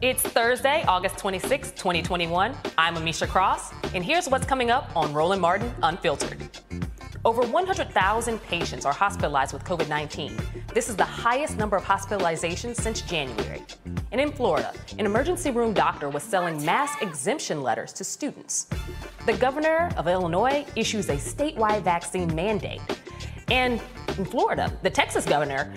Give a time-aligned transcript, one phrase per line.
[0.00, 2.54] It's Thursday, August 26, 2021.
[2.78, 6.38] I'm Amisha Cross, and here's what's coming up on Roland Martin Unfiltered.
[7.24, 10.36] Over 100,000 patients are hospitalized with COVID 19.
[10.72, 13.62] This is the highest number of hospitalizations since January.
[14.12, 18.68] And in Florida, an emergency room doctor was selling mass exemption letters to students.
[19.26, 22.80] The governor of Illinois issues a statewide vaccine mandate.
[23.50, 23.80] And
[24.16, 25.72] in Florida, the Texas governor,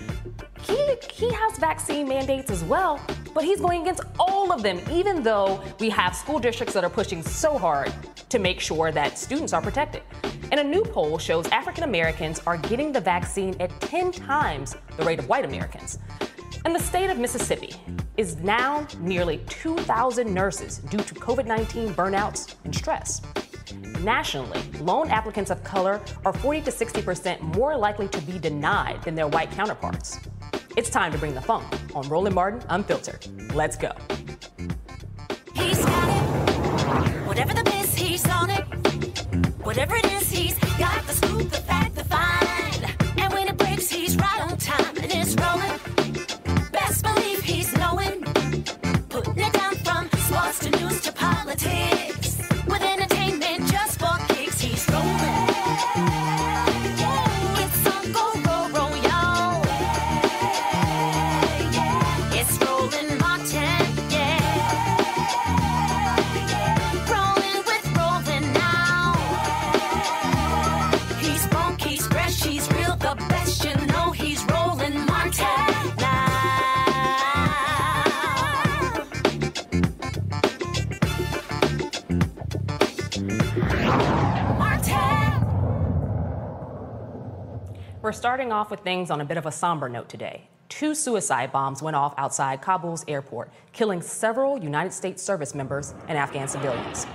[0.61, 2.99] he, he has vaccine mandates as well,
[3.33, 6.89] but he's going against all of them, even though we have school districts that are
[6.89, 7.91] pushing so hard
[8.29, 10.03] to make sure that students are protected.
[10.51, 15.03] And a new poll shows African Americans are getting the vaccine at 10 times the
[15.03, 15.99] rate of white Americans.
[16.65, 17.73] And the state of Mississippi
[18.17, 23.21] is now nearly 2,000 nurses due to COVID 19 burnouts and stress.
[24.01, 29.15] Nationally, loan applicants of color are 40 to 60% more likely to be denied than
[29.15, 30.19] their white counterparts.
[30.75, 31.65] It's time to bring the funk
[31.95, 33.27] on Roland Martin Unfiltered.
[33.53, 33.91] Let's go.
[35.53, 37.27] He's got it.
[37.27, 37.61] Whatever the
[38.11, 38.63] he's on it.
[39.63, 42.83] Whatever it is, he's got the scoop, the fact, the find.
[43.17, 46.71] And when it breaks, he's right on time and it's rolling.
[46.71, 48.20] Best believe he's knowing.
[88.11, 90.49] We're starting off with things on a bit of a somber note today.
[90.67, 96.17] Two suicide bombs went off outside Kabul's airport, killing several United States service members and
[96.17, 97.07] Afghan civilians.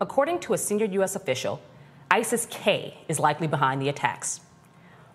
[0.00, 1.14] According to a senior U.S.
[1.14, 1.60] official,
[2.10, 4.40] ISIS K is likely behind the attacks.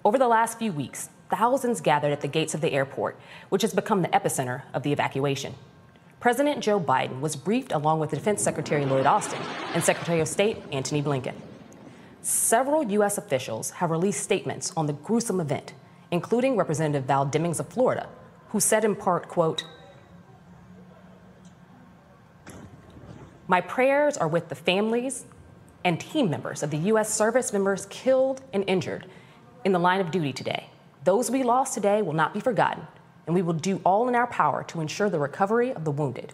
[0.05, 3.19] Over the last few weeks, thousands gathered at the gates of the airport,
[3.49, 5.55] which has become the epicenter of the evacuation.
[6.19, 9.41] President Joe Biden was briefed along with Defense Secretary Lloyd Austin
[9.73, 11.33] and Secretary of State Antony Blinken.
[12.23, 13.17] Several U.S.
[13.17, 15.73] officials have released statements on the gruesome event,
[16.11, 18.09] including Representative Val Demings of Florida,
[18.49, 19.63] who said in part, quote,
[23.47, 25.25] My prayers are with the families
[25.83, 27.11] and team members of the U.S.
[27.11, 29.07] service members killed and injured
[29.65, 30.69] in the line of duty today.
[31.03, 32.85] Those we lost today will not be forgotten,
[33.25, 36.33] and we will do all in our power to ensure the recovery of the wounded.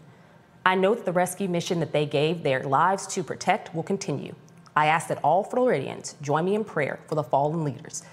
[0.65, 4.35] I know that the rescue mission that they gave their lives to protect will continue.
[4.77, 8.03] I ask that all Floridians join me in prayer for the fallen leaders,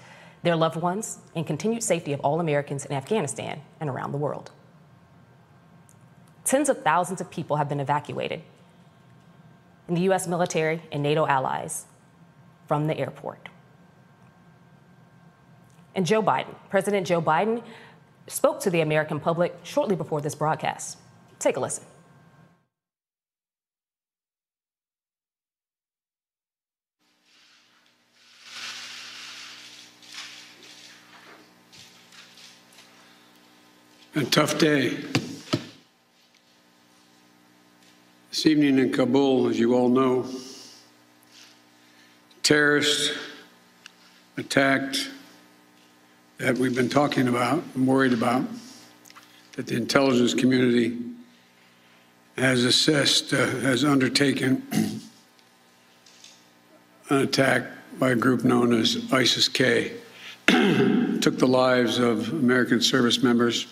[0.41, 4.49] their loved ones, and continued safety of all Americans in Afghanistan and around the world.
[6.43, 8.41] Tens of thousands of people have been evacuated,
[9.87, 10.27] and the U.S.
[10.27, 11.85] military and NATO allies
[12.67, 13.47] from the airport.
[15.93, 17.61] And Joe Biden, President Joe Biden,
[18.25, 20.97] spoke to the American public shortly before this broadcast.
[21.37, 21.83] Take a listen.
[34.17, 34.97] A tough day.
[38.29, 40.25] This evening in Kabul, as you all know,
[42.41, 43.11] terrorists
[44.37, 45.09] attacked
[46.37, 48.45] that we've been talking about and worried about,
[49.57, 50.97] that the intelligence community
[52.37, 54.65] has assessed, uh, has undertaken
[57.09, 57.65] an attack
[57.99, 59.91] by a group known as ISIS K.
[60.47, 63.67] Took the lives of American service members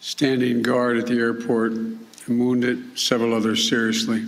[0.00, 4.24] standing guard at the airport and wounded several others seriously.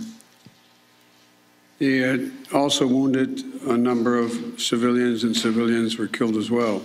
[1.79, 6.81] He had also wounded a number of civilians, and civilians were killed as well.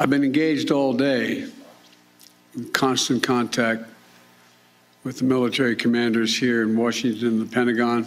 [0.00, 1.48] I've been engaged all day
[2.56, 3.84] in constant contact
[5.04, 8.06] with the military commanders here in Washington, the Pentagon,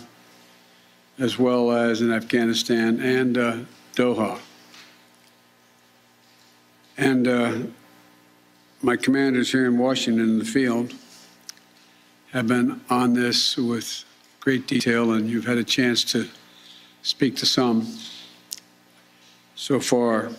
[1.19, 3.57] as well as in Afghanistan and uh,
[3.95, 4.39] Doha.
[6.97, 7.57] And uh,
[8.81, 10.93] my commanders here in Washington in the field
[12.31, 14.03] have been on this with
[14.39, 16.27] great detail, and you've had a chance to
[17.01, 17.87] speak to some
[19.55, 20.29] so far.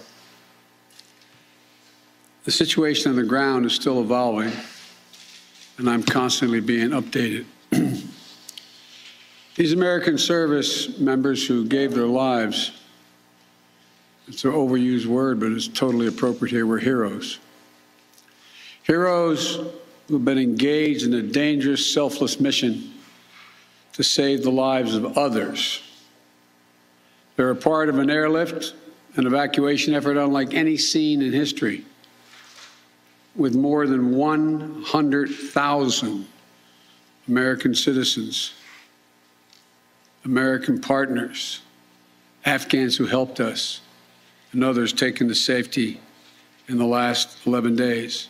[2.44, 4.52] The situation on the ground is still evolving,
[5.78, 7.44] and I'm constantly being updated.
[9.56, 12.70] These American service members who gave their lives,
[14.28, 17.40] it's an overused word, but it's totally appropriate here, were heroes.
[18.88, 19.60] Heroes
[20.08, 22.94] who've been engaged in a dangerous, selfless mission
[23.92, 25.82] to save the lives of others.
[27.36, 28.72] They're a part of an airlift,
[29.16, 31.84] an evacuation effort unlike any seen in history
[33.36, 36.26] with more than 100,000
[37.28, 38.54] American citizens,
[40.24, 41.60] American partners,
[42.46, 43.82] Afghans who helped us,
[44.52, 46.00] and others taken to safety
[46.68, 48.28] in the last 11 days.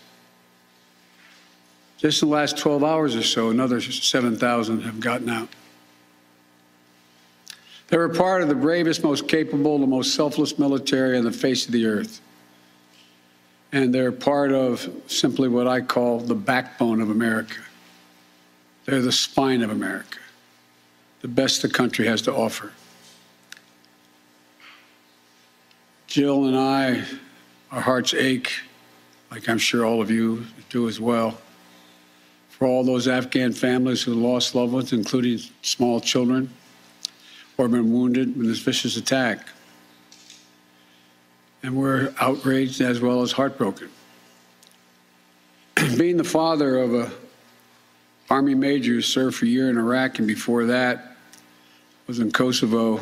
[1.98, 5.48] Just in the last 12 hours or so, another 7,000 have gotten out.
[7.88, 11.66] They were part of the bravest, most capable, the most selfless military on the face
[11.66, 12.20] of the earth
[13.72, 17.60] and they're part of simply what I call the backbone of America.
[18.84, 20.18] They're the spine of America,
[21.20, 22.72] the best the country has to offer.
[26.06, 27.04] Jill and I,
[27.70, 28.50] our hearts ache,
[29.30, 31.38] like I'm sure all of you do as well,
[32.58, 36.50] for all those Afghan families who lost loved ones, including small children,
[37.56, 39.46] or been wounded in this vicious attack
[41.62, 43.90] and we're outraged as well as heartbroken.
[45.96, 47.10] Being the father of a
[48.30, 51.16] Army major who served for a year in Iraq and before that
[52.06, 53.00] was in Kosovo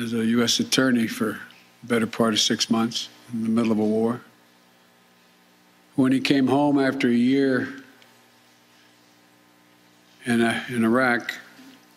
[0.00, 0.58] as a U.S.
[0.60, 1.38] attorney for
[1.82, 4.22] the better part of six months in the middle of a war.
[5.96, 7.79] When he came home after a year
[10.30, 10.40] in,
[10.74, 11.34] in Iraq,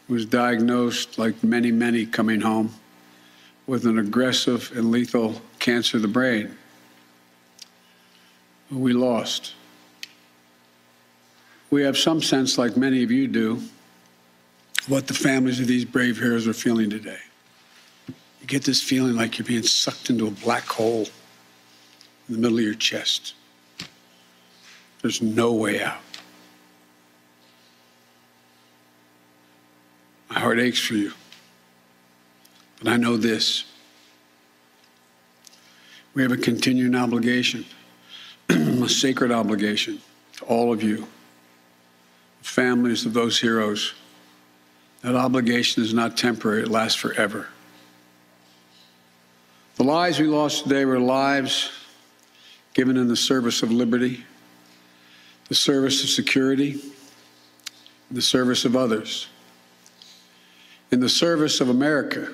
[0.08, 2.74] was diagnosed, like many, many coming home,
[3.68, 6.58] with an aggressive and lethal cancer of the brain.
[8.70, 9.54] We lost.
[11.70, 13.62] We have some sense, like many of you do,
[14.88, 17.20] what the families of these brave heroes are feeling today.
[18.08, 21.08] You get this feeling like you're being sucked into a black hole
[22.28, 23.36] in the middle of your chest.
[25.02, 26.00] There's no way out.
[30.34, 31.14] My heart aches for you.
[32.80, 33.66] But I know this
[36.16, 37.66] we have a continuing obligation,
[38.50, 40.00] a sacred obligation
[40.38, 41.08] to all of you,
[42.42, 43.94] families of those heroes.
[45.02, 47.48] That obligation is not temporary, it lasts forever.
[49.76, 51.72] The lives we lost today were lives
[52.74, 54.24] given in the service of liberty,
[55.50, 56.80] the service of security,
[58.10, 59.28] the service of others,
[60.94, 62.32] in the service of America.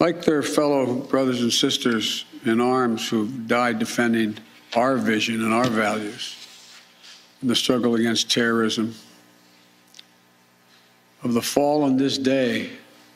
[0.00, 4.38] Like their fellow brothers and sisters in arms who died defending
[4.74, 6.34] our vision and our values
[7.42, 8.94] in the struggle against terrorism,
[11.22, 12.70] of the fall on this day,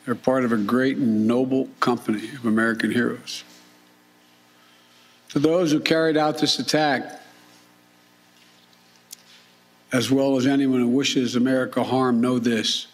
[0.05, 3.43] they're part of a great and noble company of American heroes.
[5.29, 7.22] To those who carried out this attack,
[9.93, 12.87] as well as anyone who wishes America harm, know this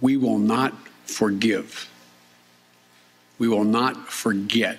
[0.00, 0.72] we will not
[1.04, 1.90] forgive.
[3.38, 4.78] We will not forget.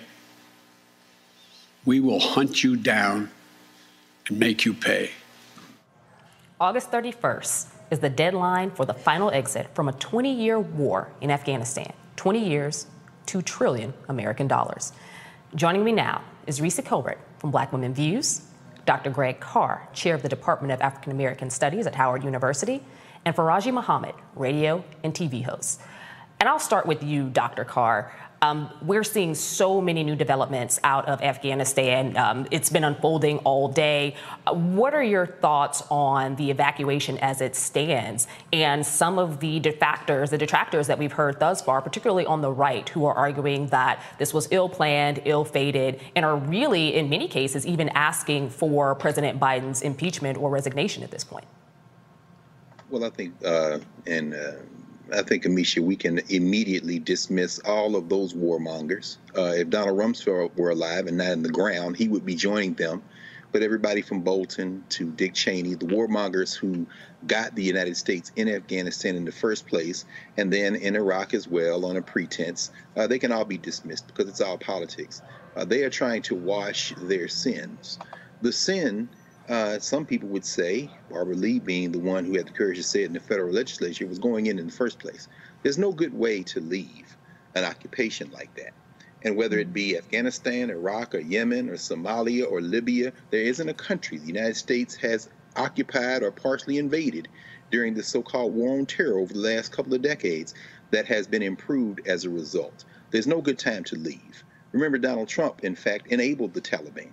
[1.84, 3.30] We will hunt you down
[4.28, 5.10] and make you pay.
[6.58, 11.30] August 31st is the deadline for the final exit from a 20 year war in
[11.30, 11.92] Afghanistan.
[12.16, 12.86] 20 years,
[13.26, 14.92] 2 trillion American dollars.
[15.54, 18.42] Joining me now is Reecie Colbert from Black Women Views,
[18.90, 19.10] Dr.
[19.10, 22.82] Greg Carr, chair of the Department of African American Studies at Howard University,
[23.24, 25.80] and Faraji Muhammad, radio and TV host.
[26.40, 27.64] And I'll start with you, Dr.
[27.64, 28.12] Carr.
[28.42, 32.16] Um, we're seeing so many new developments out of Afghanistan.
[32.16, 34.14] Um, it's been unfolding all day.
[34.46, 39.60] Uh, what are your thoughts on the evacuation as it stands and some of the
[39.60, 43.66] detractors, the detractors that we've heard thus far, particularly on the right, who are arguing
[43.66, 48.48] that this was ill planned, ill fated, and are really, in many cases, even asking
[48.48, 51.46] for President Biden's impeachment or resignation at this point?
[52.88, 54.52] Well, I think, uh, and uh,
[55.12, 59.16] I think, Amisha, we can immediately dismiss all of those warmongers.
[59.36, 62.74] Uh, if Donald Rumsfeld were alive and not in the ground, he would be joining
[62.74, 63.02] them.
[63.52, 66.86] But everybody from Bolton to Dick Cheney, the warmongers who
[67.26, 70.04] got the United States in Afghanistan in the first place,
[70.36, 74.06] and then in Iraq as well on a pretense, uh, they can all be dismissed
[74.06, 75.20] because it's all politics.
[75.56, 77.98] Uh, they are trying to wash their sins.
[78.40, 79.08] The sin
[79.50, 82.84] uh, some people would say, Barbara Lee being the one who had the courage to
[82.84, 85.26] say it in the federal legislature, was going in in the first place.
[85.64, 87.16] There's no good way to leave
[87.56, 88.72] an occupation like that.
[89.22, 93.74] And whether it be Afghanistan, Iraq, or Yemen, or Somalia, or Libya, there isn't a
[93.74, 97.26] country the United States has occupied or partially invaded
[97.72, 100.54] during the so called war on terror over the last couple of decades
[100.92, 102.84] that has been improved as a result.
[103.10, 104.44] There's no good time to leave.
[104.70, 107.10] Remember, Donald Trump, in fact, enabled the Taliban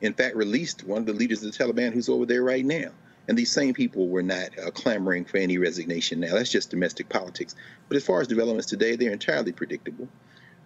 [0.00, 2.90] in fact, released one of the leaders of the Taliban who's over there right now.
[3.28, 6.34] And these same people were not uh, clamoring for any resignation now.
[6.34, 7.56] That's just domestic politics.
[7.88, 10.08] But as far as developments today, they're entirely predictable.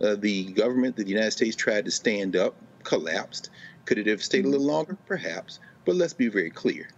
[0.00, 3.50] Uh, the government that the United States tried to stand up collapsed.
[3.84, 4.96] Could it have stayed a little longer?
[5.06, 5.58] Perhaps.
[5.84, 6.88] But let's be very clear.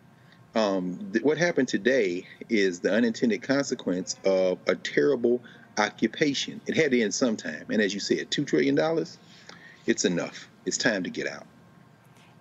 [0.55, 5.43] Um, th- what happened today is the unintended consequence of a terrible
[5.79, 6.61] occupation.
[6.67, 7.67] It had to end sometime.
[7.71, 9.07] And as you said, $2 trillion,
[9.87, 10.49] it's enough.
[10.67, 11.47] It's time to get out.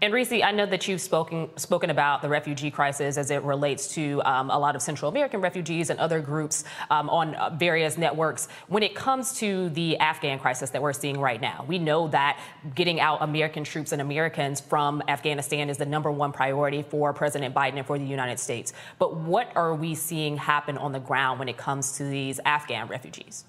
[0.03, 3.93] And Reecie, I know that you've spoken spoken about the refugee crisis as it relates
[3.93, 8.00] to um, a lot of Central American refugees and other groups um, on uh, various
[8.00, 8.48] networks.
[8.67, 12.39] When it comes to the Afghan crisis that we're seeing right now, we know that
[12.74, 17.53] getting out American troops and Americans from Afghanistan is the number one priority for President
[17.53, 18.74] Biden and for the United States.
[18.98, 22.88] But what are we seeing happen on the ground when it comes to these Afghan
[22.88, 23.46] refugees?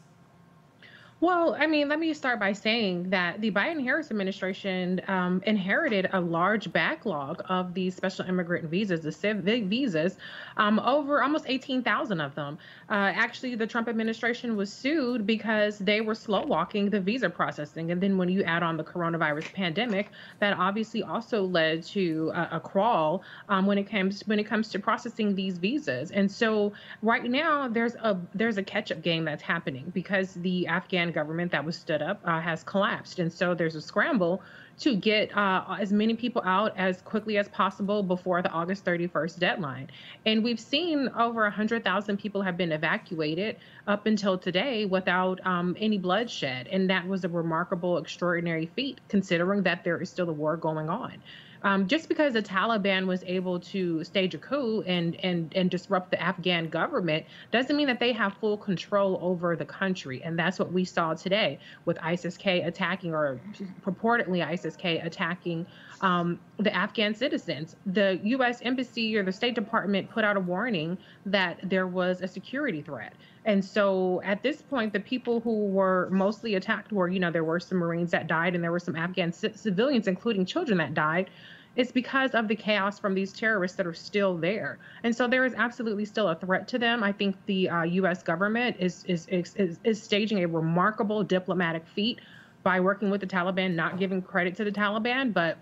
[1.22, 6.10] Well, I mean, let me start by saying that the Biden Harris administration um, inherited
[6.12, 10.16] a large backlog of these special immigrant visas, the civic visas,
[10.56, 12.58] um, over almost 18,000 of them.
[12.90, 17.92] Uh, actually, the Trump administration was sued because they were slow walking the visa processing.
[17.92, 20.08] And then when you add on the coronavirus pandemic,
[20.40, 24.70] that obviously also led to a, a crawl um, when it comes when it comes
[24.70, 26.10] to processing these visas.
[26.10, 30.66] And so right now there's a there's a catch up game that's happening because the
[30.66, 33.18] Afghan government that was stood up uh, has collapsed.
[33.18, 34.42] And so there's a scramble
[34.80, 39.38] to get uh, as many people out as quickly as possible before the August 31st
[39.38, 39.88] deadline.
[40.26, 45.98] And we've seen over 100,000 people have been evacuated up until today without um, any
[45.98, 46.68] bloodshed.
[46.68, 50.88] And that was a remarkable, extraordinary feat considering that there is still a war going
[50.88, 51.22] on.
[51.64, 56.10] Um, just because the Taliban was able to stage a coup and, and, and disrupt
[56.10, 60.22] the Afghan government doesn't mean that they have full control over the country.
[60.22, 63.40] And that's what we saw today with ISIS K attacking, or
[63.84, 65.66] purportedly ISIS K attacking
[66.00, 67.76] um, the Afghan citizens.
[67.86, 68.60] The U.S.
[68.62, 73.14] Embassy or the State Department put out a warning that there was a security threat.
[73.44, 77.44] And so at this point, the people who were mostly attacked were, you know, there
[77.44, 80.94] were some Marines that died and there were some Afghan c- civilians, including children, that
[80.94, 81.28] died.
[81.74, 84.78] It's because of the chaos from these terrorists that are still there.
[85.02, 87.02] And so there is absolutely still a threat to them.
[87.02, 88.22] I think the uh, U.S.
[88.22, 92.20] government is, is, is, is staging a remarkable diplomatic feat
[92.62, 95.56] by working with the Taliban, not giving credit to the Taliban, but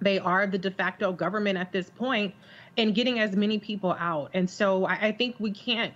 [0.00, 2.34] they are the de facto government at this point
[2.76, 4.30] and getting as many people out.
[4.32, 5.92] And so I, I think we can't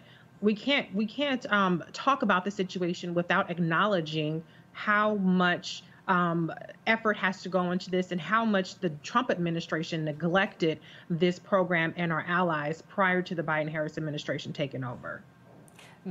[0.47, 6.53] we can't we can't um, talk about the situation without acknowledging how much um,
[6.87, 10.79] effort has to go into this and how much the Trump administration neglected
[11.11, 15.21] this program and our allies prior to the Biden Harris administration taking over.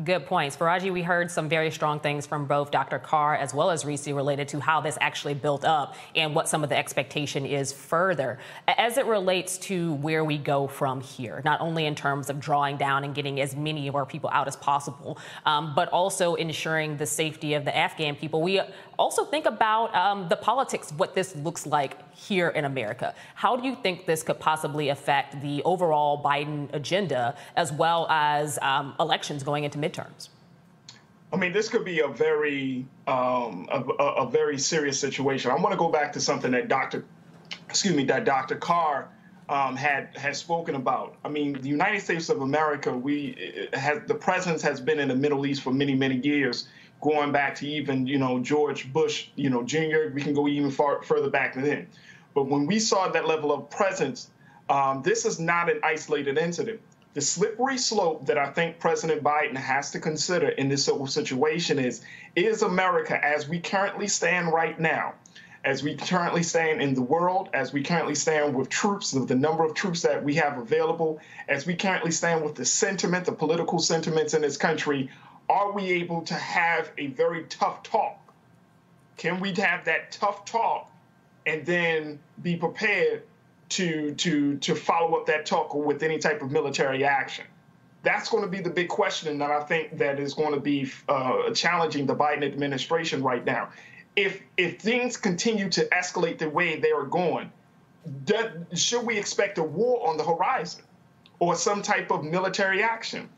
[0.04, 0.58] Good points.
[0.58, 3.00] Faraji, we heard some very strong things from both Dr.
[3.00, 6.66] Carr as well as Reese related to how this actually built up and what some
[6.66, 8.38] of the expectation is further.
[8.68, 12.76] As it relates to where we go from here, not only in terms of drawing
[12.76, 16.98] down and getting as many of our people out as possible, um, but also ensuring
[16.98, 18.60] the safety of the Afghan people, we
[18.98, 23.14] also think about um, the politics, what this looks like here in America.
[23.36, 28.60] How do you think this could possibly affect the overall Biden agenda as well as
[28.62, 30.30] um, elections going into midterms?
[31.34, 35.52] I mean, this could be a very um, a, a, very serious situation.
[35.52, 37.06] I want to go back to something that Dr.
[37.70, 38.56] Excuse me, that Dr.
[38.56, 39.10] Carr
[39.50, 41.16] um, had has spoken about.
[41.26, 45.16] I mean, the United States of America, we has the presence has been in the
[45.16, 46.68] Middle East for many many years
[47.02, 50.10] going back to even, you know, George Bush, you know, Jr.
[50.14, 51.88] We can go even far further back than then.
[52.34, 54.30] But when we saw that level of presence,
[54.70, 56.82] um, this is not an isolated incident.
[57.14, 62.02] The slippery slope that I think President Biden has to consider in this situation is
[62.36, 65.14] is America, as we currently stand right now,
[65.64, 69.36] as we currently stand in the world, as we currently stand with troops, with the
[69.36, 73.32] number of troops that we have available, as we currently stand with the sentiment, the
[73.32, 75.10] political sentiments in this country,
[75.50, 78.20] are we able to have a very tough talk?
[79.18, 80.92] Can we have that tough talk
[81.46, 83.24] and then be prepared
[83.70, 87.46] to to to follow up that talk with any type of military action?
[88.04, 90.92] That's going to be the big question, that I think that is going to be
[91.10, 93.70] uh, challenging the Biden administration right now.
[94.16, 97.52] If if things continue to escalate the way they are going,
[98.74, 100.84] should we expect a war on the horizon
[101.40, 103.30] or some type of military action?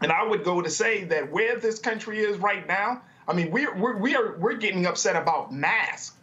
[0.00, 3.50] And I would go to say that where this country is right now, I mean,
[3.50, 6.16] we're, we're, we are, we're getting upset about masks,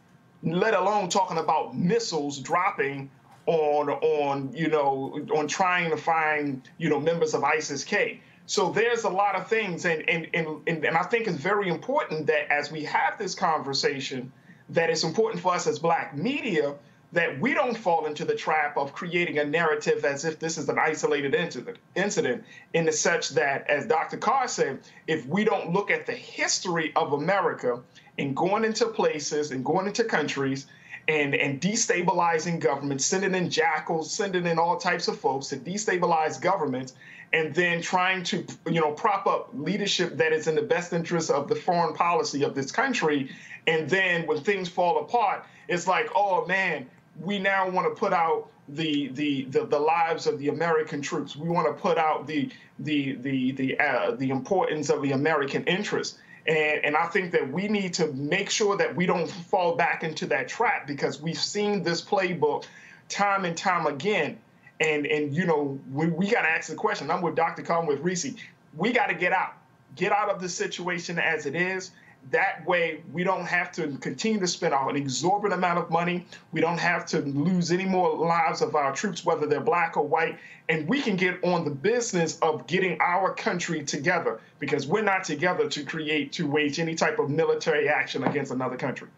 [0.44, 3.10] let alone talking about missiles dropping
[3.46, 8.22] on, on, you know, on trying to find, you know, members of ISIS-K.
[8.46, 9.86] So there's a lot of things.
[9.86, 14.32] And, and, and, and I think it's very important that as we have this conversation,
[14.70, 16.76] that it's important for us as black media
[17.14, 20.68] that we don't fall into the trap of creating a narrative as if this is
[20.68, 24.18] an isolated incident, incident in the such that, as Dr.
[24.18, 27.80] Carr said, if we don't look at the history of America
[28.18, 30.66] and going into places and going into countries
[31.08, 36.42] and, and destabilizing governments, sending in jackals, sending in all types of folks to destabilize
[36.42, 36.96] governments,
[37.32, 41.30] and then trying to you know prop up leadership that is in the best interest
[41.30, 43.32] of the foreign policy of this country
[43.66, 46.88] and then when things fall apart it's like oh man
[47.20, 51.36] we now want to put out the the the, the lives of the American troops.
[51.36, 52.50] We want to put out the
[52.80, 56.18] the the the uh, the importance of the American interest.
[56.46, 60.04] And, and I think that we need to make sure that we don't fall back
[60.04, 62.66] into that trap because we've seen this playbook
[63.08, 64.40] time and time again.
[64.80, 67.12] And and you know we, we got to ask the question.
[67.12, 67.64] I'm with Dr.
[67.86, 68.34] With Reese.
[68.76, 69.54] We got to get out,
[69.96, 71.92] get out of the situation as it is.
[72.32, 76.26] That way, we don't have to continue to spend an exorbitant amount of money.
[76.52, 80.08] We don't have to lose any more lives of our troops, whether they're black or
[80.08, 80.40] white.
[80.70, 85.26] And we can get on the business of getting our country together because we're not
[85.26, 89.10] together to create, to wage any type of military action against another country.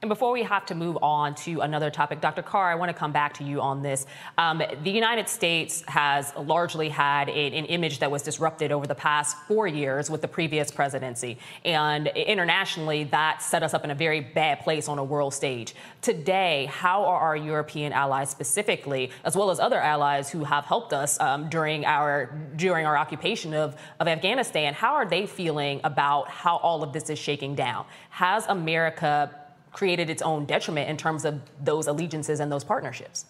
[0.00, 2.40] And before we have to move on to another topic, Dr.
[2.40, 4.06] Carr, I want to come back to you on this.
[4.36, 8.94] Um, the United States has largely had a, an image that was disrupted over the
[8.94, 11.36] past four years with the previous presidency.
[11.64, 15.74] And internationally, that set us up in a very bad place on a world stage.
[16.00, 20.92] Today, how are our European allies specifically, as well as other allies who have helped
[20.92, 26.28] us um, during our during our occupation of, of Afghanistan, how are they feeling about
[26.28, 27.84] how all of this is shaking down?
[28.10, 29.34] Has America
[29.72, 33.26] created its own detriment in terms of those allegiances and those partnerships.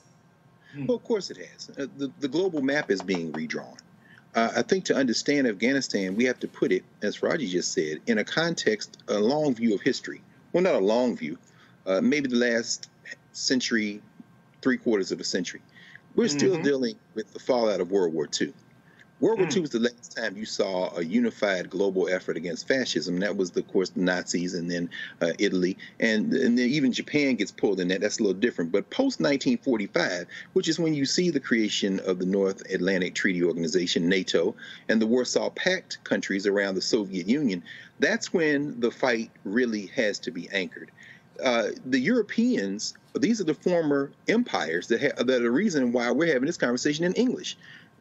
[0.86, 1.70] Well, of course it has.
[1.70, 3.76] Uh, the, the global map is being redrawn.
[4.34, 7.98] Uh, I think to understand Afghanistan, we have to put it, as Raji just said,
[8.06, 10.20] in a context, a long view of history.
[10.52, 11.38] Well, not a long view,
[11.86, 12.88] uh, maybe the last
[13.32, 14.00] century
[14.60, 15.60] three quarters of a century.
[16.14, 16.62] We're still Mm-hmm.
[16.64, 18.52] dealing with the fallout of World War II.
[19.20, 19.48] World War.
[19.50, 23.18] II was the last time you saw a unified global effort against fascism.
[23.18, 25.76] That was, of course, the Nazis and then uh, Italy.
[25.98, 28.00] And, and then even Japan gets pulled in that.
[28.00, 28.70] That's a little different.
[28.70, 33.42] But post 1945, which is when you see the creation of the North Atlantic Treaty
[33.42, 34.54] Organization, NATO,
[34.88, 37.62] and the Warsaw Pact countries around the Soviet Union,
[37.98, 40.92] that's when the fight really has to be anchored.
[41.42, 46.10] Uh, the Europeans, these are the former empires that, ha- that are the reason why
[46.10, 47.56] we're having this conversation in English.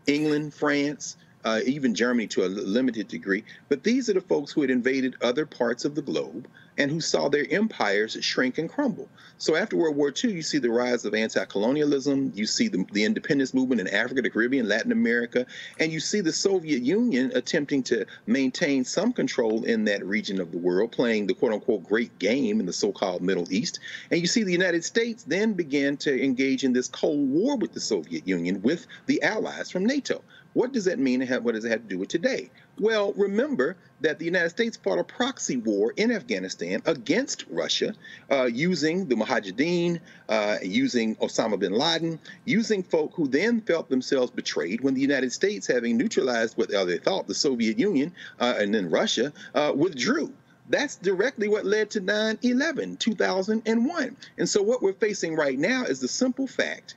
[0.07, 1.17] England, France,
[1.47, 3.43] uh, even Germany to a limited degree.
[3.69, 6.45] But these are the folks who had invaded other parts of the globe
[6.77, 9.07] and who saw their empires shrink and crumble.
[9.37, 13.03] So after World War II, you see the rise of anti-colonialism, you see the, the
[13.03, 15.45] independence movement in Africa, the Caribbean, Latin America,
[15.79, 20.51] and you see the Soviet Union attempting to maintain some control in that region of
[20.51, 23.79] the world, playing the quote-unquote great game in the so-called Middle East.
[24.11, 27.73] And you see the United States then begin to engage in this Cold War with
[27.73, 30.21] the Soviet Union with the allies from NATO.
[30.53, 32.49] What does that mean what does it have to do with today?
[32.79, 37.93] Well, remember that the United States fought a proxy war in Afghanistan against Russia
[38.31, 44.31] uh, using the Mujahideen, uh, using Osama bin Laden, using folk who then felt themselves
[44.31, 48.73] betrayed when the United States, having neutralized what they thought the Soviet Union uh, and
[48.73, 50.31] then Russia, uh, withdrew.
[50.69, 54.17] That's directly what led to 9 11, 2001.
[54.37, 56.95] And so, what we're facing right now is the simple fact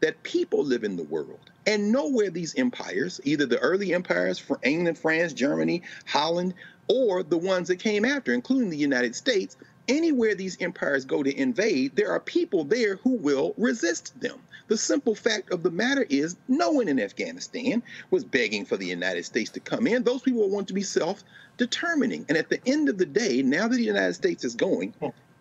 [0.00, 4.58] that people live in the world and nowhere these empires, either the early empires for
[4.62, 6.54] England, France, Germany, Holland,
[6.88, 9.56] or the ones that came after, including the United States,
[9.88, 14.38] anywhere these empires go to invade, there are people there who will resist them.
[14.68, 18.86] The simple fact of the matter is, no one in Afghanistan was begging for the
[18.86, 20.02] United States to come in.
[20.02, 21.22] Those people want to be self
[21.56, 22.26] determining.
[22.28, 24.92] And at the end of the day, now that the United States is going,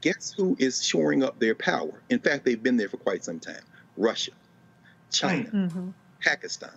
[0.02, 2.02] guess who is shoring up their power?
[2.10, 3.62] In fact, they've been there for quite some time
[3.98, 4.32] Russia,
[5.12, 5.90] China, Mm-hmm.
[6.26, 6.72] Pakistan.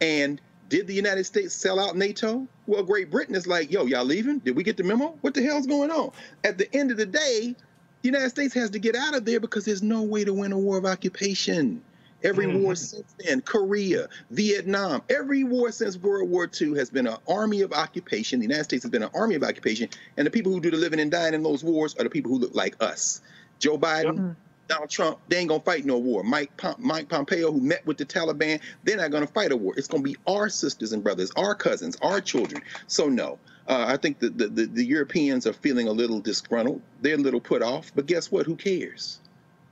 [0.00, 2.48] And did the United States sell out NATO?
[2.66, 4.38] Well, Great Britain is like, yo, y'all leaving?
[4.38, 5.16] Did we get the memo?
[5.20, 6.10] What the hell's going on?
[6.42, 7.54] At the end of the day,
[8.02, 10.52] the United States has to get out of there because there's no way to win
[10.52, 11.82] a war of occupation.
[12.22, 12.62] Every mm-hmm.
[12.62, 17.60] war since then, Korea, Vietnam, every war since World War II has been an army
[17.60, 18.40] of occupation.
[18.40, 20.78] The United States has been an army of occupation, and the people who do the
[20.78, 23.20] living and dying in those wars are the people who look like us.
[23.58, 24.36] Joe Biden,
[24.68, 26.22] Donald Trump, they ain't gonna fight no war.
[26.22, 29.74] Mike Pom- Mike Pompeo, who met with the Taliban, they're not gonna fight a war.
[29.76, 32.62] It's gonna be our sisters and brothers, our cousins, our children.
[32.86, 36.80] So no, uh, I think that the, the the Europeans are feeling a little disgruntled.
[37.02, 37.92] They're a little put off.
[37.94, 38.46] But guess what?
[38.46, 39.20] Who cares?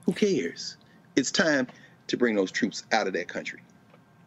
[0.06, 0.76] Who cares?
[1.16, 1.68] It's time
[2.08, 3.60] to bring those troops out of that country.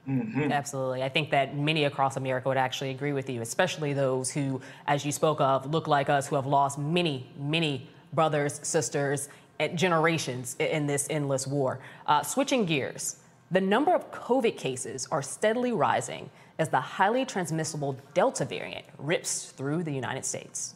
[0.07, 1.01] Absolutely.
[1.01, 5.03] I think that many across America would actually agree with you, especially those who, as
[5.03, 10.55] you spoke of, look like us, who have lost many, many brothers, sisters, and generations
[10.59, 11.79] in this endless war.
[12.07, 13.17] Uh, switching gears,
[13.51, 19.51] the number of COVID cases are steadily rising as the highly transmissible Delta variant rips
[19.51, 20.75] through the United States.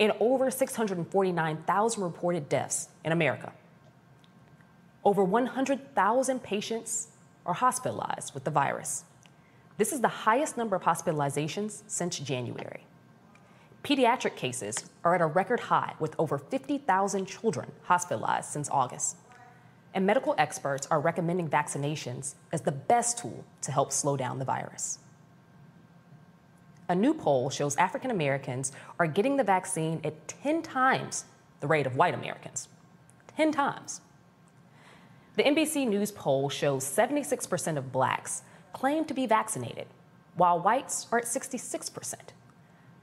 [0.00, 3.52] and over 649,000 reported deaths in America.
[5.04, 7.08] Over 100,000 patients
[7.48, 9.04] are hospitalized with the virus.
[9.78, 12.84] This is the highest number of hospitalizations since January.
[13.82, 19.16] Pediatric cases are at a record high with over 50,000 children hospitalized since August
[19.94, 24.44] and medical experts are recommending vaccinations as the best tool to help slow down the
[24.44, 24.98] virus.
[26.88, 31.24] A new poll shows African Americans are getting the vaccine at 10 times
[31.60, 32.68] the rate of white Americans.
[33.36, 34.00] 10 times.
[35.38, 39.86] The NBC News poll shows 76% of blacks claim to be vaccinated,
[40.34, 42.14] while whites are at 66%.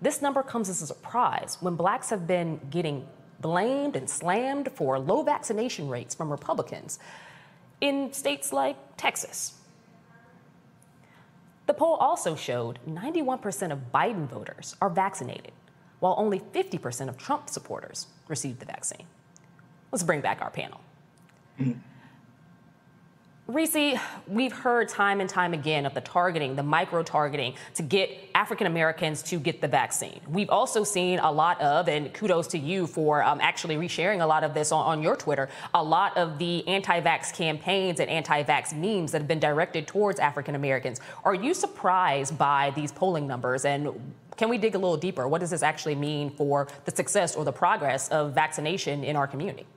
[0.02, 3.08] This number comes as a surprise when blacks have been getting
[3.40, 7.00] blamed and slammed for low vaccination rates from Republicans
[7.80, 9.54] in states like Texas.
[11.68, 15.54] The poll also showed 91% of Biden voters are vaccinated,
[16.02, 19.08] while only 50% of Trump supporters received the vaccine.
[19.94, 20.82] Let's bring back our panel.
[23.48, 28.10] Reese, we've heard time and time again of the targeting, the micro targeting to get
[28.34, 30.20] African Americans to get the vaccine.
[30.28, 34.26] We've also seen a lot of, and kudos to you for um, actually resharing a
[34.26, 38.10] lot of this on, on your Twitter, a lot of the anti vax campaigns and
[38.10, 41.00] anti vax memes that have been directed towards African Americans.
[41.24, 43.64] Are you surprised by these polling numbers?
[43.64, 45.28] And can we dig a little deeper?
[45.28, 49.28] What does this actually mean for the success or the progress of vaccination in our
[49.28, 49.68] community?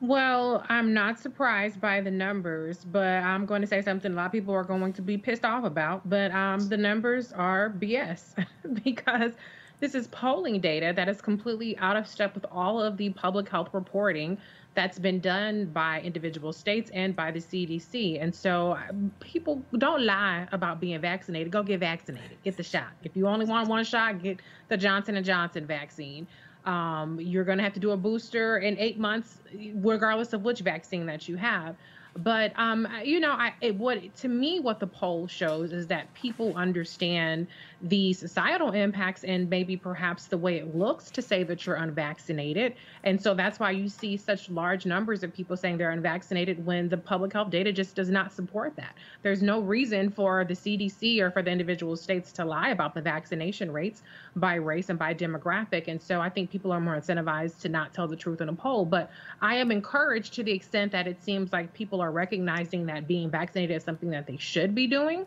[0.00, 4.26] Well, I'm not surprised by the numbers, but I'm going to say something a lot
[4.26, 6.08] of people are going to be pissed off about.
[6.08, 8.46] But um, the numbers are BS
[8.84, 9.32] because
[9.80, 13.48] this is polling data that is completely out of step with all of the public
[13.48, 14.38] health reporting
[14.74, 18.22] that's been done by individual states and by the CDC.
[18.22, 21.52] And so um, people don't lie about being vaccinated.
[21.52, 22.38] Go get vaccinated.
[22.42, 22.88] Get the shot.
[23.02, 26.26] If you only want one shot, get the Johnson and Johnson vaccine.
[26.70, 29.38] Um, you're going to have to do a booster in eight months,
[29.74, 31.74] regardless of which vaccine that you have.
[32.16, 36.12] But um, you know, I it, what to me what the poll shows is that
[36.14, 37.48] people understand
[37.82, 42.74] the societal impacts and maybe perhaps the way it looks to say that you're unvaccinated.
[43.04, 46.88] And so that's why you see such large numbers of people saying they're unvaccinated when
[46.88, 48.94] the public health data just does not support that.
[49.22, 53.00] There's no reason for the CDC or for the individual states to lie about the
[53.00, 54.02] vaccination rates
[54.36, 55.88] by race and by demographic.
[55.88, 58.54] And so I think people are more incentivized to not tell the truth in a
[58.54, 58.84] poll.
[58.84, 63.08] But I am encouraged to the extent that it seems like people are recognizing that
[63.08, 65.26] being vaccinated is something that they should be doing.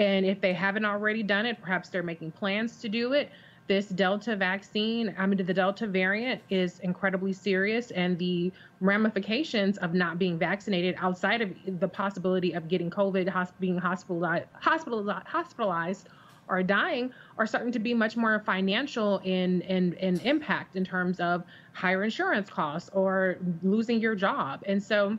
[0.00, 3.30] And if they haven't already done it, perhaps they're making plans to do it.
[3.68, 9.92] This Delta vaccine, I mean, the Delta variant is incredibly serious, and the ramifications of
[9.94, 16.08] not being vaccinated outside of the possibility of getting COVID, being hospitalized, hospitalized, hospitalized
[16.48, 21.20] or dying are starting to be much more financial in, in, in impact in terms
[21.20, 24.62] of higher insurance costs or losing your job.
[24.66, 25.16] And so,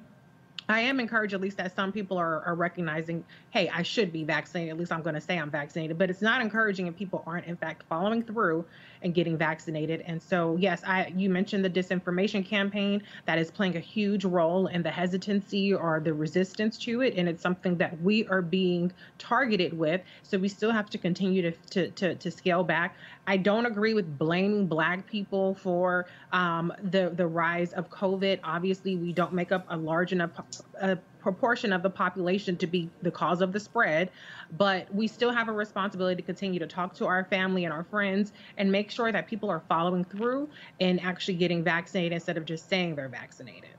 [0.69, 4.23] I am encouraged, at least, that some people are, are recognizing, hey, I should be
[4.23, 4.71] vaccinated.
[4.71, 5.97] At least I'm going to say I'm vaccinated.
[5.97, 8.65] But it's not encouraging if people aren't, in fact, following through
[9.01, 10.01] and getting vaccinated.
[10.05, 14.67] And so, yes, I you mentioned the disinformation campaign that is playing a huge role
[14.67, 18.91] in the hesitancy or the resistance to it, and it's something that we are being
[19.17, 20.01] targeted with.
[20.23, 22.95] So we still have to continue to to to, to scale back.
[23.27, 28.39] I don't agree with blaming Black people for um, the the rise of COVID.
[28.43, 30.31] Obviously, we don't make up a large enough
[30.79, 34.09] a proportion of the population to be the cause of the spread,
[34.57, 37.83] but we still have a responsibility to continue to talk to our family and our
[37.83, 42.45] friends and make sure that people are following through and actually getting vaccinated instead of
[42.45, 43.69] just saying they're vaccinated.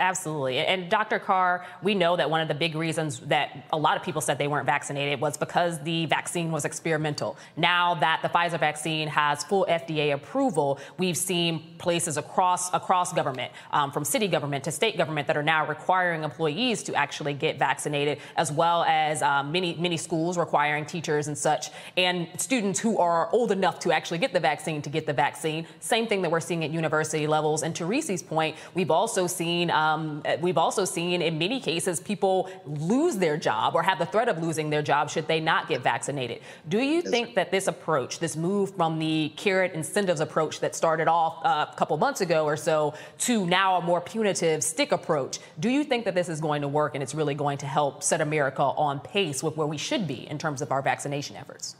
[0.00, 0.56] Absolutely.
[0.56, 1.18] And Dr.
[1.18, 4.38] Carr, we know that one of the big reasons that a lot of people said
[4.38, 7.36] they weren't vaccinated was because the vaccine was experimental.
[7.54, 13.52] Now that the Pfizer vaccine has full FDA approval, we've seen places across across government,
[13.72, 17.58] um, from city government to state government, that are now requiring employees to actually get
[17.58, 22.96] vaccinated, as well as um, many many schools requiring teachers and such, and students who
[22.96, 25.66] are old enough to actually get the vaccine to get the vaccine.
[25.80, 27.62] Same thing that we're seeing at university levels.
[27.62, 29.70] And to Reese's point, we've also seen.
[29.70, 34.06] Um, um, we've also seen in many cases people lose their job or have the
[34.06, 36.40] threat of losing their job should they not get vaccinated.
[36.68, 41.08] Do you think that this approach, this move from the carrot incentives approach that started
[41.08, 45.38] off uh, a couple months ago or so to now a more punitive stick approach,
[45.58, 48.02] do you think that this is going to work and it's really going to help
[48.02, 51.76] set America on pace with where we should be in terms of our vaccination efforts?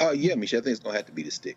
[0.00, 1.56] Oh, uh, yeah, Michelle, I think it's going to have to be the stick.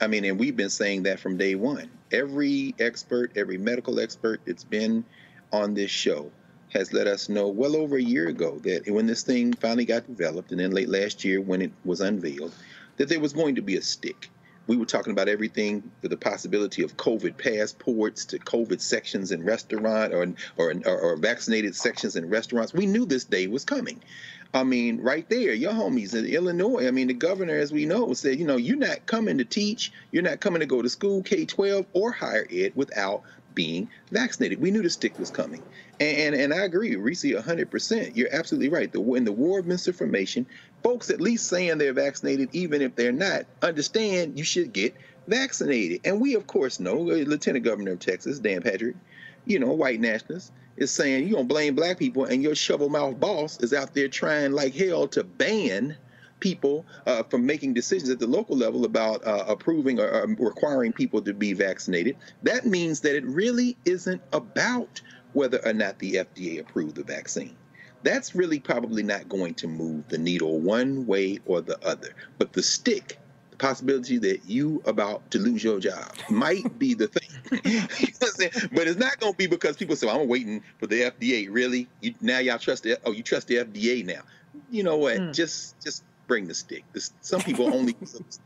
[0.00, 1.90] I mean, and we've been saying that from day one.
[2.12, 5.04] Every expert, every medical expert that's been
[5.52, 6.30] on this show
[6.72, 10.06] has let us know well over a year ago that when this thing finally got
[10.06, 12.54] developed, and then late last year when it was unveiled,
[12.96, 14.28] that there was going to be a stick.
[14.68, 20.14] We were talking about everything the possibility of COVID passports to COVID sections in restaurant
[20.14, 22.72] or, or, or vaccinated sections in restaurants.
[22.72, 24.00] We knew this day was coming.
[24.54, 26.86] I mean, right there, your homies in Illinois.
[26.86, 29.92] I mean, the governor, as we know, said, you know, you're not coming to teach,
[30.10, 33.22] you're not coming to go to school, K 12 or higher ed, without
[33.58, 34.60] being vaccinated.
[34.60, 35.62] We knew the stick was coming.
[35.98, 38.16] And, and, and I agree, Reese, 100%.
[38.16, 38.90] You're absolutely right.
[38.92, 40.46] The, in the war of misinformation,
[40.82, 44.94] folks at least saying they're vaccinated, even if they're not, understand you should get
[45.26, 46.00] vaccinated.
[46.04, 48.96] And we, of course, know, Lieutenant Governor of Texas, Dan Patrick,
[49.44, 53.18] you know, white nationalist, is saying you're gonna blame black people, and your shovel mouth
[53.18, 55.96] boss is out there trying like hell to ban
[56.40, 60.92] people uh, from making decisions at the local level about uh, approving or, or, requiring
[60.92, 62.16] people to be vaccinated.
[62.44, 65.00] That means that it really isn't about
[65.32, 67.56] whether or not the FDA approved the vaccine.
[68.02, 72.14] That's really probably not going to move the needle one way or the other.
[72.38, 73.18] But the stick
[73.50, 77.28] the possibility that you about to lose your job might be the thing.
[78.72, 81.48] but it's not going to be because people say, well, "I'm waiting for the FDA."
[81.50, 81.88] Really?
[82.00, 82.98] You, now y'all trust the?
[83.04, 84.22] Oh, you trust the FDA now?
[84.70, 85.16] You know what?
[85.16, 85.34] Mm.
[85.34, 86.84] Just just bring the stick.
[86.92, 88.44] This, some people only use the stick.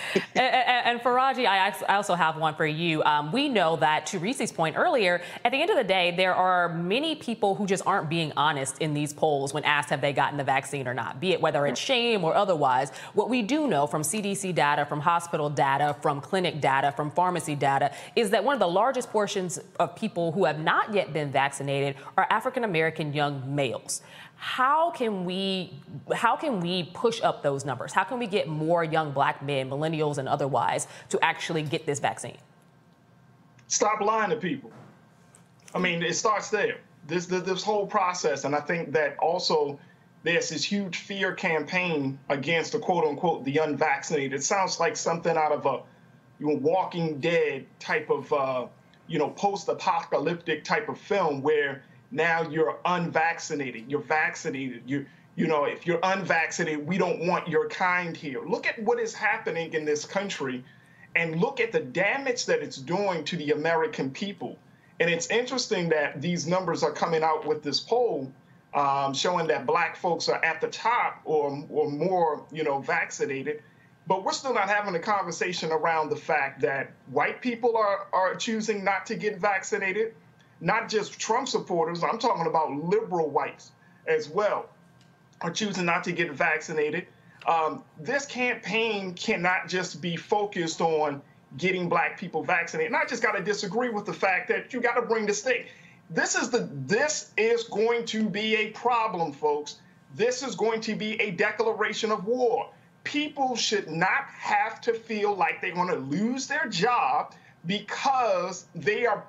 [0.34, 3.02] and, and, Faraji, I, I, also have one for you.
[3.04, 6.34] Um, we know that, to Reese's point earlier, at the end of the day, there
[6.34, 10.12] are many people who just aren't being honest in these polls when asked have they
[10.12, 12.90] gotten the vaccine or not, be it whether it's shame or otherwise.
[13.14, 17.54] What we do know from CDC data, from hospital data, from clinic data, from pharmacy
[17.54, 21.30] data, is that one of the largest portions of people who have not yet been
[21.30, 24.02] vaccinated are African American young males
[24.42, 25.72] how can we
[26.12, 27.92] how can we push up those numbers?
[27.92, 32.00] How can we get more young black men, millennials and otherwise, to actually get this
[32.00, 32.36] vaccine?
[33.68, 34.72] Stop lying to people.
[35.76, 36.78] I mean, it starts there.
[37.06, 39.78] This, this this whole process, and I think that also
[40.24, 44.32] there's this huge fear campaign against the quote unquote the unvaccinated.
[44.32, 45.82] It sounds like something out of a
[46.40, 48.66] you know, Walking Dead type of uh,
[49.06, 53.84] you know post-apocalyptic type of film where now you're unvaccinated.
[53.88, 54.82] You're vaccinated.
[54.86, 58.42] You you know, if you're unvaccinated, we don't want your kind here.
[58.46, 60.62] Look at what is happening in this country
[61.16, 64.58] and look at the damage that it's doing to the American people.
[65.00, 68.30] And it's interesting that these numbers are coming out with this poll
[68.74, 73.62] um, showing that black folks are at the top or, or more, you know, vaccinated.
[74.06, 78.34] But we're still not having a conversation around the fact that white people are, are
[78.34, 80.14] choosing not to get vaccinated
[80.62, 83.72] not just Trump supporters, I'm talking about liberal whites
[84.06, 84.68] as well,
[85.40, 87.08] are choosing not to get vaccinated.
[87.46, 91.20] Um, this campaign cannot just be focused on
[91.56, 92.92] getting black people vaccinated.
[92.92, 95.34] And I just got to disagree with the fact that you got to bring the
[95.34, 95.66] state.
[96.08, 99.78] This is the this is going to be a problem, folks.
[100.14, 102.70] This is going to be a declaration of war.
[103.02, 107.34] People should not have to feel like they're going to lose their job
[107.66, 109.24] because they are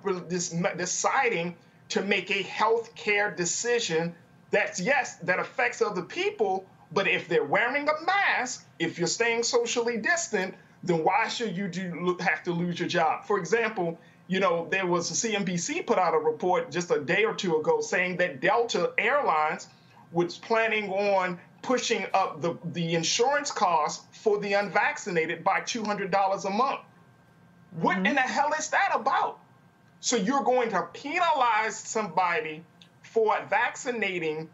[0.77, 1.55] deciding
[1.89, 4.13] to make a health care decision
[4.53, 6.65] that's, yes, that affects other people.
[6.91, 11.67] But if they're wearing a mask, if you're staying socially distant, then why should you
[11.67, 13.25] do, have to lose your job?
[13.25, 17.25] For example, you know, there was a CNBC put out a report just a day
[17.25, 19.67] or two ago saying that Delta Airlines
[20.11, 26.49] was planning on pushing up the, the insurance costs for the unvaccinated by $200 a
[26.51, 26.79] month.
[27.79, 28.05] What mm-hmm.
[28.07, 29.39] in the hell is that about?
[29.99, 32.63] So you're going to penalize somebody
[33.01, 34.49] for vaccinating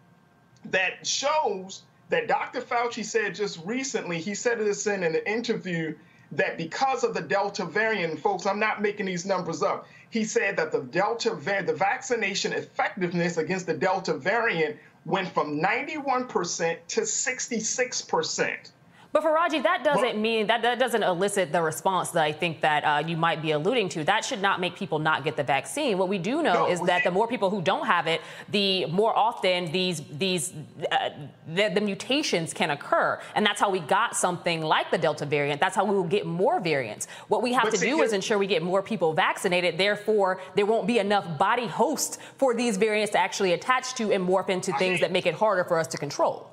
[0.65, 2.61] that shows that Dr.
[2.61, 5.95] Fauci said just recently, he said this in an interview
[6.31, 9.87] that because of the Delta variant, folks, I'm not making these numbers up.
[10.11, 15.59] He said that the Delta variant, the vaccination effectiveness against the Delta variant went from
[15.59, 18.71] 91% to 66%.
[19.11, 22.61] But Faraji, that doesn't well, mean that, that doesn't elicit the response that I think
[22.61, 24.03] that uh, you might be alluding to.
[24.03, 25.97] That should not make people not get the vaccine.
[25.97, 28.85] What we do know no, is that the more people who don't have it, the
[28.85, 30.53] more often these these
[30.91, 31.09] uh,
[31.47, 35.59] the, the, mutations can occur, and that's how we got something like the Delta variant.
[35.59, 37.07] That's how we will get more variants.
[37.29, 39.79] What we have to do is ensure we get more people vaccinated.
[39.79, 44.27] Therefore, there won't be enough body host for these variants to actually attach to and
[44.27, 46.51] morph into things that make it harder for us to control.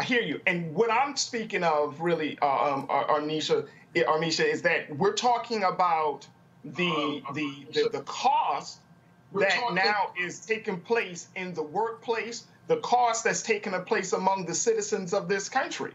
[0.00, 0.40] I hear you.
[0.46, 6.26] And what I'm speaking of, really, uh, um, Arnisha, Armisha, is that we're talking about
[6.64, 8.78] the the the, the cost
[9.34, 14.54] that now is taking place in the workplace, the cost that's taking place among the
[14.54, 15.92] citizens of this country.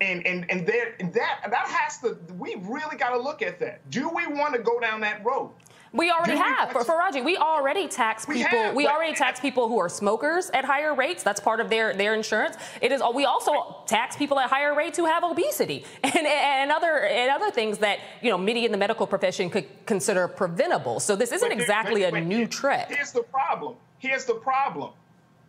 [0.00, 3.80] And and and there that that has to we really got to look at that.
[3.90, 5.50] Do we want to go down that road?
[5.92, 6.72] We already have.
[6.72, 8.34] For, Faraji, we already tax people.
[8.34, 11.22] We, have, we already tax people who are smokers at higher rates.
[11.22, 12.56] That's part of their, their insurance.
[12.80, 13.02] It is.
[13.14, 17.50] We also tax people at higher rates who have obesity and, and other and other
[17.50, 20.98] things that you know many in the medical profession could consider preventable.
[20.98, 22.86] So this isn't exactly a new trick.
[22.88, 23.76] Here's the problem.
[23.98, 24.92] Here's the problem.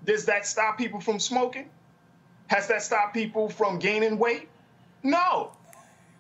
[0.06, 1.70] Does that stop people from smoking?
[2.48, 4.50] Has that stopped people from gaining weight?
[5.02, 5.52] No.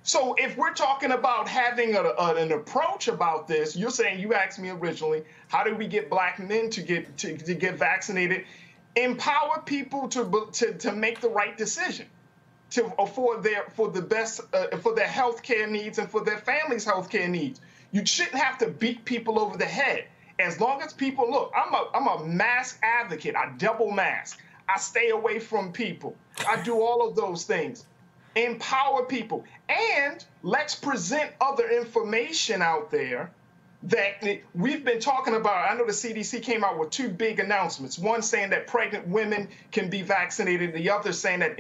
[0.06, 4.34] So if we're talking about having a, a, an approach about this, you're saying you
[4.34, 8.44] asked me originally, how do we get black men to get to, to get vaccinated?
[8.98, 12.06] Empower people to, to to make the right decision,
[12.72, 16.38] to afford their for the best uh, for their health care needs and for their
[16.40, 17.62] families' health care needs.
[17.92, 20.06] You shouldn't have to beat people over the head.
[20.38, 23.38] As long as people look, I'm a I'm a mask advocate.
[23.38, 24.42] I double mask.
[24.68, 26.14] I stay away from people.
[26.48, 27.86] I do all of those things
[28.36, 33.32] empower people, and let's present other information out there
[33.84, 34.24] that
[34.56, 35.70] we've been talking about.
[35.70, 38.00] I know the CDC came out with two big announcements.
[38.00, 41.58] One saying that pregnant women can be vaccinated, the other saying that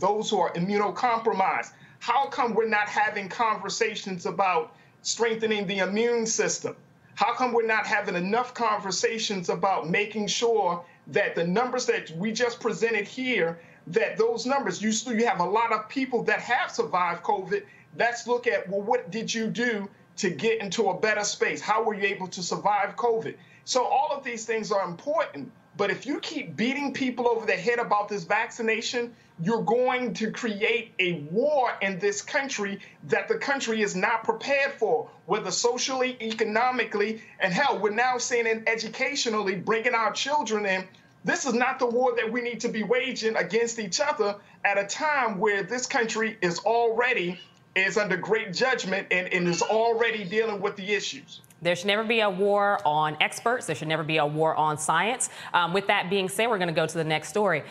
[0.00, 1.72] those who are immunocompromised.
[1.98, 6.76] How come we're not having conversations about strengthening the immune system?
[7.14, 12.32] How come we're not having enough conversations about making sure that the numbers that we
[12.32, 16.40] just presented here that those numbers, you still you have a lot of people that
[16.40, 17.62] have survived COVID
[17.98, 21.60] Let's look at, well, what did you do to get into a better space?
[21.60, 23.36] How were you able to survive COVID?
[23.64, 25.50] So all of these things are important.
[25.76, 30.30] But if you keep beating people over the head about this vaccination, you're going to
[30.30, 36.16] create a war in this country that the country is not prepared for, whether socially,
[36.20, 40.84] economically, and hell, we're now seeing it educationally, bringing our children in.
[41.24, 44.78] This is not the war that we need to be waging against each other at
[44.78, 47.38] a time where this country is already
[47.76, 51.40] is under great judgment and, and is already dealing with the issues.
[51.62, 53.66] There should never be a war on experts.
[53.66, 55.28] There should never be a war on science.
[55.52, 57.62] Um, with that being said, we're going to go to the next story.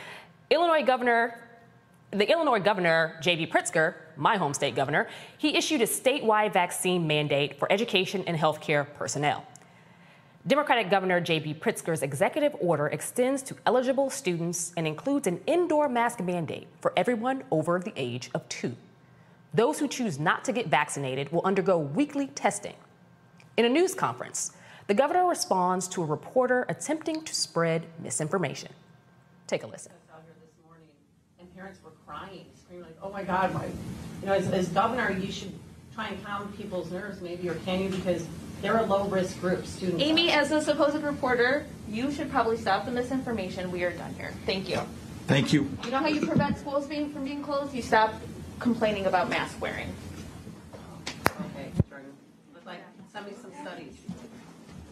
[0.51, 1.39] Illinois Governor,
[2.11, 3.47] the Illinois Governor, J.B.
[3.47, 8.87] Pritzker, my home state governor, he issued a statewide vaccine mandate for education and healthcare
[8.95, 9.45] personnel.
[10.49, 11.53] Democratic Governor J.B.
[11.53, 17.43] Pritzker's executive order extends to eligible students and includes an indoor mask mandate for everyone
[17.51, 18.75] over the age of two.
[19.53, 22.73] Those who choose not to get vaccinated will undergo weekly testing
[23.57, 24.53] in a news conference,
[24.87, 28.71] the governor responds to a reporter attempting to spread misinformation.
[29.45, 29.91] Take a listen.
[30.65, 30.87] Morning,
[31.39, 35.11] and parents were crying, screaming like, "Oh my God, my, you know, as, as governor,
[35.11, 35.53] you should
[35.93, 37.89] try and calm people's nerves, maybe, or can you?
[37.89, 38.25] Because
[38.62, 40.03] they're a low-risk group, students.
[40.03, 43.72] Amy, as a supposed reporter, you should probably stop the misinformation.
[43.72, 44.34] We are done here.
[44.45, 44.80] Thank you.
[45.28, 45.70] Thank you.
[45.86, 47.74] You know how you prevent schools being from being closed?
[47.74, 48.14] You stop
[48.60, 49.93] complaining about mask wearing.
[51.39, 52.12] Okay, Jordan.
[52.53, 52.80] Look like
[53.14, 53.93] send me some studies,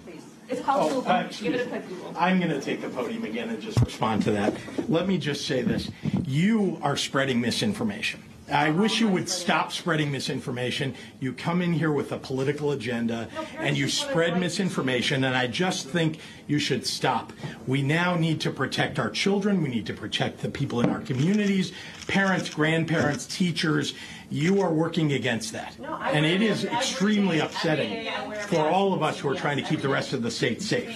[0.05, 0.22] please.
[0.47, 1.11] It's called Oh, Google.
[1.11, 1.70] uh, Give it a me.
[1.72, 2.13] quick Google.
[2.18, 4.53] I'm going to take the podium again and just respond to that.
[4.88, 5.89] Let me just say this.
[6.26, 8.22] You are spreading misinformation.
[8.49, 10.95] I wish you would stop spreading misinformation.
[11.19, 13.27] You come in here with a political agenda
[13.57, 17.33] and you spread misinformation, and I just think you should stop.
[17.65, 19.61] We now need to protect our children.
[19.61, 21.73] We need to protect the people in our communities,
[22.07, 23.93] parents, grandparents, teachers.
[24.29, 25.75] You are working against that.
[25.85, 28.43] I And it wear is a mask every extremely upsetting Every day I wear a
[28.43, 30.95] for all of us who are trying to keep the rest of the state safe.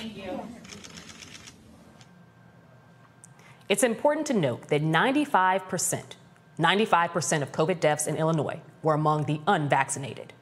[3.67, 6.03] It's important to note that 95%,
[6.61, 10.33] 95% of COVID deaths in Illinois were among the unvaccinated.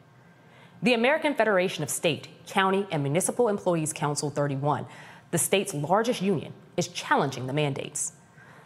[0.82, 4.86] The American Federation of State, County, and Municipal Employees Council 31,
[5.32, 8.14] the state's largest union, is challenging the mandates.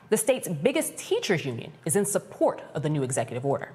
[0.10, 3.72] The state's biggest teachers union is in support of the new executive order.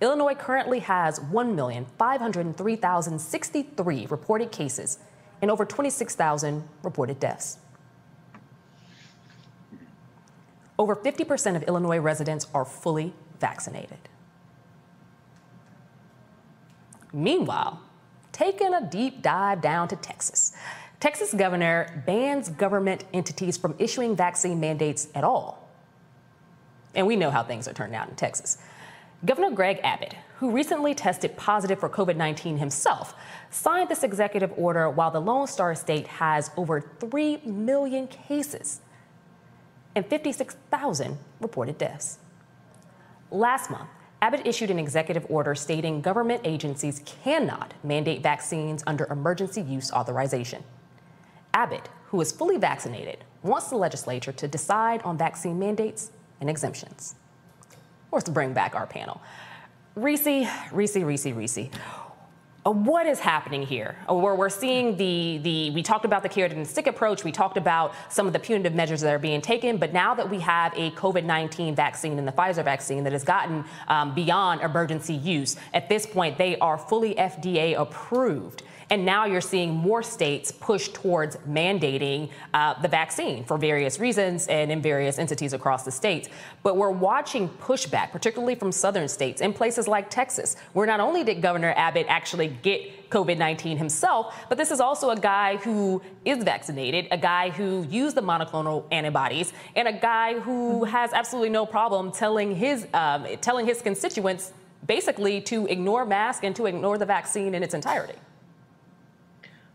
[0.00, 4.98] Illinois currently has 1,503,063 reported cases
[5.42, 7.58] and over 26,000 reported deaths.
[10.78, 13.98] Over 50% of Illinois residents are fully vaccinated.
[17.12, 17.80] Meanwhile,
[18.32, 20.52] taking a deep dive down to Texas,
[21.00, 25.68] Texas governor bans government entities from issuing vaccine mandates at all.
[26.94, 28.58] And we know how things are turning out in Texas.
[29.24, 33.14] Governor Greg Abbott, who recently tested positive for COVID 19 himself,
[33.50, 38.80] signed this executive order while the Lone Star State has over 3 million cases
[39.98, 42.18] and 56,000 reported deaths.
[43.32, 43.88] Last month,
[44.22, 50.62] Abbott issued an executive order stating government agencies cannot mandate vaccines under emergency use authorization.
[51.52, 57.16] Abbott, who is fully vaccinated, wants the legislature to decide on vaccine mandates and exemptions.
[58.12, 59.20] Let's bring back our panel.
[59.96, 61.70] Reese, Reese, Reese, Reese.
[62.68, 63.96] Uh, What is happening here?
[64.08, 67.32] Uh, Where we're seeing the, the, we talked about the carrot and stick approach, we
[67.32, 70.40] talked about some of the punitive measures that are being taken, but now that we
[70.40, 75.14] have a COVID 19 vaccine and the Pfizer vaccine that has gotten um, beyond emergency
[75.14, 78.62] use, at this point they are fully FDA approved.
[78.90, 84.46] And now you're seeing more states push towards mandating uh, the vaccine for various reasons
[84.46, 86.28] and in various entities across the states.
[86.62, 91.22] But we're watching pushback, particularly from southern states in places like Texas, where not only
[91.22, 96.02] did Governor Abbott actually get COVID 19 himself, but this is also a guy who
[96.24, 101.50] is vaccinated, a guy who used the monoclonal antibodies, and a guy who has absolutely
[101.50, 104.52] no problem telling his, um, telling his constituents
[104.86, 108.14] basically to ignore masks and to ignore the vaccine in its entirety.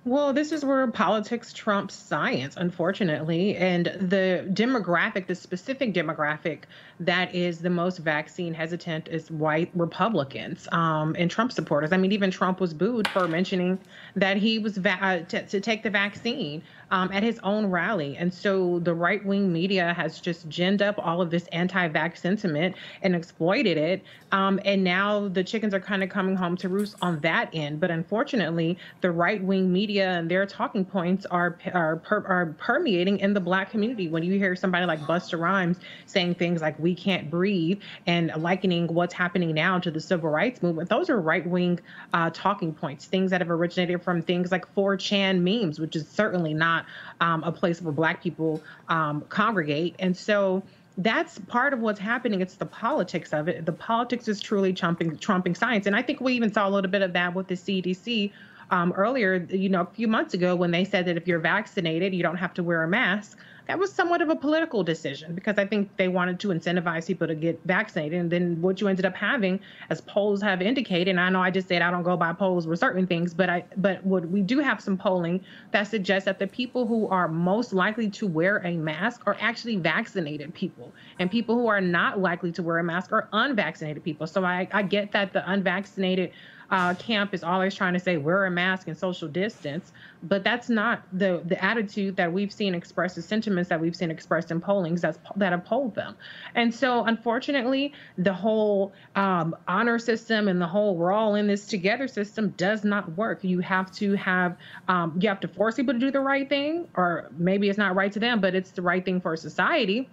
[0.05, 3.55] Well, this is where politics trumps science, unfortunately.
[3.55, 6.63] And the demographic, the specific demographic
[6.99, 11.91] that is the most vaccine hesitant is white Republicans um, and Trump supporters.
[11.91, 13.79] I mean, even Trump was booed for mentioning
[14.15, 16.61] that he was va- uh, to, to take the vaccine
[16.93, 18.15] um, at his own rally.
[18.17, 22.17] And so the right wing media has just ginned up all of this anti vax
[22.19, 24.03] sentiment and exploited it.
[24.31, 27.79] Um, and now the chickens are kind of coming home to roost on that end.
[27.79, 33.17] But unfortunately, the right wing media and their talking points are are per, are permeating
[33.19, 34.07] in the black community.
[34.07, 38.87] When you hear somebody like Busta Rhymes saying things like "we can't breathe" and likening
[38.87, 41.79] what's happening now to the civil rights movement, those are right wing
[42.13, 43.05] uh, talking points.
[43.05, 46.85] Things that have originated from things like 4chan memes, which is certainly not
[47.21, 50.61] um, a place where black people um, congregate, and so
[50.97, 52.41] that's part of what's happening.
[52.41, 53.65] It's the politics of it.
[53.65, 56.91] The politics is truly trumping trumping science, and I think we even saw a little
[56.91, 58.31] bit of that with the CDC
[58.69, 59.47] um, earlier.
[59.49, 62.37] You know, a few months ago when they said that if you're vaccinated, you don't
[62.37, 63.37] have to wear a mask
[63.67, 67.27] that was somewhat of a political decision because I think they wanted to incentivize people
[67.27, 68.19] to get vaccinated.
[68.19, 69.59] And then what you ended up having,
[69.89, 72.67] as polls have indicated, and I know I just said I don't go by polls
[72.67, 76.39] with certain things, but I but what we do have some polling that suggests that
[76.39, 81.31] the people who are most likely to wear a mask are actually vaccinated people, and
[81.31, 84.27] people who are not likely to wear a mask are unvaccinated people.
[84.27, 86.31] So I, I get that the unvaccinated
[86.69, 89.91] uh, camp is always trying to say wear a mask and social distance,
[90.23, 94.11] but that's not the the attitude that we've seen expressed, the sentiments that we've seen
[94.11, 96.15] expressed in pollings that's that have polled them.
[96.55, 101.65] And so, unfortunately, the whole um, honor system and the whole we're all in this
[101.65, 103.43] together system does not work.
[103.43, 104.57] You have to have
[104.87, 107.95] um, you have to force people to do the right thing, or maybe it's not
[107.95, 110.07] right to them, but it's the right thing for society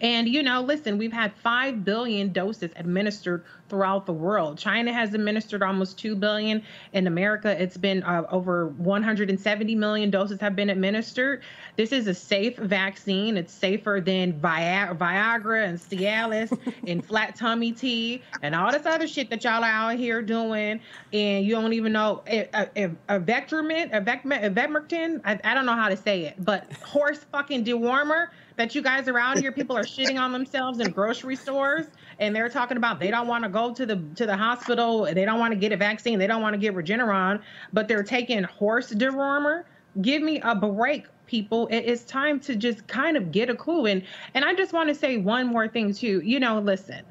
[0.00, 4.58] and, you know, listen, we've had 5 billion doses administered throughout the world.
[4.58, 6.62] China has administered almost 2 billion.
[6.92, 11.42] In America, it's been uh, over 170 million doses have been administered.
[11.76, 13.36] This is a safe vaccine.
[13.36, 19.06] It's safer than Vi- Viagra and Cialis and flat tummy tea and all this other
[19.06, 20.80] shit that y'all are out here doing.
[21.12, 25.54] And you don't even know if, if a Vectormin, a, Vec, a Vecmertin, I, I
[25.54, 28.28] don't know how to say it, but horse fucking dewormer
[28.58, 31.86] that you guys around here, people are shitting on themselves in grocery stores
[32.18, 35.24] and they're talking about they don't want to go to the to the hospital, they
[35.24, 37.40] don't want to get a vaccine, they don't want to get Regeneron,
[37.72, 39.64] but they're taking horse dewormer.
[40.02, 41.68] Give me a break, people.
[41.68, 43.86] It is time to just kind of get a clue.
[43.86, 44.02] And
[44.34, 46.20] and I just want to say one more thing too.
[46.24, 47.02] You know, listen.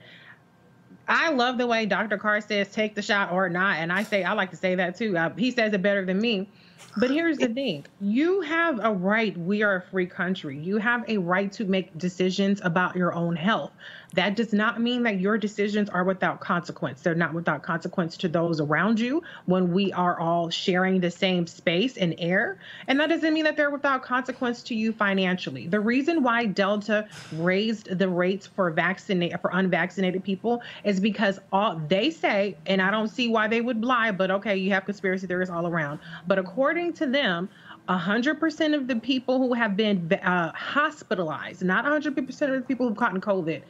[1.10, 2.18] I love the way Dr.
[2.18, 3.78] Carr says take the shot or not.
[3.78, 5.18] And I say, I like to say that too.
[5.18, 6.50] Uh, he says it better than me.
[6.95, 9.38] But here's the thing you have a right.
[9.38, 10.57] We are a free country.
[10.57, 13.71] You have a right to make decisions about your own health.
[14.18, 17.03] That does not mean that your decisions are without consequence.
[17.03, 21.45] They're not without consequence to those around you when we are all sharing the same
[21.45, 22.57] space and air.
[22.88, 25.68] And that doesn't mean that they're without consequence to you financially.
[25.68, 31.80] The reason why Delta raised the rates for vaccinate for unvaccinated people is because all
[31.88, 35.28] they say, and I don't see why they would lie, but okay, you have conspiracy
[35.28, 35.99] theories all around.
[36.26, 37.49] But according to them,
[37.88, 42.97] 100% of the people who have been uh, hospitalized, not 100% of the people who've
[42.97, 43.61] gotten COVID,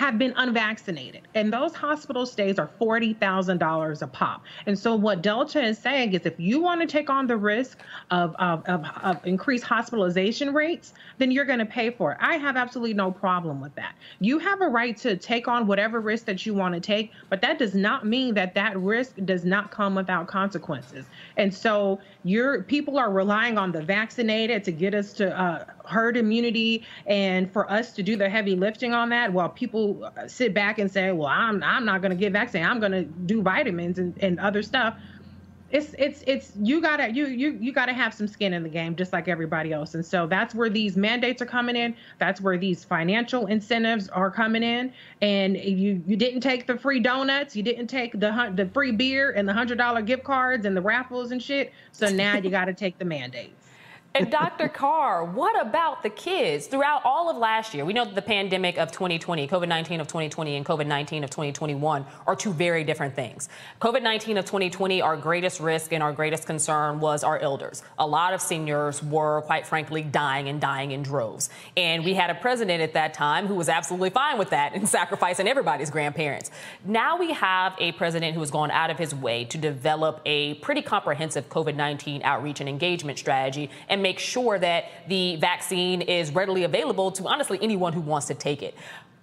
[0.00, 1.28] have been unvaccinated.
[1.34, 4.42] And those hospital stays are $40,000 a pop.
[4.64, 7.80] And so what Delta is saying is if you want to take on the risk
[8.10, 12.18] of, of, of, of increased hospitalization rates, then you're going to pay for it.
[12.18, 13.94] I have absolutely no problem with that.
[14.20, 17.42] You have a right to take on whatever risk that you want to take, but
[17.42, 21.04] that does not mean that that risk does not come without consequences.
[21.36, 26.16] And so your people are relying on the vaccinated to get us to uh, herd
[26.16, 30.78] immunity and for us to do the heavy lifting on that while people sit back
[30.78, 32.70] and say well i'm, I'm not going to get vaccinated.
[32.70, 34.96] I'm going to do vitamins and, and other stuff.
[35.70, 38.96] It's it's it's you gotta you you you gotta have some skin in the game
[38.96, 39.94] just like everybody else.
[39.94, 41.94] And so that's where these mandates are coming in.
[42.18, 44.92] That's where these financial incentives are coming in.
[45.22, 47.54] And you you didn't take the free donuts.
[47.54, 50.82] You didn't take the the free beer and the hundred dollar gift cards and the
[50.82, 51.72] raffles and shit.
[51.92, 53.59] So now you got to take the mandates
[54.12, 54.68] and Dr.
[54.68, 56.66] Carr, what about the kids?
[56.66, 60.08] Throughout all of last year, we know that the pandemic of 2020, COVID 19 of
[60.08, 63.48] 2020, and COVID 19 of 2021 are two very different things.
[63.80, 67.84] COVID 19 of 2020, our greatest risk and our greatest concern was our elders.
[68.00, 71.48] A lot of seniors were, quite frankly, dying and dying in droves.
[71.76, 74.88] And we had a president at that time who was absolutely fine with that and
[74.98, 76.50] sacrificing everybody's grandparents.
[76.84, 80.54] Now we have a president who has gone out of his way to develop a
[80.54, 83.70] pretty comprehensive COVID 19 outreach and engagement strategy.
[83.88, 88.26] And and make sure that the vaccine is readily available to honestly anyone who wants
[88.28, 88.74] to take it.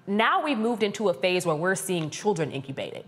[0.05, 3.05] Now we've moved into a phase where we're seeing children incubated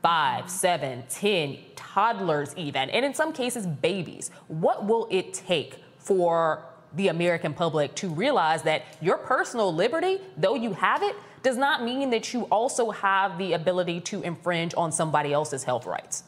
[0.00, 4.30] five, seven, ten, toddlers, even, and in some cases, babies.
[4.46, 6.62] What will it take for
[6.94, 11.82] the American public to realize that your personal liberty, though you have it, does not
[11.82, 16.22] mean that you also have the ability to infringe on somebody else's health rights?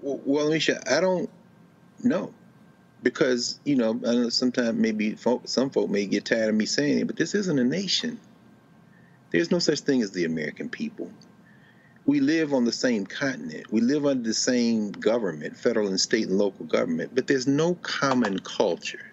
[0.00, 1.28] Well, Alicia, I don't
[2.02, 2.32] know
[3.02, 6.66] because you know I know sometimes maybe folk, some folk may get tired of me
[6.66, 8.20] saying it, but this isn't a nation.
[9.30, 11.10] There's no such thing as the American people.
[12.06, 13.72] we live on the same continent.
[13.72, 17.74] We live under the same government, federal and state and local government, but there's no
[17.76, 19.06] common culture.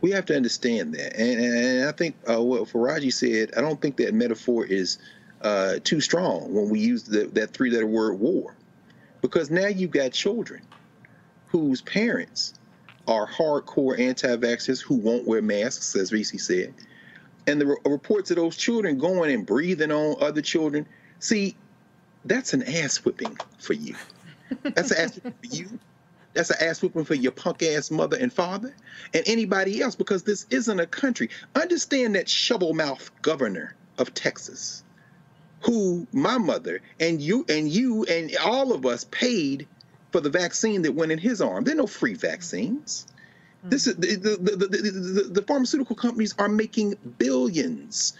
[0.00, 1.16] We have to understand that.
[1.18, 4.98] And, and I think uh, what Faraji said, I don't think that metaphor is
[5.42, 8.56] uh, too strong when we use the, that three letter word war.
[9.22, 10.62] Because now you've got children
[11.48, 12.54] whose parents
[13.06, 16.74] are hardcore anti vaxxers who won't wear masks, as Reese said.
[17.46, 20.86] And the re- reports of those children going and breathing on other children.
[21.18, 21.56] See,
[22.24, 23.94] that's an ass whipping for you.
[24.62, 25.78] That's an ass whipping for you.
[26.32, 28.74] That's an ass whipping for your punk ass mother and father
[29.12, 31.28] and anybody else because this isn't a country.
[31.54, 34.82] Understand that shovel mouth governor of Texas,
[35.60, 39.68] who my mother and you and you and all of us paid
[40.14, 41.64] for the vaccine that went in his arm.
[41.64, 43.04] There are no free vaccines.
[43.64, 44.00] This hmm.
[44.04, 48.12] is the, the, the, the, the pharmaceutical companies are making billions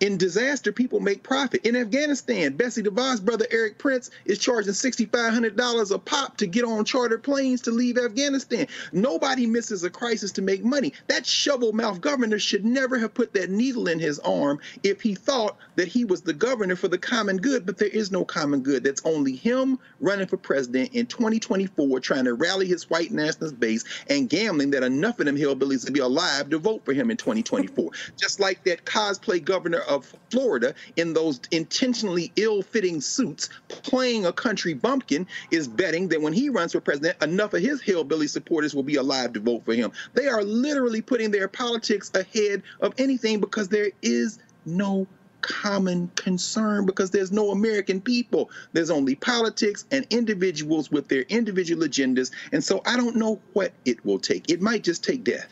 [0.00, 1.66] in disaster, people make profit.
[1.66, 6.84] In Afghanistan, Betsy DeVos' brother Erik Prince is charging $6,500 a pop to get on
[6.84, 8.66] chartered planes to leave Afghanistan.
[8.92, 10.92] Nobody misses a crisis to make money.
[11.08, 15.14] That shovel mouth governor should never have put that needle in his arm if he
[15.14, 18.60] thought that he was the governor for the common good, but there is no common
[18.60, 18.84] good.
[18.84, 23.84] That's only him running for president in 2024, trying to rally his white nationalist base
[24.08, 27.16] and gambling that enough of them hillbillies will be alive to vote for him in
[27.16, 27.90] 2024.
[28.16, 34.74] Just like that cosplay governor of Florida in those intentionally ill-fitting suits playing a country
[34.74, 38.82] bumpkin is betting that when he runs for president, enough of his hillbilly supporters will
[38.82, 39.90] be alive to vote for him.
[40.14, 45.06] They are literally putting their politics ahead of anything because there is no
[45.40, 48.50] common concern because there's no American people.
[48.72, 52.32] There's only politics and individuals with their individual agendas.
[52.52, 54.50] And so I don't know what it will take.
[54.50, 55.48] It might just take death.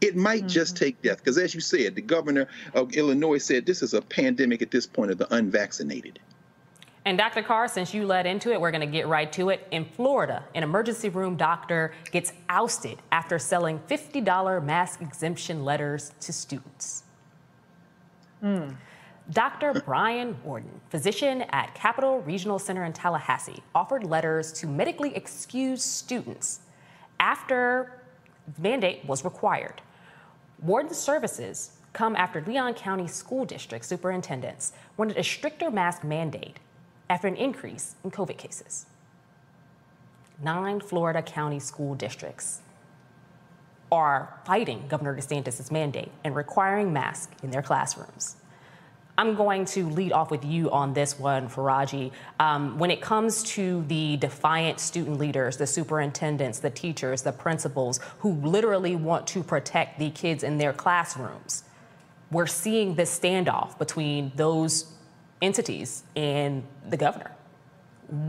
[0.00, 0.48] It might mm-hmm.
[0.48, 4.02] just take death because, as you said, the governor of Illinois said this is a
[4.02, 6.20] pandemic at this point of the unvaccinated.
[7.04, 7.42] And Dr.
[7.42, 9.66] Carr, since you led into it, we're going to get right to it.
[9.70, 16.32] In Florida, an emergency room doctor gets ousted after selling $50 mask exemption letters to
[16.32, 17.04] students.
[18.42, 18.76] Mm.
[19.30, 19.82] Dr.
[19.84, 26.60] Brian Warden, physician at Capital Regional Center in Tallahassee, offered letters to medically excused students
[27.20, 28.00] after
[28.54, 29.80] the mandate was required.
[30.60, 36.58] Warden's services come after Leon County School District superintendents wanted a stricter mask mandate
[37.08, 38.86] after an increase in COVID cases.
[40.42, 42.60] Nine Florida county school districts
[43.90, 48.36] are fighting Governor DeSantis' mandate and requiring masks in their classrooms.
[49.18, 52.12] I'm going to lead off with you on this one, Faraji.
[52.38, 57.98] Um, when it comes to the defiant student leaders, the superintendents, the teachers, the principals
[58.20, 61.64] who literally want to protect the kids in their classrooms,
[62.30, 64.92] we're seeing this standoff between those
[65.42, 67.32] entities and the governor.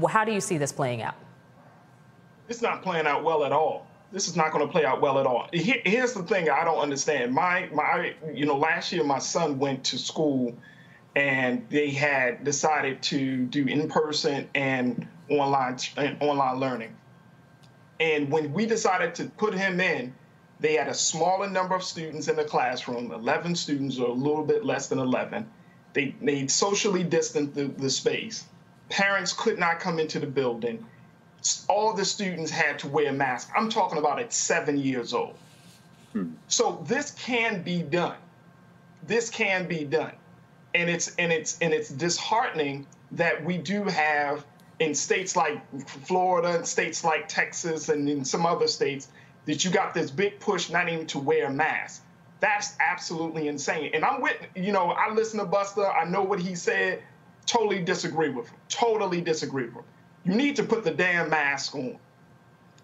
[0.09, 1.15] How do you see this playing out?
[2.47, 3.85] It's not playing out well at all.
[4.11, 5.47] This is not going to play out well at all.
[5.53, 7.31] here's the thing I don't understand.
[7.31, 10.57] My my you know last year my son went to school
[11.19, 16.95] and they had decided to do in-person and online and online learning.
[17.99, 20.13] And when we decided to put him in,
[20.61, 24.45] they had a smaller number of students in the classroom, 11 students or a little
[24.45, 25.45] bit less than 11.
[25.91, 28.45] They, they socially distanced the, the space.
[28.87, 30.85] Parents could not come into the building.
[31.67, 33.51] All the students had to wear masks.
[33.53, 35.37] I'm talking about at seven years old.
[36.13, 36.31] Hmm.
[36.47, 38.15] So this can be done.
[39.05, 40.13] This can be done
[40.73, 44.45] and it's and it's and it's disheartening that we do have
[44.79, 49.09] in states like Florida and states like Texas and in some other states
[49.45, 52.01] that you got this big push not even to wear masks.
[52.39, 53.91] That's absolutely insane.
[53.93, 55.93] And I'm with you know I listen to Busta.
[55.93, 57.01] I know what he said.
[57.45, 58.57] Totally disagree with him.
[58.69, 59.83] Totally disagree with him.
[60.23, 61.97] You need to put the damn mask on.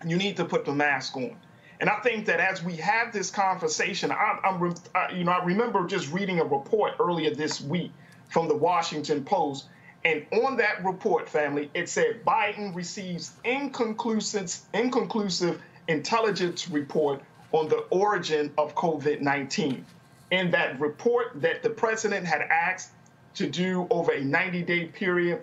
[0.05, 1.35] You need to put the mask on.
[1.79, 4.73] And I think that as we have this conversation, I, am
[5.15, 7.91] you know, I remember just reading a report earlier this week
[8.29, 9.65] from the Washington Post,
[10.05, 17.21] and on that report, family, it said Biden receives inconclusive, inconclusive intelligence report
[17.51, 19.83] on the origin of COVID-19.
[20.31, 22.91] In that report that the president had asked
[23.35, 25.41] to do over a 90-day period,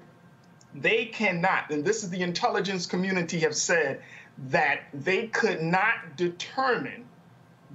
[0.75, 4.01] they cannot, and this is the intelligence community have said
[4.49, 7.05] that they could not determine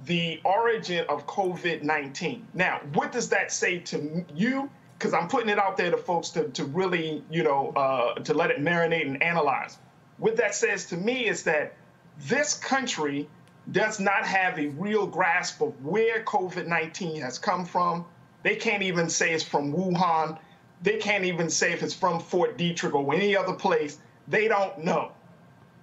[0.04, 2.46] the origin of COVID 19.
[2.54, 4.70] Now, what does that say to you?
[4.98, 8.34] Because I'm putting it out there to folks to, to really, you know, uh, to
[8.34, 9.78] let it marinate and analyze.
[10.18, 11.74] What that says to me is that
[12.18, 13.28] this country
[13.70, 18.04] does not have a real grasp of where COVID 19 has come from.
[18.42, 20.38] They can't even say it's from Wuhan.
[20.82, 23.98] they can't even say if it's from Fort Detrick or any other place.
[24.28, 25.12] They don't know.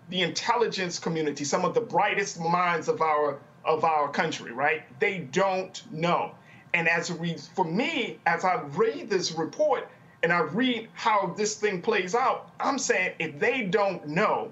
[0.09, 4.83] The intelligence community, some of the brightest minds of our of our country, right?
[4.99, 6.35] They don't know.
[6.73, 9.87] And as we, for me, as I read this report
[10.21, 14.51] and I read how this thing plays out, I'm saying if they don't know,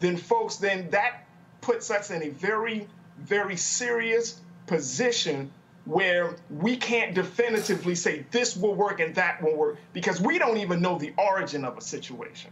[0.00, 1.26] then folks, then that
[1.60, 2.88] puts us in a very,
[3.18, 5.50] very serious position
[5.84, 10.58] where we can't definitively say this will work and that will work because we don't
[10.58, 12.50] even know the origin of a situation.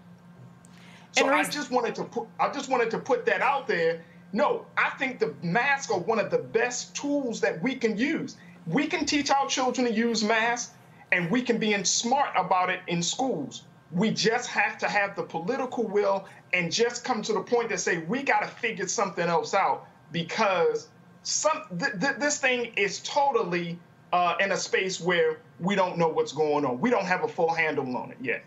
[1.17, 4.03] So I just wanted to put I just wanted to put that out there.
[4.33, 8.37] No, I think the masks are one of the best tools that we can use.
[8.67, 10.73] We can teach our children to use masks
[11.13, 13.63] and we can be smart about it in schools.
[13.93, 17.81] We just have to have the political will and just come to the point that
[17.81, 20.89] say we got to figure something else out because
[21.23, 23.79] some th- th- this thing is totally
[24.13, 26.81] uh, in a space where we don't know what's going on.
[26.81, 28.43] We don't have a full handle on it yet.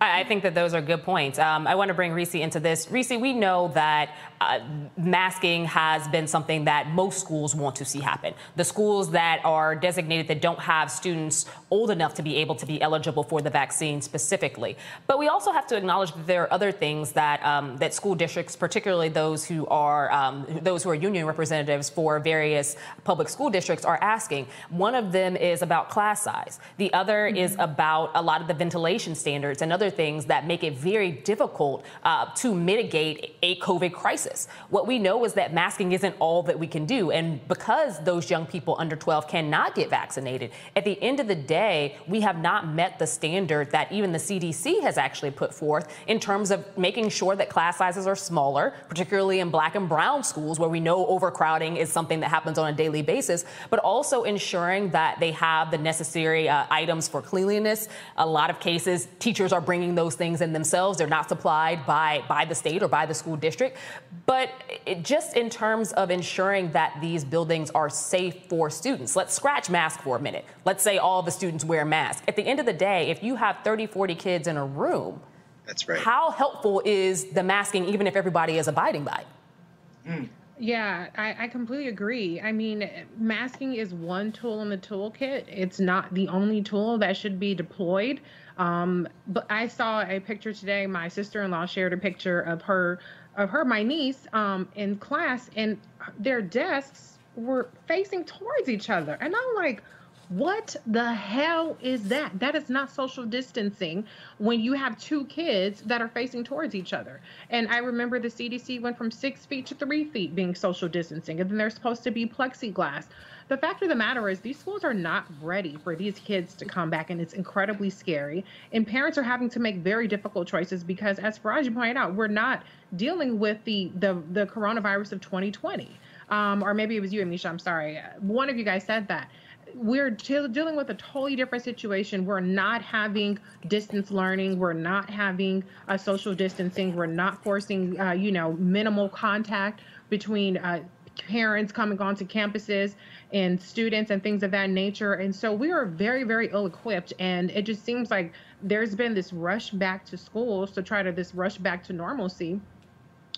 [0.00, 1.38] I think that those are good points.
[1.38, 2.88] Um, I want to bring Reese into this.
[2.90, 4.60] Reese, we know that uh,
[4.96, 8.34] masking has been something that most schools want to see happen.
[8.56, 12.66] The schools that are designated that don't have students old enough to be able to
[12.66, 14.76] be eligible for the vaccine specifically.
[15.06, 18.14] But we also have to acknowledge that there are other things that um, that school
[18.14, 23.50] districts, particularly those who are um, those who are union representatives for various public school
[23.50, 24.46] districts, are asking.
[24.70, 26.60] One of them is about class size.
[26.76, 27.36] The other mm-hmm.
[27.36, 30.76] is about a lot of the ventilation standards and other other things that make it
[30.76, 34.27] very difficult uh, to mitigate a COVID crisis.
[34.70, 37.10] What we know is that masking isn't all that we can do.
[37.10, 41.34] And because those young people under 12 cannot get vaccinated, at the end of the
[41.34, 45.94] day, we have not met the standard that even the CDC has actually put forth
[46.06, 50.22] in terms of making sure that class sizes are smaller, particularly in black and brown
[50.22, 54.24] schools where we know overcrowding is something that happens on a daily basis, but also
[54.24, 57.88] ensuring that they have the necessary uh, items for cleanliness.
[58.16, 60.98] A lot of cases, teachers are bringing those things in themselves.
[60.98, 63.78] They're not supplied by, by the state or by the school district.
[64.26, 64.50] But
[64.86, 69.68] it, just in terms of ensuring that these buildings are safe for students, let's scratch
[69.70, 70.44] mask for a minute.
[70.64, 72.22] Let's say all the students wear masks.
[72.26, 75.20] At the end of the day, if you have 30, 40 kids in a room,
[75.66, 76.00] that's right.
[76.00, 80.08] How helpful is the masking, even if everybody is abiding by it?
[80.10, 80.28] Mm.
[80.60, 82.40] Yeah, I, I, completely agree.
[82.40, 85.44] I mean, masking is one tool in the toolkit.
[85.46, 88.20] It's not the only tool that should be deployed.
[88.56, 90.86] Um, but I saw a picture today.
[90.86, 92.98] My sister-in-law shared a picture of her,
[93.38, 95.78] of her, my niece, um, in class, and
[96.18, 99.82] their desks were facing towards each other, and I'm like,
[100.28, 102.38] what the hell is that?
[102.38, 104.04] That is not social distancing
[104.38, 107.20] when you have two kids that are facing towards each other.
[107.50, 111.40] And I remember the CDC went from six feet to three feet being social distancing,
[111.40, 113.06] and then they're supposed to be plexiglass.
[113.48, 116.66] The fact of the matter is these schools are not ready for these kids to
[116.66, 118.44] come back and it's incredibly scary.
[118.72, 122.26] And parents are having to make very difficult choices because as Faraji pointed out we're
[122.28, 122.62] not
[122.96, 125.90] dealing with the the, the coronavirus of 2020
[126.28, 127.98] um, or maybe it was you Amisha I'm sorry.
[128.20, 129.30] One of you guys said that
[129.74, 132.24] we're t- dealing with a totally different situation.
[132.24, 134.58] We're not having distance learning.
[134.58, 136.94] We're not having a social distancing.
[136.94, 140.80] We're not forcing, uh, you know, minimal contact between uh,
[141.28, 142.94] parents coming onto campuses
[143.32, 145.14] and students and things of that nature.
[145.14, 147.12] And so we are very, very ill equipped.
[147.18, 151.12] And it just seems like there's been this rush back to schools to try to
[151.12, 152.60] this rush back to normalcy.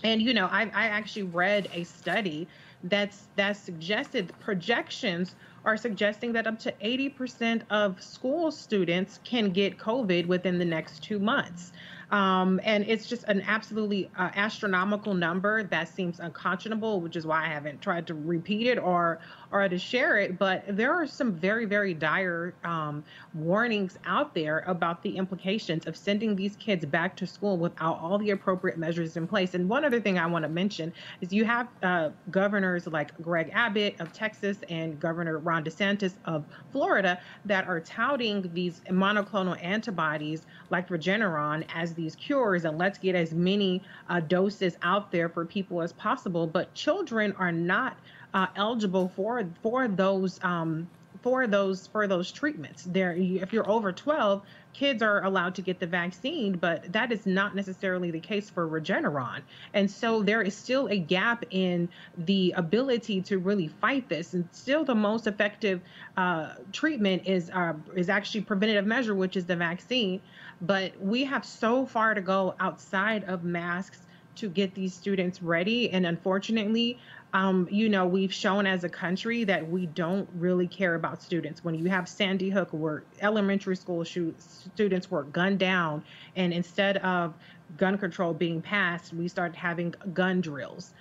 [0.02, 2.48] And you know, I, I actually read a study
[2.84, 5.34] that's that suggested projections
[5.64, 11.02] are suggesting that up to 80% of school students can get COVID within the next
[11.02, 11.72] two months.
[12.10, 17.44] Um, and it's just an absolutely uh, astronomical number that seems unconscionable, which is why
[17.44, 19.20] I haven't tried to repeat it or
[19.52, 20.38] or to share it.
[20.38, 25.96] But there are some very very dire um, warnings out there about the implications of
[25.96, 29.54] sending these kids back to school without all the appropriate measures in place.
[29.54, 33.50] And one other thing I want to mention is you have uh, governors like Greg
[33.52, 40.42] Abbott of Texas and Governor Ron DeSantis of Florida that are touting these monoclonal antibodies
[40.70, 45.44] like Regeneron as these cures and let's get as many uh, doses out there for
[45.44, 46.46] people as possible.
[46.46, 47.96] But children are not
[48.34, 50.88] uh, eligible for for those um,
[51.22, 52.84] for those for those treatments.
[52.84, 57.26] There, if you're over 12, kids are allowed to get the vaccine, but that is
[57.26, 59.42] not necessarily the case for Regeneron.
[59.74, 64.32] And so there is still a gap in the ability to really fight this.
[64.34, 65.80] And still, the most effective
[66.16, 70.20] uh, treatment is uh, is actually preventative measure, which is the vaccine.
[70.62, 73.98] But we have so far to go outside of masks
[74.36, 75.90] to get these students ready.
[75.90, 76.98] And unfortunately,
[77.32, 81.62] um, you know, we've shown as a country that we don't really care about students.
[81.62, 86.02] When you have Sandy Hook, where elementary school students were gunned down,
[86.34, 87.34] and instead of
[87.76, 90.92] gun control being passed, we started having gun drills.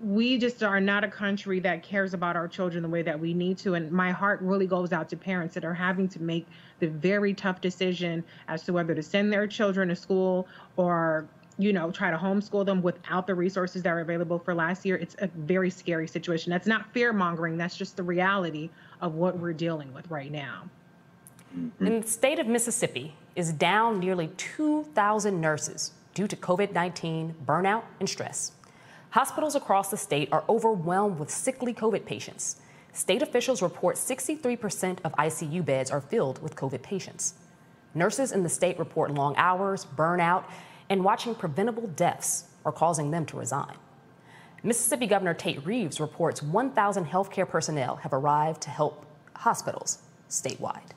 [0.00, 3.32] We just are not a country that cares about our children the way that we
[3.34, 3.74] need to.
[3.74, 6.46] And my heart really goes out to parents that are having to make
[6.78, 10.46] the very tough decision as to whether to send their children to school
[10.76, 11.26] or
[11.58, 14.96] you know, try to homeschool them without the resources that are available for last year,
[14.96, 16.50] it's a very scary situation.
[16.50, 20.68] That's not fear mongering, that's just the reality of what we're dealing with right now.
[21.56, 21.86] Mm-hmm.
[21.86, 27.82] And the state of Mississippi is down nearly 2,000 nurses due to COVID 19 burnout
[28.00, 28.52] and stress.
[29.10, 32.56] Hospitals across the state are overwhelmed with sickly COVID patients.
[32.92, 37.34] State officials report 63% of ICU beds are filled with COVID patients.
[37.94, 40.44] Nurses in the state report long hours, burnout,
[40.88, 43.76] and watching preventable deaths are causing them to resign.
[44.62, 49.04] Mississippi Governor Tate Reeves reports 1,000 healthcare personnel have arrived to help
[49.36, 49.98] hospitals
[50.30, 50.90] statewide.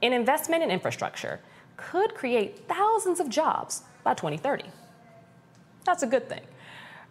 [0.00, 1.40] An investment in infrastructure
[1.76, 4.64] could create thousands of jobs by 2030.
[5.84, 6.42] That's a good thing.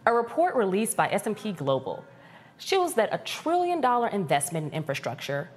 [0.05, 2.03] A report released by S&P Global
[2.57, 5.49] shows that a trillion dollar investment in infrastructure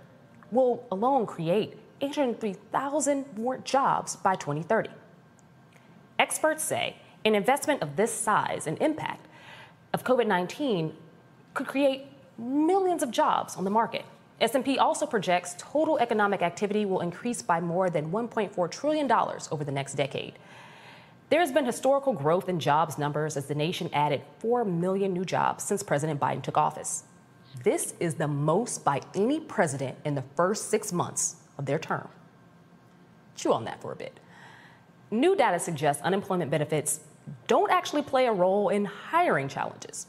[0.50, 4.90] will alone create 803,000 more jobs by 2030.
[6.18, 9.26] Experts say an investment of this size and impact
[9.92, 10.92] of COVID-19
[11.54, 12.06] could create
[12.38, 14.04] millions of jobs on the market.
[14.40, 19.72] S&P also projects total economic activity will increase by more than $1.4 trillion over the
[19.72, 20.34] next decade.
[21.28, 25.24] There has been historical growth in jobs numbers as the nation added 4 million new
[25.24, 27.04] jobs since President Biden took office.
[27.62, 31.36] This is the most by any president in the first six months
[31.66, 32.08] their term.
[33.36, 34.18] Chew on that for a bit.
[35.10, 37.00] New data suggests unemployment benefits
[37.46, 40.06] don't actually play a role in hiring challenges.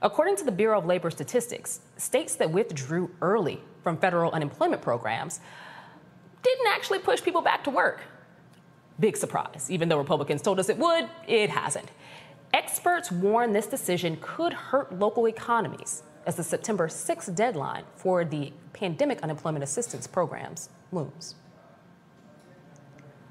[0.00, 5.40] According to the Bureau of Labor Statistics, states that withdrew early from federal unemployment programs
[6.42, 8.02] didn't actually push people back to work.
[9.00, 9.68] Big surprise.
[9.70, 11.90] Even though Republicans told us it would, it hasn't.
[12.52, 18.52] Experts warn this decision could hurt local economies as the September 6th deadline for the
[18.72, 21.34] pandemic unemployment assistance programs looms.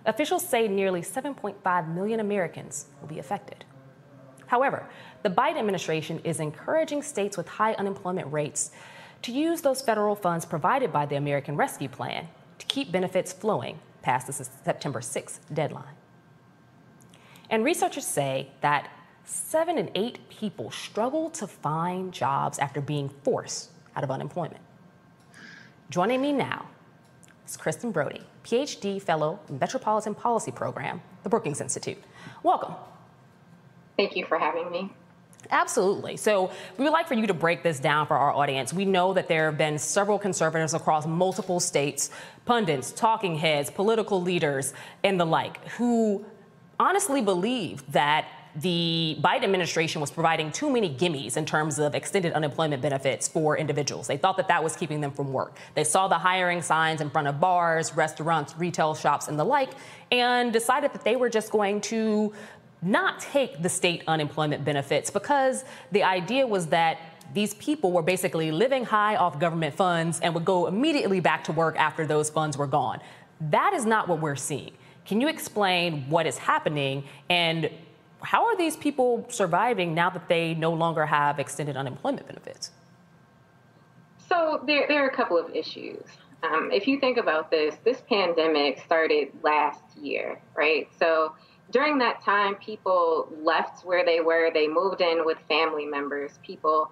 [0.06, 3.66] Officials say nearly 7.5 million Americans will be affected.
[4.48, 4.88] However,
[5.24, 8.72] the Biden administration is encouraging states with high unemployment rates
[9.24, 12.30] to use those federal funds provided by the American Rescue Plan
[12.60, 15.96] to keep benefits flowing past the September 6th deadline.
[17.50, 18.90] And researchers say that
[19.26, 24.62] seven in eight people struggle to find jobs after being forced out of unemployment.
[25.90, 26.68] Joining me now
[27.48, 31.98] is Kristen Broady, PhD Fellow in Metropolitan Policy Program, the Brookings Institute.
[32.44, 32.76] Welcome.
[33.96, 34.92] Thank you for having me.
[35.50, 36.18] Absolutely.
[36.18, 38.74] So, we would like for you to break this down for our audience.
[38.74, 42.10] We know that there have been several conservatives across multiple states,
[42.46, 44.74] pundits, talking heads, political leaders,
[45.04, 46.26] and the like, who
[46.80, 48.28] honestly believe that
[48.62, 53.56] the Biden administration was providing too many gimmies in terms of extended unemployment benefits for
[53.56, 54.08] individuals.
[54.08, 55.58] They thought that that was keeping them from work.
[55.76, 59.70] They saw the hiring signs in front of bars, restaurants, retail shops, and the like,
[60.12, 62.34] and decided that they were just going to
[62.82, 66.98] not take the state unemployment benefits because the idea was that
[67.34, 71.52] these people were basically living high off government funds and would go immediately back to
[71.52, 73.00] work after those funds were gone.
[73.40, 74.72] That is not what we're seeing.
[75.06, 77.70] Can you explain what is happening and
[78.22, 82.72] how are these people surviving now that they no longer have extended unemployment benefits?
[84.28, 86.04] So there, there are a couple of issues.
[86.44, 90.88] Um, if you think about this, this pandemic started last year, right?
[91.00, 91.34] So
[91.72, 94.52] during that time, people left where they were.
[94.54, 96.40] They moved in with family members.
[96.44, 96.92] People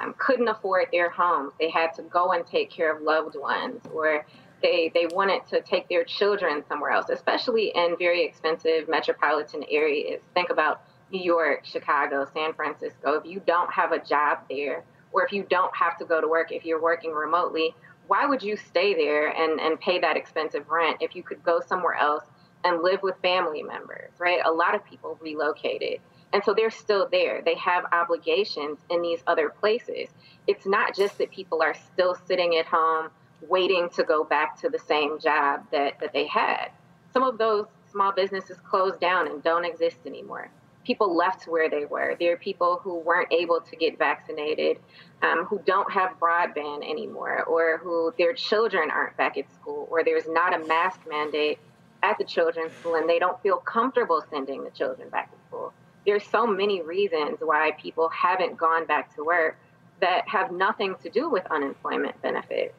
[0.00, 1.52] um, couldn't afford their homes.
[1.60, 4.26] They had to go and take care of loved ones, or
[4.66, 10.20] they they wanted to take their children somewhere else, especially in very expensive metropolitan areas.
[10.34, 13.12] Think about New York, Chicago, San Francisco.
[13.12, 16.26] If you don't have a job there, or if you don't have to go to
[16.26, 17.74] work, if you're working remotely,
[18.08, 21.60] why would you stay there and, and pay that expensive rent if you could go
[21.60, 22.24] somewhere else
[22.64, 24.40] and live with family members, right?
[24.44, 26.00] A lot of people relocated.
[26.32, 27.40] And so they're still there.
[27.44, 30.08] They have obligations in these other places.
[30.48, 33.10] It's not just that people are still sitting at home
[33.48, 36.68] waiting to go back to the same job that, that they had.
[37.12, 40.50] Some of those small businesses closed down and don't exist anymore.
[40.84, 42.16] People left where they were.
[42.18, 44.78] There are people who weren't able to get vaccinated,
[45.22, 50.04] um, who don't have broadband anymore, or who their children aren't back at school, or
[50.04, 51.58] there's not a mask mandate
[52.02, 55.72] at the children's school and they don't feel comfortable sending the children back to school.
[56.04, 59.58] There's so many reasons why people haven't gone back to work
[60.00, 62.74] that have nothing to do with unemployment benefits.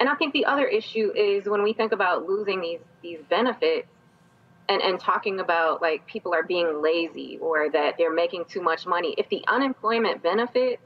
[0.00, 3.88] And I think the other issue is when we think about losing these these benefits
[4.68, 8.86] and, and talking about like people are being lazy or that they're making too much
[8.86, 9.14] money.
[9.18, 10.82] If the unemployment benefits,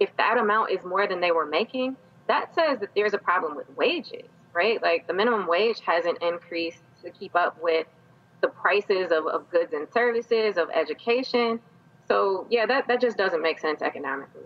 [0.00, 1.96] if that amount is more than they were making,
[2.28, 4.80] that says that there's a problem with wages, right?
[4.82, 7.86] Like the minimum wage hasn't increased to keep up with
[8.40, 11.60] the prices of, of goods and services, of education.
[12.06, 14.42] So yeah, that, that just doesn't make sense economically.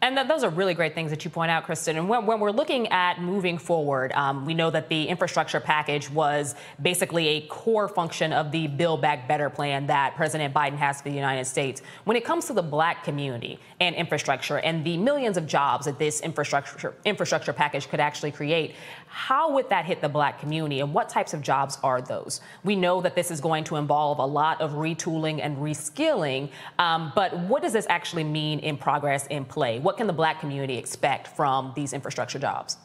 [0.00, 1.96] And th- those are really great things that you point out, Kristen.
[1.96, 6.08] And when, when we're looking at moving forward, um, we know that the infrastructure package
[6.10, 11.02] was basically a core function of the Build Back Better plan that President Biden has
[11.02, 11.82] for the United States.
[12.04, 15.98] When it comes to the black community and infrastructure and the millions of jobs that
[15.98, 18.74] this infrastructure infrastructure package could actually create,
[19.08, 22.40] how would that hit the black community and what types of jobs are those?
[22.64, 27.12] We know that this is going to involve a lot of retooling and reskilling, um,
[27.14, 29.78] but what does this actually mean in progress in play?
[29.78, 32.76] What can the black community expect from these infrastructure jobs?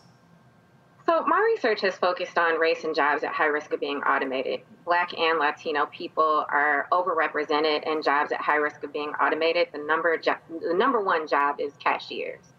[1.06, 4.62] So, my research has focused on race and jobs at high risk of being automated.
[4.86, 9.68] Black and Latino people are overrepresented in jobs at high risk of being automated.
[9.74, 12.53] The number, jo- the number one job is cashiers.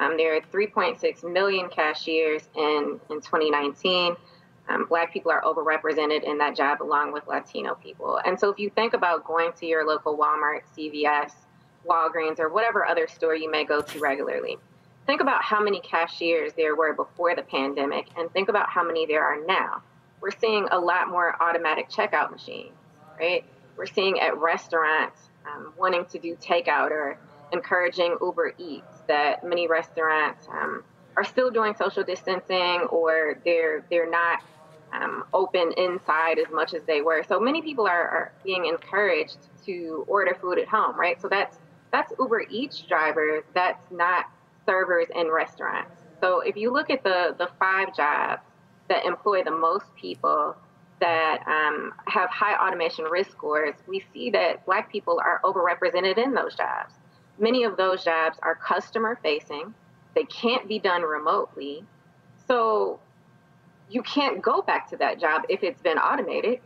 [0.00, 4.14] Um, there are 3.6 million cashiers in, in 2019.
[4.68, 8.20] Um, black people are overrepresented in that job along with Latino people.
[8.24, 11.32] And so if you think about going to your local Walmart, CVS,
[11.86, 14.58] Walgreens, or whatever other store you may go to regularly,
[15.06, 19.06] think about how many cashiers there were before the pandemic and think about how many
[19.06, 19.82] there are now.
[20.20, 22.74] We're seeing a lot more automatic checkout machines,
[23.18, 23.44] right?
[23.76, 27.18] We're seeing at restaurants um, wanting to do takeout or
[27.52, 30.84] encouraging Uber Eats that many restaurants um,
[31.16, 34.40] are still doing social distancing or they're they're not
[34.92, 37.22] um, open inside as much as they were.
[37.28, 39.36] So many people are, are, being encouraged
[39.66, 41.20] to order food at home, right?
[41.20, 41.58] So that's
[41.92, 43.44] that's Uber Eats drivers.
[43.54, 44.26] That's not
[44.66, 45.92] servers in restaurants.
[46.20, 48.42] So if you look at the the five jobs
[48.88, 50.56] that employ the most people
[51.00, 56.34] that um, have high automation risk scores, we see that Black people are overrepresented in
[56.34, 56.94] those jobs.
[57.38, 59.74] Many of those jobs are customer facing.
[60.14, 61.84] They can't be done remotely.
[62.46, 63.00] So
[63.88, 66.60] you can't go back to that job if it's been automated.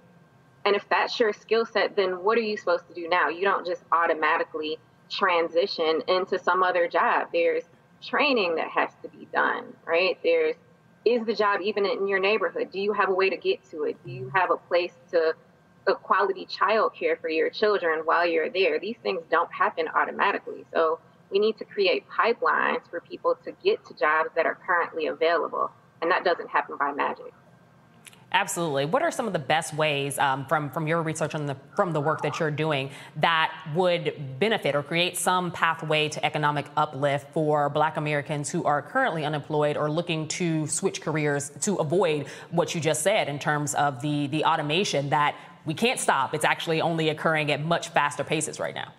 [0.64, 3.28] And if that's your skill set, then what are you supposed to do now?
[3.28, 4.78] You don't just automatically
[5.10, 7.28] transition into some other job.
[7.32, 7.64] There's
[8.00, 10.18] training that has to be done, right?
[10.22, 10.56] There's
[11.04, 12.70] is the job even in your neighborhood?
[12.70, 13.96] Do you have a way to get to it?
[14.04, 15.34] Do you have a place to
[15.86, 18.78] a quality child care for your children while you're there.
[18.78, 20.64] These things don't happen automatically.
[20.72, 20.98] So
[21.30, 25.70] we need to create pipelines for people to get to jobs that are currently available.
[26.00, 27.32] And that doesn't happen by magic.
[28.34, 28.86] Absolutely.
[28.86, 31.92] What are some of the best ways um, from from your research on the from
[31.92, 37.30] the work that you're doing that would benefit or create some pathway to economic uplift
[37.34, 42.74] for Black Americans who are currently unemployed or looking to switch careers to avoid what
[42.74, 46.34] you just said in terms of the the automation that we can't stop.
[46.34, 48.92] It's actually only occurring at much faster paces right now.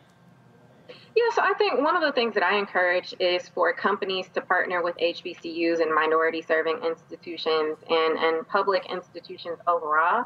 [1.15, 4.41] Yeah, so I think one of the things that I encourage is for companies to
[4.41, 10.25] partner with HBCUs and minority serving institutions and, and public institutions overall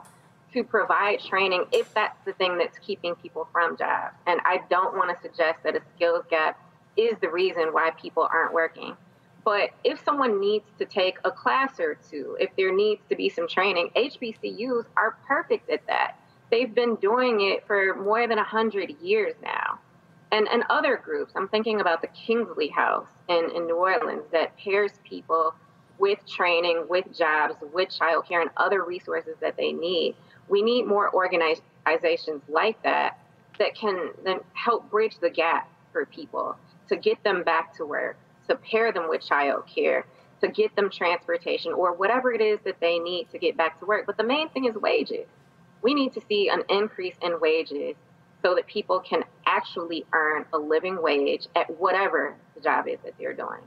[0.53, 4.15] to provide training if that's the thing that's keeping people from jobs.
[4.27, 6.57] And I don't want to suggest that a skills gap
[6.95, 8.95] is the reason why people aren't working.
[9.43, 13.27] But if someone needs to take a class or two, if there needs to be
[13.27, 16.17] some training, HBCUs are perfect at that
[16.51, 19.79] they've been doing it for more than 100 years now.
[20.31, 24.57] And, and other groups, I'm thinking about the Kingsley House in, in New Orleans that
[24.57, 25.53] pairs people
[25.99, 30.15] with training, with jobs, with childcare, and other resources that they need.
[30.49, 33.19] We need more organizations like that
[33.57, 36.57] that can then help bridge the gap for people
[36.89, 38.17] to get them back to work,
[38.47, 40.03] to pair them with childcare,
[40.41, 43.85] to get them transportation, or whatever it is that they need to get back to
[43.85, 44.05] work.
[44.05, 45.25] But the main thing is wages
[45.81, 47.95] we need to see an increase in wages
[48.43, 53.13] so that people can actually earn a living wage at whatever the job is that
[53.19, 53.61] they're doing.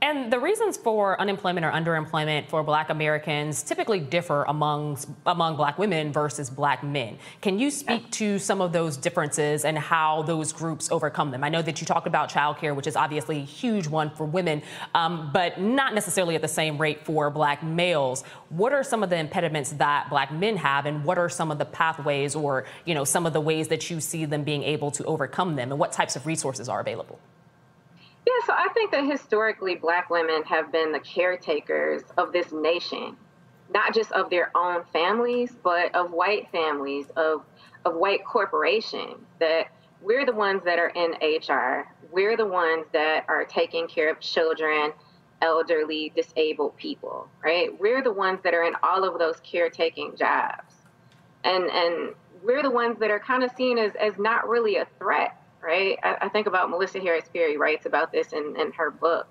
[0.00, 4.96] And the reasons for unemployment or underemployment for black Americans typically differ among,
[5.26, 7.18] among black women versus black men.
[7.40, 11.42] Can you speak to some of those differences and how those groups overcome them?
[11.42, 14.62] I know that you talked about childcare, which is obviously a huge one for women,
[14.94, 18.22] um, but not necessarily at the same rate for black males.
[18.50, 21.58] What are some of the impediments that black men have, and what are some of
[21.58, 24.92] the pathways or you know some of the ways that you see them being able
[24.92, 27.18] to overcome them, and what types of resources are available?
[28.28, 33.16] Yeah, so I think that historically black women have been the caretakers of this nation.
[33.72, 37.44] not just of their own families, but of white families, of
[37.86, 39.26] of white corporations.
[39.40, 39.68] That
[40.02, 41.88] we're the ones that are in HR.
[42.12, 44.92] We're the ones that are taking care of children,
[45.42, 47.70] elderly, disabled people, right?
[47.80, 50.74] We're the ones that are in all of those caretaking jobs.
[51.44, 52.14] And and
[52.44, 55.98] we're the ones that are kind of seen as, as not really a threat, right?
[56.02, 59.26] I, I think about Melissa Harris Perry writes about this in, in her book,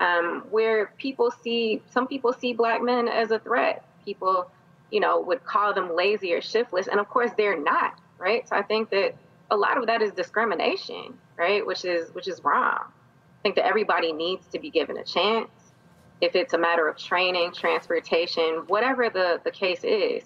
[0.00, 3.84] um, where people see, some people see black men as a threat.
[4.04, 4.50] People,
[4.90, 6.88] you know, would call them lazy or shiftless.
[6.88, 8.48] And of course, they're not, right?
[8.48, 9.14] So I think that
[9.50, 11.66] a lot of that is discrimination, right?
[11.66, 12.78] Which is, which is wrong.
[12.80, 15.50] I think that everybody needs to be given a chance.
[16.20, 20.24] If it's a matter of training, transportation, whatever the, the case is,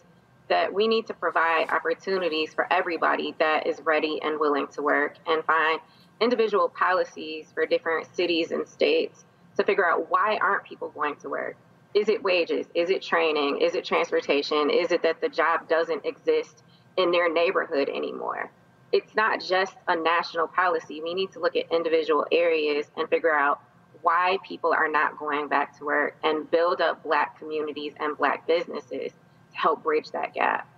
[0.49, 5.17] that we need to provide opportunities for everybody that is ready and willing to work
[5.27, 5.81] and find
[6.21, 9.25] individual policies for different cities and states
[9.57, 11.57] to figure out why aren't people going to work?
[11.95, 12.67] Is it wages?
[12.75, 13.61] Is it training?
[13.61, 14.71] Is it transportation?
[14.71, 16.63] Is it that the job doesn't exist
[16.97, 18.51] in their neighborhood anymore?
[18.93, 21.01] It's not just a national policy.
[21.03, 23.61] We need to look at individual areas and figure out
[24.03, 28.47] why people are not going back to work and build up black communities and black
[28.47, 29.13] businesses
[29.53, 30.69] help bridge that gap.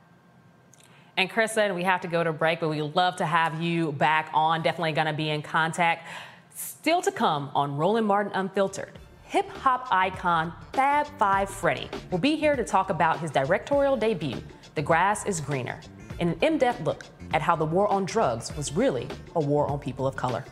[1.16, 4.30] And Kristen, we have to go to break, but we'd love to have you back
[4.34, 4.62] on.
[4.62, 6.08] Definitely going to be in contact.
[6.54, 8.98] Still to come on Roland Martin Unfiltered.
[9.24, 14.40] Hip hop icon Fab Five Freddy will be here to talk about his directorial debut,
[14.74, 15.80] The Grass is Greener,
[16.20, 19.66] in an in depth look at how the war on drugs was really a war
[19.66, 20.44] on people of color.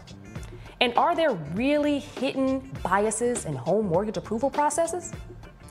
[0.81, 5.13] And are there really hidden biases in home mortgage approval processes?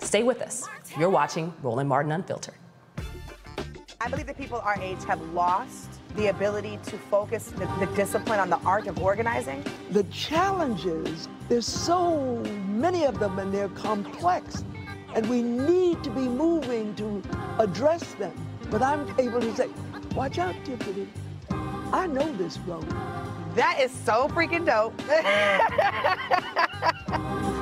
[0.01, 0.67] Stay with us.
[0.97, 2.55] You're watching Roland Martin Unfiltered.
[4.01, 8.39] I believe that people our age have lost the ability to focus the, the, discipline
[8.39, 9.63] on the art of organizing.
[9.91, 12.37] The challenges, there's so
[12.67, 14.63] many of them and they're complex.
[15.13, 17.21] And we need to be moving to
[17.59, 18.33] address them.
[18.69, 19.69] But I'm able to say,
[20.15, 21.07] watch out, Tiffany.
[21.93, 22.89] I know this road.
[23.55, 24.97] That is so freaking dope.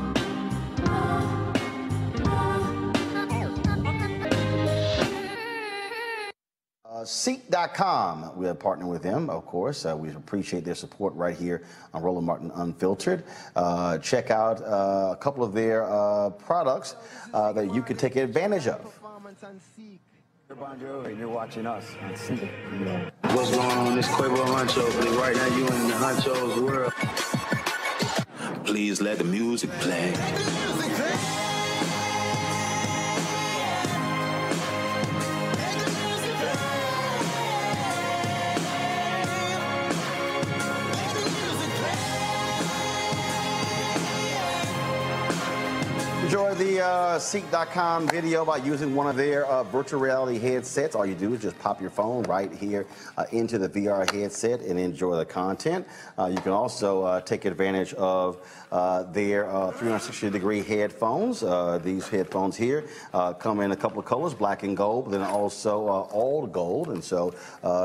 [7.00, 9.86] Uh, Seek.com, we are partnering with them, of course.
[9.86, 13.24] Uh, we appreciate their support right here on Roland Martin Unfiltered.
[13.56, 16.98] Uh, check out uh, a couple of their uh, products
[17.34, 19.00] uh, that you can take advantage of.
[20.60, 22.50] Bon Jovi, you're watching us on Seek.
[23.22, 23.96] What's going on?
[23.96, 26.92] This Quavo Huncho, but right now you in the Huncho's world.
[28.66, 30.89] Please let the music play.
[46.80, 50.96] Uh, Seek.com video by using one of their uh, virtual reality headsets.
[50.96, 52.86] All you do is just pop your phone right here
[53.18, 55.88] uh, into the VR headset and enjoy the content.
[56.18, 58.38] Uh, you can also uh, take advantage of
[58.72, 61.42] uh, their 360 degree headphones.
[61.84, 62.86] these headphones here
[63.40, 66.90] come in a couple of colors, black and gold, but then also all gold.
[66.90, 67.34] And so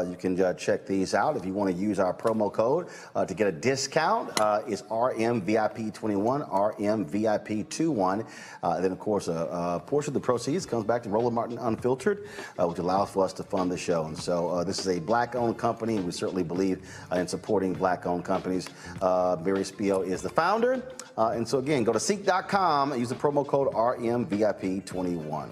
[0.08, 1.36] you can check these out.
[1.36, 2.88] If you want to use our promo code
[3.26, 4.30] to get a discount,
[4.66, 8.26] it's RMVIP21, RMVIP21.
[8.62, 11.58] Uh, then, of course, a, a, portion of the proceeds comes back to Roland Martin
[11.58, 12.26] Unfiltered,
[12.58, 14.06] uh, which allows for us to fund the show.
[14.06, 17.74] And so, uh, this is a black-owned company, and we certainly believe uh, in supporting
[17.74, 18.68] black-owned companies.
[19.02, 20.73] Uh, Mary Spiel is the founder,
[21.16, 25.50] uh, and so again, go to Seek.com and use the promo code RMVIP21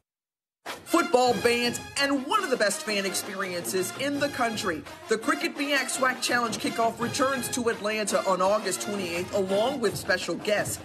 [0.92, 4.82] football bands, and one of the best fan experiences in the country.
[5.08, 10.34] The Cricket MEAC SWAC Challenge kickoff returns to Atlanta on August 28th, along with special
[10.36, 10.78] guests,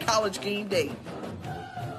[0.00, 0.92] College Game Day.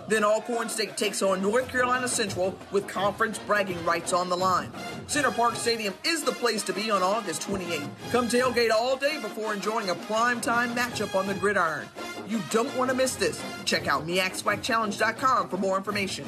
[0.07, 4.71] Then Alcorn State takes on North Carolina Central with conference bragging rights on the line.
[5.07, 7.89] Center Parc Stadium is the place to be on August 28th.
[8.11, 11.87] Come tailgate all day before enjoying a primetime matchup on the gridiron.
[12.27, 13.41] You don't want to miss this.
[13.65, 16.25] Check out MEACSWACChallenge.com for more information.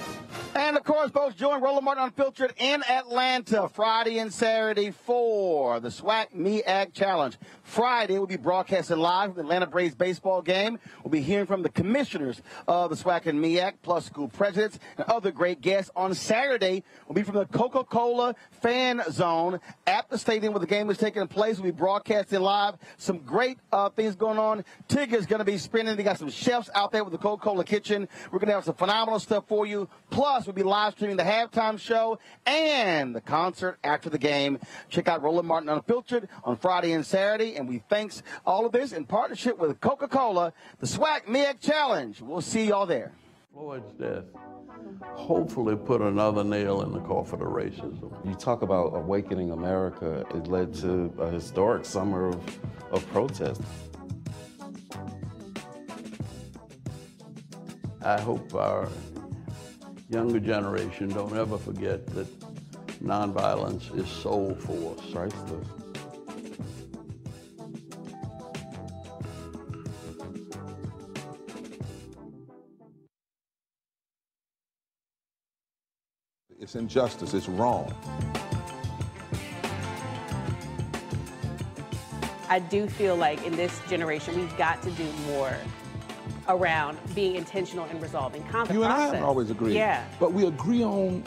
[0.55, 5.89] And of course, folks, join Roland Martin Unfiltered in Atlanta Friday and Saturday for the
[5.89, 7.37] SWAC MEAC Challenge.
[7.63, 10.79] Friday, we'll be broadcasting live the Atlanta Braves baseball game.
[11.03, 15.07] We'll be hearing from the commissioners of the SWAC and MEAC, plus school presidents and
[15.09, 15.91] other great guests.
[15.95, 20.89] On Saturday, we'll be from the Coca-Cola fan zone at the stadium where the game
[20.89, 21.57] is taking place.
[21.57, 22.75] We'll be broadcasting live.
[22.97, 24.63] Some great uh, things going on.
[24.89, 25.95] Is going to be spinning.
[25.95, 28.09] They got some chefs out there with the Coca-Cola kitchen.
[28.31, 29.87] We're going to have some phenomenal stuff for you.
[30.09, 34.59] Plus, we'll be live streaming the halftime show and the concert after the game.
[34.89, 37.55] Check out Roland Martin Unfiltered on Friday and Saturday.
[37.55, 42.21] And we thanks all of this in partnership with Coca-Cola, the SWAC MEAC Challenge.
[42.21, 43.13] We'll see y'all there.
[43.57, 44.25] Floyd's death
[45.01, 48.13] hopefully put another nail in the coffin of racism.
[48.23, 52.59] You talk about awakening America, it led to a historic summer of,
[52.91, 53.59] of protest.
[58.03, 58.87] I hope our
[60.07, 62.27] younger generation don't ever forget that
[63.03, 65.01] nonviolence is soul force.
[65.11, 65.86] Priceless.
[76.67, 77.93] It's injustice, it's wrong.
[82.49, 85.55] I do feel like in this generation, we've got to do more
[86.49, 88.73] around being intentional in resolving conflict.
[88.73, 89.13] You and I process.
[89.13, 89.75] haven't always agreed.
[89.75, 90.05] Yeah.
[90.19, 91.23] But we agree on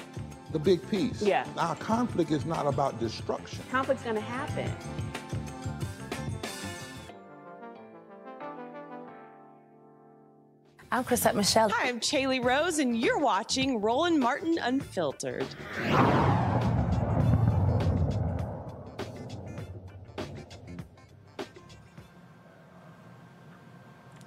[0.52, 1.22] the big piece.
[1.22, 1.46] Yeah.
[1.56, 3.64] Our conflict is not about destruction.
[3.70, 4.70] Conflict's going to happen.
[10.92, 11.68] I'm Chrisette Michelle.
[11.68, 15.46] Hi, I'm Chaley Rose, and you're watching Roland Martin Unfiltered.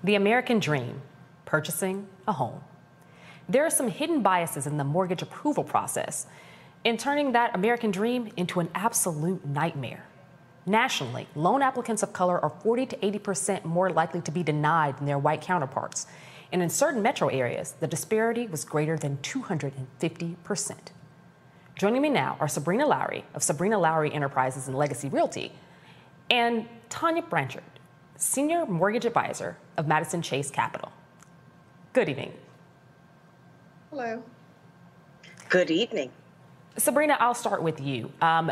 [0.06, 1.02] The American dream
[1.44, 2.62] purchasing a home.
[3.50, 6.28] There are some hidden biases in the mortgage approval process
[6.86, 10.06] in turning that American dream into an absolute nightmare.
[10.66, 15.06] Nationally, loan applicants of color are 40 to 80% more likely to be denied than
[15.06, 16.08] their white counterparts.
[16.54, 20.78] And in certain metro areas, the disparity was greater than 250%.
[21.76, 25.52] Joining me now are Sabrina Lowry of Sabrina Lowry Enterprises and Legacy Realty
[26.30, 27.64] and Tanya Blanchard,
[28.18, 30.92] Senior Mortgage Advisor of Madison Chase Capital.
[31.92, 32.34] Good evening.
[33.90, 34.22] Hello.
[35.50, 36.12] Good evening.
[36.78, 38.12] Sabrina, I'll start with you.
[38.22, 38.52] Um,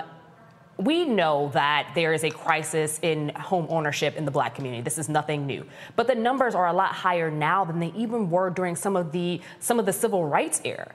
[0.83, 4.81] we know that there is a crisis in home ownership in the black community.
[4.81, 5.65] This is nothing new.
[5.95, 9.11] But the numbers are a lot higher now than they even were during some of
[9.11, 10.91] the some of the civil rights era.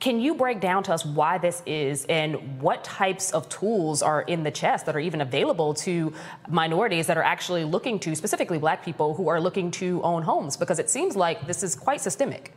[0.00, 4.22] Can you break down to us why this is and what types of tools are
[4.22, 6.12] in the chest that are even available to
[6.48, 10.56] minorities that are actually looking to, specifically black people who are looking to own homes?
[10.56, 12.52] Because it seems like this is quite systemic.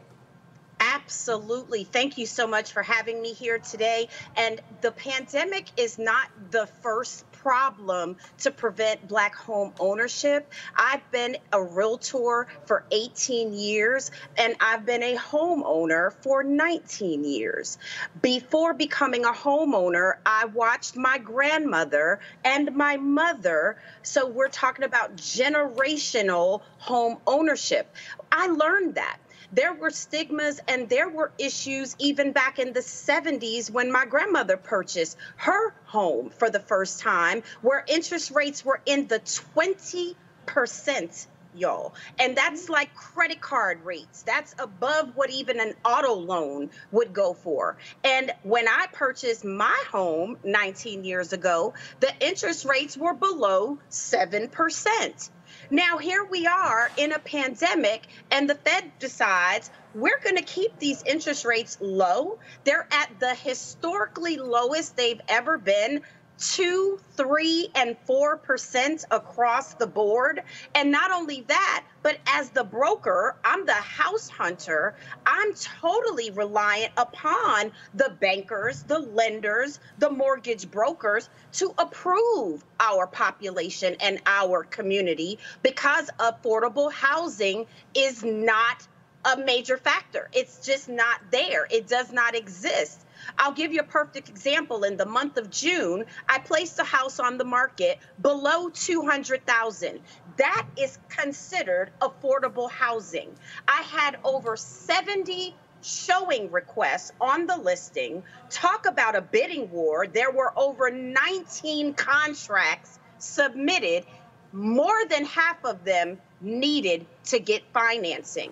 [0.80, 1.84] Absolutely.
[1.84, 4.10] Thank you so much for having me here today.
[4.36, 10.52] And the pandemic is not the first problem to prevent black home ownership.
[10.76, 17.78] I've been a realtor for 18 years and I've been a homeowner for 19 years.
[18.22, 23.78] Before becoming a homeowner, I watched my grandmother and my mother.
[24.02, 27.94] So we're talking about generational home ownership.
[28.32, 29.18] I learned that
[29.56, 34.58] there were stigmas and there were issues even back in the 70s when my grandmother
[34.58, 41.28] purchased her home for the first time, where interest rates were in the 20%.
[41.58, 41.94] Y'all.
[42.20, 42.74] And that's mm-hmm.
[42.74, 44.24] like credit card rates.
[44.24, 47.78] That's above what even an auto loan would go for.
[48.04, 55.30] And when I purchased my home 19 years ago, the interest rates were below 7%.
[55.70, 60.78] Now, here we are in a pandemic, and the Fed decides we're going to keep
[60.78, 62.40] these interest rates low.
[62.64, 66.02] They're at the historically lowest they've ever been
[66.38, 70.42] two, three, and four percent across the board.
[70.74, 74.96] And not only that, but as the broker, I'm the house hunter.
[75.26, 83.96] I'm totally reliant upon the bankers, the lenders, the mortgage brokers to approve our population
[84.00, 88.88] and our community because affordable housing is not
[89.26, 90.30] a major factor.
[90.34, 91.68] It's just not there.
[91.72, 93.05] It does not exist.
[93.38, 94.84] I'll give you a perfect example.
[94.84, 100.00] In the month of June, I placed a house on the market below 200,000.
[100.38, 103.30] That is considered affordable housing.
[103.68, 108.24] I had over 70 showing requests on the listing.
[108.50, 110.08] Talk about a bidding war.
[110.08, 114.06] There were over 19 contracts submitted.
[114.52, 118.52] More than half of them needed to get financing.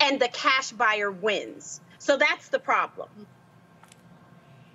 [0.00, 1.80] And the cash buyer wins.
[2.00, 3.08] So that's the problem.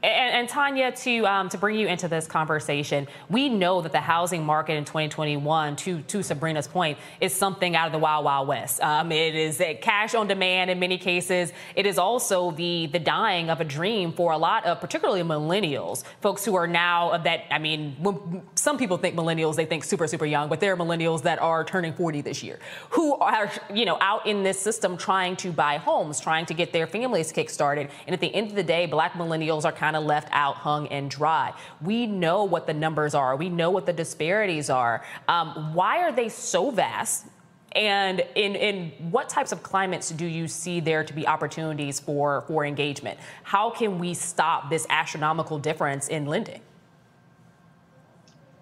[0.03, 3.99] And, and, Tanya, to um, to bring you into this conversation, we know that the
[3.99, 8.47] housing market in 2021, to to Sabrina's point, is something out of the wild wild
[8.47, 8.81] west.
[8.81, 11.51] Um, it is a cash on demand in many cases.
[11.75, 16.03] It is also the the dying of a dream for a lot of, particularly millennials,
[16.21, 20.07] folks who are now that I mean, when, some people think millennials, they think super
[20.07, 22.57] super young, but there are millennials that are turning 40 this year
[22.89, 26.73] who are you know out in this system trying to buy homes, trying to get
[26.73, 30.03] their families kickstarted, and at the end of the day, black millennials are kind of
[30.03, 31.53] left out hung and dry.
[31.79, 33.35] We know what the numbers are.
[33.35, 35.05] We know what the disparities are.
[35.27, 37.27] Um, why are they so vast?
[37.75, 42.45] And in, in what types of climates do you see there to be opportunities for,
[42.47, 43.19] for engagement?
[43.43, 46.61] How can we stop this astronomical difference in lending?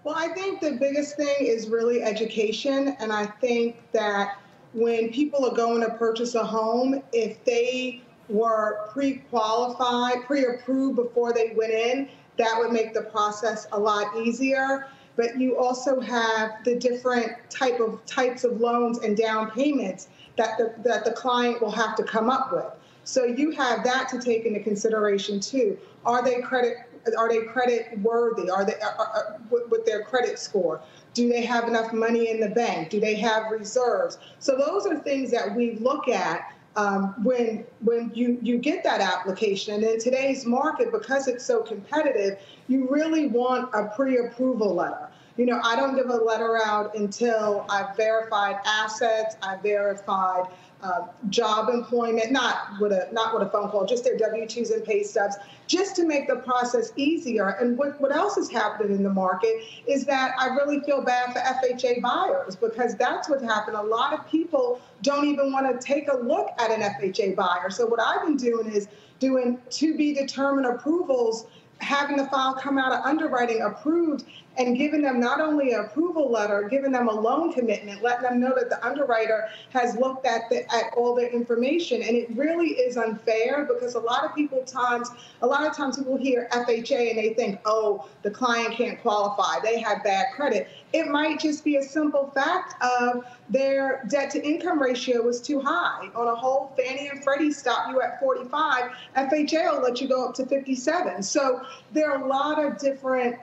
[0.03, 2.95] Well, I think the biggest thing is really education.
[2.99, 4.37] And I think that
[4.73, 10.97] when people are going to purchase a home, if they were pre qualified, pre approved
[10.97, 14.87] before they went in, that would make the process a lot easier.
[15.15, 20.07] But you also have the different type of types of loans and down payments
[20.37, 22.65] that the, that the client will have to come up with.
[23.03, 25.77] So you have that to take into consideration too.
[26.05, 26.77] Are they credit
[27.17, 28.49] are they credit worthy?
[28.49, 30.81] Are they are, are, with their credit score?
[31.13, 32.89] Do they have enough money in the bank?
[32.89, 34.17] Do they have reserves?
[34.39, 39.01] So those are things that we look at um, when when you you get that
[39.01, 39.75] application.
[39.75, 45.09] And in today's market, because it's so competitive, you really want a pre-approval letter.
[45.37, 50.45] You know, I don't give a letter out until I've verified assets, I've verified
[50.83, 54.83] uh, job employment, not with a not with a phone call, just their W-2s and
[54.83, 57.49] pay stubs, just to make the process easier.
[57.49, 61.33] And what, what else is happening in the market is that I really feel bad
[61.33, 63.77] for FHA buyers because that's what happened.
[63.77, 67.69] A lot of people don't even want to take a look at an FHA buyer.
[67.69, 68.87] So what I've been doing is
[69.19, 71.47] doing to be determined approvals
[71.79, 74.25] having the file come out of underwriting approved
[74.57, 78.39] and giving them not only an approval letter, giving them a loan commitment, letting them
[78.39, 82.01] know that the underwriter has looked at the, at all their information.
[82.03, 85.09] And it really is unfair because a lot of people times,
[85.41, 89.59] a lot of times people hear FHA and they think, oh, the client can't qualify,
[89.63, 90.67] they have bad credit.
[90.93, 95.59] It might just be a simple fact of their debt to income ratio was too
[95.59, 96.09] high.
[96.15, 98.91] On a whole, Fannie and Freddie stop you at 45.
[99.17, 101.23] FHA will let you go up to 57.
[101.23, 101.61] So
[101.91, 103.37] there are a lot of different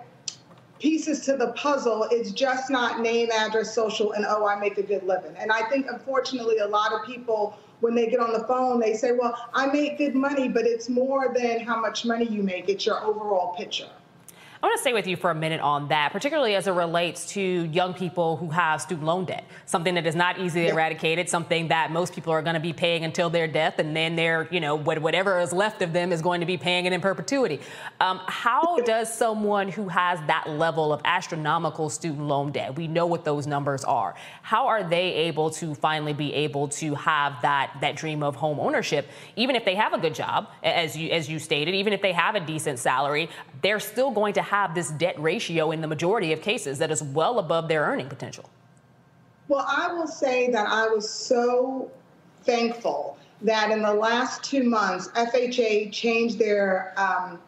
[0.80, 2.08] pieces to the puzzle.
[2.10, 5.34] It's just not name, address, social, and oh, I make a good living.
[5.36, 8.94] And I think, unfortunately, a lot of people, when they get on the phone, they
[8.94, 12.68] say, well, I make good money, but it's more than how much money you make,
[12.68, 13.88] it's your overall picture.
[14.62, 17.24] I want to stay with you for a minute on that, particularly as it relates
[17.32, 20.72] to young people who have student loan debt, something that is not easily yeah.
[20.72, 24.16] eradicated, something that most people are going to be paying until their death, and then
[24.16, 27.00] their, you know, whatever is left of them is going to be paying it in
[27.00, 27.58] perpetuity.
[28.00, 33.06] Um, how does someone who has that level of astronomical student loan debt, we know
[33.06, 37.78] what those numbers are, how are they able to finally be able to have that
[37.80, 41.30] that dream of home ownership, even if they have a good job, as you as
[41.30, 43.30] you stated, even if they have a decent salary,
[43.62, 47.02] they're still going to have this debt ratio in the majority of cases that is
[47.02, 48.48] well above their earning potential?
[49.48, 51.90] Well, I will say that I was so
[52.44, 57.38] thankful that in the last two months, FHA changed their um,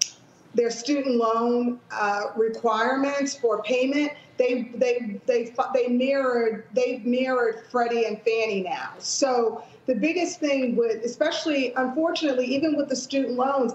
[0.55, 4.13] their student loan uh, requirements for payment.
[4.37, 8.91] They they they they mirrored they've mirrored Freddie and Fannie now.
[8.99, 13.73] So the biggest thing with, especially unfortunately, even with the student loans,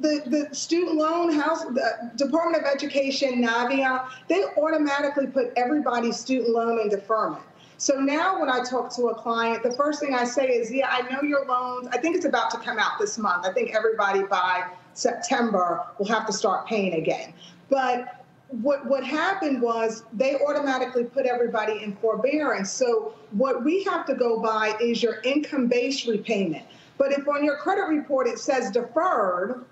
[0.00, 6.50] the, the student loan house, the Department of Education, Navient, they automatically put everybody's student
[6.50, 7.42] loan in deferment.
[7.78, 10.88] So now when I talk to a client, the first thing I say is, yeah,
[10.90, 11.88] I know your loans.
[11.92, 13.46] I think it's about to come out this month.
[13.46, 14.64] I think everybody by
[14.94, 17.34] September will have to start paying again.
[17.68, 22.70] But what what happened was they automatically put everybody in forbearance.
[22.70, 26.64] So what we have to go by is your income-based repayment.
[26.98, 29.64] But if on your credit report it says deferred,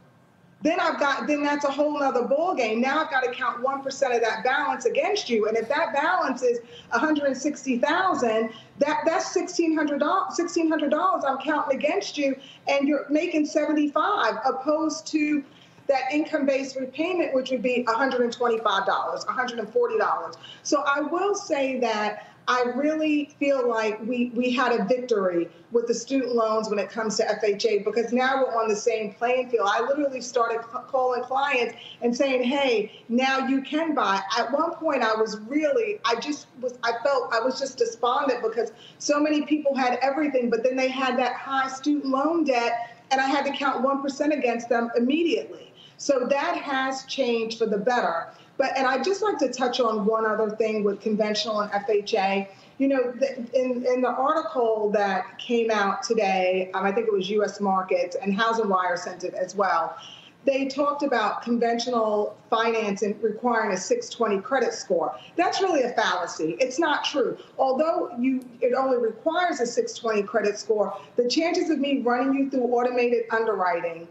[0.63, 2.81] then I've got then that's a whole nother ball game.
[2.81, 5.93] Now I've got to count one percent of that balance against you, and if that
[5.93, 11.25] balance is one hundred sixty thousand, that that's sixteen hundred dollars.
[11.27, 12.37] I'm counting against you,
[12.69, 15.43] and you're making seventy five, opposed to
[15.89, 19.99] that income-based repayment, which would be one hundred and twenty-five dollars, one hundred and forty
[19.99, 20.37] dollars.
[20.63, 25.87] So I will say that I really feel like we, we had a victory with
[25.87, 29.49] the student loans when it comes to FHA because now we're on the same playing
[29.51, 29.69] field.
[29.71, 34.21] I literally started calling clients and saying, hey, now you can buy.
[34.37, 38.43] At one point, I was really, I just was, I felt I was just despondent
[38.43, 43.05] because so many people had everything, but then they had that high student loan debt
[43.13, 45.73] and I had to count 1% against them immediately.
[45.99, 48.29] So that has changed for the better.
[48.63, 52.47] But and I'd just like to touch on one other thing with conventional and FHA.
[52.79, 53.13] You know,
[53.53, 57.61] in in the article that came out today, um, I think it was U.S.
[57.61, 59.97] Markets and Housing Wire sent it as well.
[60.45, 65.19] They talked about conventional financing requiring a 620 credit score.
[65.35, 66.57] That's really a fallacy.
[66.61, 67.37] It's not true.
[67.59, 72.49] Although you it only requires a 620 credit score, the chances of me running you
[72.49, 74.07] through automated underwriting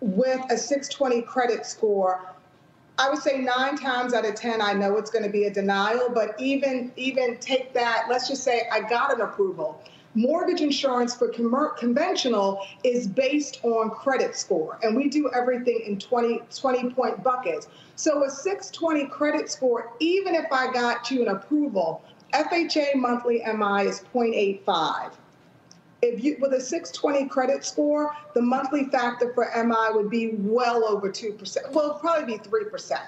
[0.00, 2.35] with a 620 credit score
[2.98, 5.52] I would say nine times out of 10, I know it's going to be a
[5.52, 9.82] denial, but even, even take that, let's just say I got an approval.
[10.14, 16.40] Mortgage insurance for conventional is based on credit score, and we do everything in 20,
[16.58, 17.68] 20 point buckets.
[17.96, 22.02] So a 620 credit score, even if I got you an approval,
[22.32, 25.12] FHA monthly MI is 0.85.
[26.06, 30.84] If you with a 620 credit score, the monthly factor for MI would be well
[30.84, 31.72] over 2%.
[31.72, 33.00] Well, probably be 3%.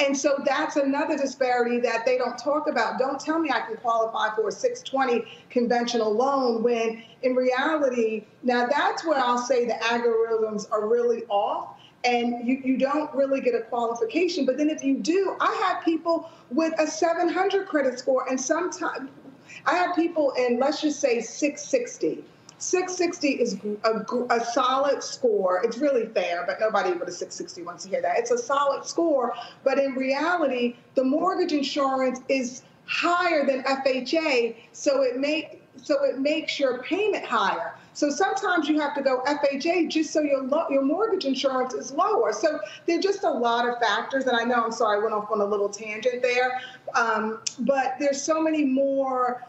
[0.00, 2.98] And so that's another disparity that they don't talk about.
[2.98, 8.66] Don't tell me I can qualify for a 620 conventional loan when in reality, now
[8.66, 13.54] that's where I'll say the algorithms are really off and you, you don't really get
[13.54, 14.46] a qualification.
[14.46, 19.10] But then if you do, I have people with a 700 credit score and sometimes
[19.66, 22.24] I have people in, let's just say 660.
[22.58, 25.62] 660 is a, a, solid score.
[25.64, 28.18] It's really fair, but nobody with a 660 wants to hear that.
[28.18, 29.32] It's a solid score,
[29.62, 35.16] but in reality, the mortgage insurance is higher than FHA, so it
[35.80, 37.74] so it makes your payment higher.
[37.98, 41.90] So sometimes you have to go FHA just so your lo- your mortgage insurance is
[41.90, 42.32] lower.
[42.32, 45.14] So there are just a lot of factors, and I know I'm sorry I went
[45.14, 46.60] off on a little tangent there,
[46.94, 49.44] um, but there's so many more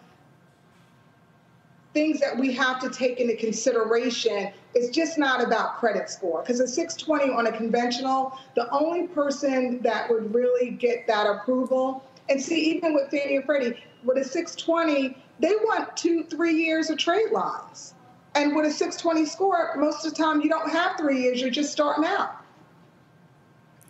[1.93, 4.51] things that we have to take into consideration.
[4.73, 9.79] It's just not about credit score because a 620 on a conventional, the only person
[9.83, 14.23] that would really get that approval, and see, even with Fannie and Freddie, with a
[14.23, 17.93] 620, they want two, three years of trade lines.
[18.35, 21.49] And with a 620 score, most of the time you don't have three years, you're
[21.49, 22.35] just starting out.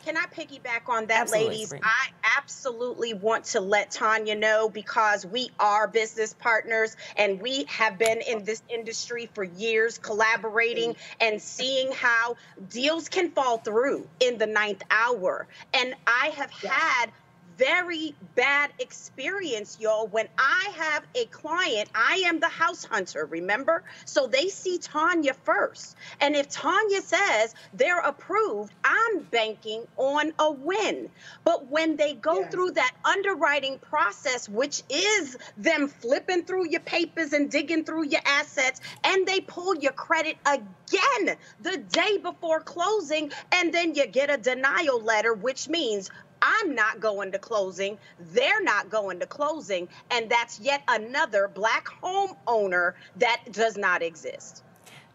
[0.05, 1.73] Can I piggyback on that, absolutely, ladies?
[1.83, 2.07] I
[2.37, 8.21] absolutely want to let Tanya know because we are business partners and we have been
[8.21, 12.37] in this industry for years, collaborating and seeing how
[12.69, 15.47] deals can fall through in the ninth hour.
[15.73, 16.71] And I have yes.
[16.71, 17.11] had
[17.59, 20.07] very bad experience, y'all.
[20.07, 23.83] When I have a client, I am the house hunter, remember?
[24.05, 25.97] So they see Tanya first.
[26.21, 31.09] And if Tanya says they're approved, I'm banking on a win.
[31.43, 32.51] But when they go yes.
[32.51, 38.21] through that underwriting process, which is them flipping through your papers and digging through your
[38.25, 44.29] assets, and they pull your credit again the day before closing, and then you get
[44.29, 46.09] a denial letter, which means
[46.41, 47.97] I'm not going to closing.
[48.19, 49.89] They're not going to closing.
[50.11, 54.63] And that's yet another black homeowner that does not exist.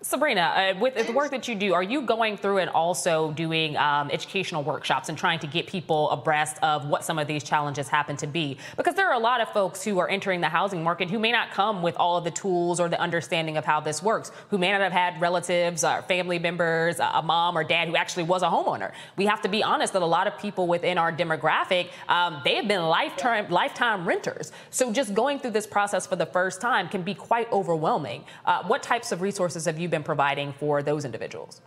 [0.05, 3.75] Sabrina, uh, with the work that you do, are you going through and also doing
[3.79, 7.89] um, educational workshops and trying to get people abreast of what some of these challenges
[7.89, 8.59] happen to be?
[8.77, 11.33] Because there are a lot of folks who are entering the housing market who may
[11.33, 14.59] not come with all of the tools or the understanding of how this works, who
[14.59, 18.43] may not have had relatives or family members, a mom or dad who actually was
[18.43, 18.93] a homeowner.
[19.17, 22.57] We have to be honest that a lot of people within our demographic, um, they
[22.57, 24.53] have been lifetime, lifetime renters.
[24.69, 28.27] So just going through this process for the first time can be quite overwhelming.
[28.45, 31.61] Uh, what types of resources have you been providing for those individuals?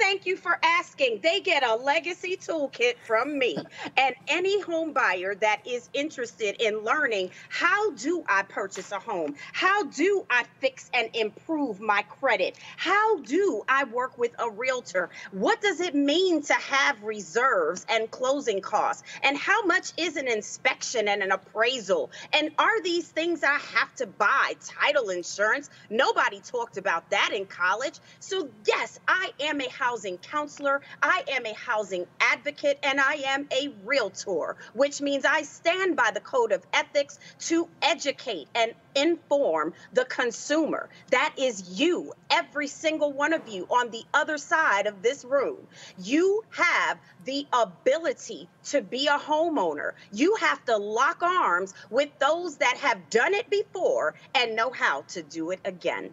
[0.00, 1.20] Thank you for asking.
[1.22, 3.56] They get a legacy toolkit from me.
[3.96, 9.34] and any home buyer that is interested in learning how do I purchase a home?
[9.52, 12.58] How do I fix and improve my credit?
[12.76, 15.10] How do I work with a realtor?
[15.32, 19.02] What does it mean to have reserves and closing costs?
[19.22, 22.10] And how much is an inspection and an appraisal?
[22.32, 24.54] And are these things I have to buy?
[24.66, 25.70] Title insurance?
[25.90, 28.00] Nobody talked about that in college.
[28.20, 33.14] So, yes, I am a house housing counselor, I am a housing advocate, and I
[33.26, 37.18] am a realtor, which means I stand by the code of ethics
[37.48, 40.88] to educate and inform the consumer.
[41.10, 45.66] That is you, every single one of you on the other side of this room.
[45.98, 49.94] You have the ability to be a homeowner.
[50.12, 55.02] You have to lock arms with those that have done it before and know how
[55.08, 56.12] to do it again.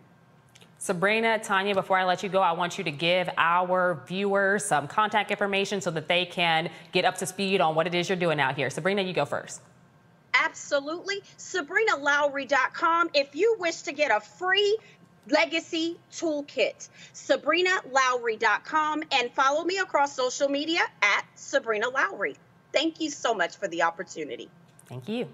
[0.79, 4.87] Sabrina, Tanya, before I let you go, I want you to give our viewers some
[4.87, 8.17] contact information so that they can get up to speed on what it is you're
[8.17, 8.69] doing out here.
[8.69, 9.61] Sabrina, you go first.
[10.33, 11.21] Absolutely.
[11.37, 13.09] SabrinaLowry.com.
[13.13, 14.77] If you wish to get a free
[15.29, 22.35] legacy toolkit, SabrinaLowry.com, and follow me across social media at Sabrina Lowry.
[22.71, 24.49] Thank you so much for the opportunity.
[24.85, 25.27] Thank you.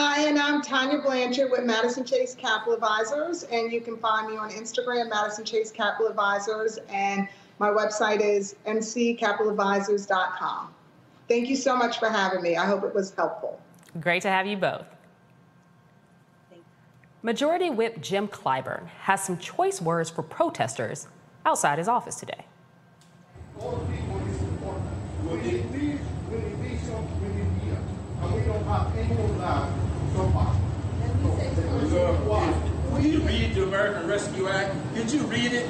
[0.00, 4.36] Hi, and I'm Tanya Blanchard with Madison Chase Capital Advisors, and you can find me
[4.36, 7.26] on Instagram, Madison Chase Capital Advisors, and
[7.58, 10.72] my website is mccapitaladvisors.com.
[11.26, 12.56] Thank you so much for having me.
[12.56, 13.60] I hope it was helpful.
[13.98, 14.86] Great to have you both.
[17.24, 21.08] Majority Whip Jim Clyburn has some choice words for protesters
[21.44, 22.44] outside his office today.
[23.58, 24.78] All the people we support
[25.24, 27.67] When it leaves, when it leaves, so when it leaves,
[28.22, 29.70] and we don't have any of that
[30.14, 30.54] so far.
[32.92, 34.74] Will you read the American Rescue Act?
[34.94, 35.68] Did you read it?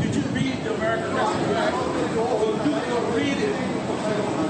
[0.00, 1.74] Did you read the American Rescue Act?
[2.16, 2.72] Well, you
[3.16, 3.54] read it.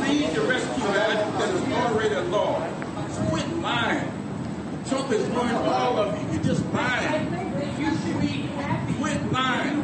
[0.02, 2.60] Read the Rescue Act that is already a law.
[3.28, 4.08] Quit lying.
[4.88, 6.34] Trump is ruining all of you.
[6.34, 7.32] You're just lying.
[7.78, 8.48] You should be.
[8.98, 9.80] Quit lying.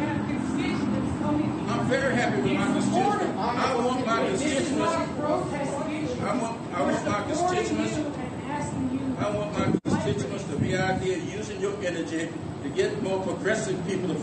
[1.69, 3.39] I'm very happy with my constituents.
[3.39, 4.81] I want my constituents.
[4.81, 7.99] I want, I want my constituents.
[9.19, 12.29] I want my constituents to be out there using your energy
[12.63, 14.15] to get more progressive people to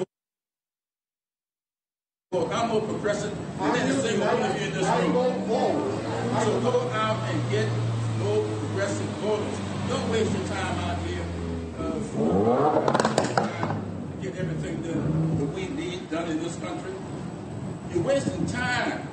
[2.32, 2.52] vote.
[2.53, 5.14] I'm more progressive than any single one of you in this room.
[6.44, 7.68] So go out and get
[8.19, 9.60] more progressive voters.
[9.90, 11.26] Don't waste your time out here
[11.77, 11.99] uh,
[14.22, 16.94] get everything done that we need done in this country.
[17.94, 19.07] You're wasting time.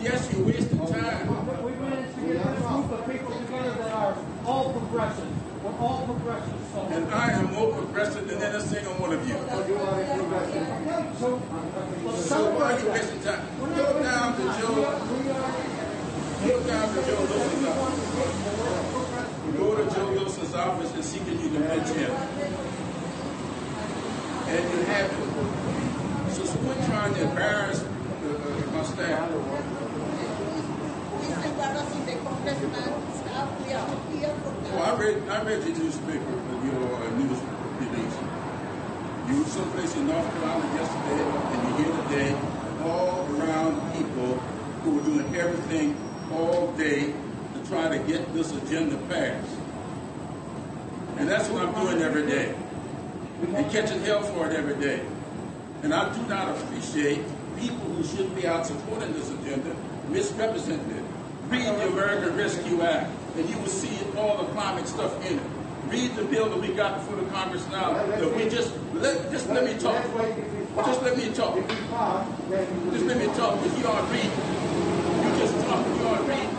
[0.00, 1.64] Yes, you're wasting time.
[1.64, 5.64] We managed to get this group of people together that are all progressive.
[5.64, 6.54] We're all progressive.
[6.72, 9.34] So And I am more progressive than any single one of you.
[11.18, 11.40] So,
[12.14, 13.42] So why are you wasting time?
[13.58, 14.74] Go down to Joe.
[16.46, 18.06] Go down to Joe Wilson's office.
[19.58, 22.10] Go to Joe Wilson's office and see can you can convince him.
[24.46, 26.34] And you have it.
[26.34, 27.86] So quit trying to embarrass uh,
[28.30, 29.73] uh,
[33.20, 33.48] staff.
[34.72, 36.32] Well, I read, I read your newspaper,
[36.64, 37.40] your uh, news
[37.80, 38.16] release.
[39.28, 41.22] You were someplace in North Carolina yesterday,
[41.52, 42.30] and you're here today,
[42.82, 44.36] all around people
[44.82, 45.96] who are doing everything
[46.32, 47.12] all day
[47.54, 49.56] to try to get this agenda passed.
[51.16, 52.54] And that's what I'm doing every day.
[53.54, 55.00] And catching hell for it every day.
[55.82, 57.20] And I do not appreciate
[57.58, 59.74] people who shouldn't be out supporting this agenda
[60.08, 61.03] misrepresenting it.
[61.48, 65.44] Read the American Rescue Act, and you will see all the climate stuff in it.
[65.88, 67.92] Read the bill that we got before the Congress now.
[67.92, 70.02] That we just let just let me talk.
[70.84, 71.54] Just let me talk.
[72.90, 73.62] Just let me talk.
[73.62, 74.30] Because you aren't reading.
[74.30, 75.86] You just talk.
[75.98, 76.50] You aren't reading.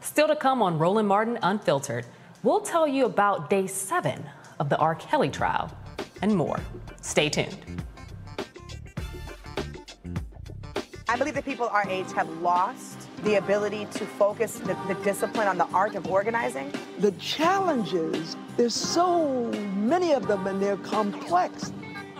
[0.00, 2.04] Still to come on Roland Martin Unfiltered,
[2.42, 4.28] we'll tell you about day seven
[4.58, 4.94] of the R.
[4.94, 5.70] Kelly trial
[6.20, 6.60] and more.
[7.00, 7.82] Stay tuned.
[11.10, 15.48] I believe that people our age have lost the ability to focus the, the discipline
[15.48, 16.72] on the art of organizing.
[17.00, 21.72] The challenges, there's so many of them and they're complex.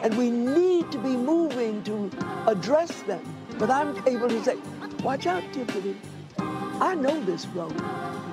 [0.03, 2.11] And we need to be moving to
[2.49, 3.23] address them.
[3.61, 4.59] But I'm able to say,
[5.05, 5.95] watch out, Tiffany.
[6.39, 7.79] I know this road.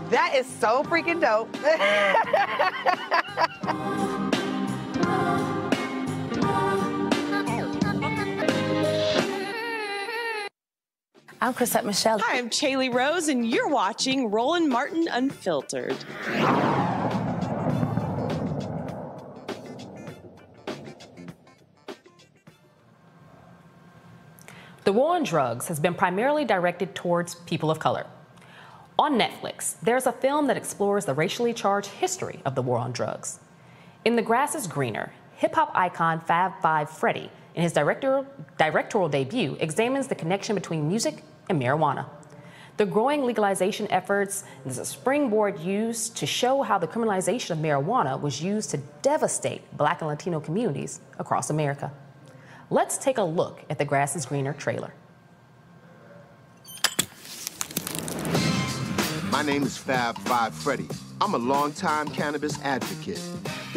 [0.09, 1.55] That is so freaking dope.
[11.39, 12.17] I'm Chrisette Michelle.
[12.17, 15.95] Hi, I'm Chaley Rose, and you're watching Roland Martin Unfiltered.
[24.83, 28.07] The war on drugs has been primarily directed towards people of color.
[28.97, 32.93] On Netflix, there's a film that explores the racially charged history of the war on
[32.93, 33.39] drugs.
[34.05, 38.23] In The Grass is Greener, hip hop icon Fab Five Freddy, in his director,
[38.59, 42.05] directorial debut, examines the connection between music and marijuana.
[42.77, 48.21] The growing legalization efforts is a springboard used to show how the criminalization of marijuana
[48.21, 51.91] was used to devastate Black and Latino communities across America.
[52.69, 54.93] Let's take a look at the Grass is Greener trailer.
[59.31, 60.87] My name is Fab Five Freddy.
[61.19, 63.19] I'm a longtime cannabis advocate.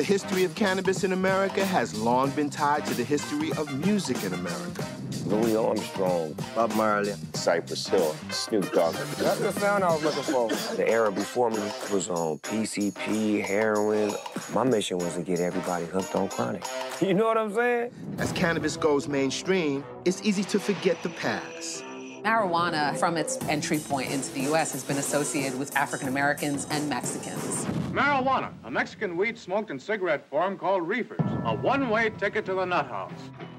[0.00, 4.24] The history of cannabis in America has long been tied to the history of music
[4.24, 4.86] in America.
[5.26, 8.94] Louis Armstrong, Bob Marley, Cypress Hill, Snoop Dogg.
[8.94, 10.48] That's the sound I was looking for.
[10.76, 11.60] The era before me
[11.92, 14.14] was on PCP, heroin.
[14.54, 16.64] My mission was to get everybody hooked on chronic.
[17.02, 17.92] You know what I'm saying?
[18.16, 21.84] As cannabis goes mainstream, it's easy to forget the past.
[22.22, 26.88] Marijuana, from its entry point into the U.S., has been associated with African Americans and
[26.88, 27.64] Mexicans.
[27.92, 32.64] Marijuana, a Mexican weed smoked in cigarette form called reefers, a one-way ticket to the
[32.64, 33.12] nut house.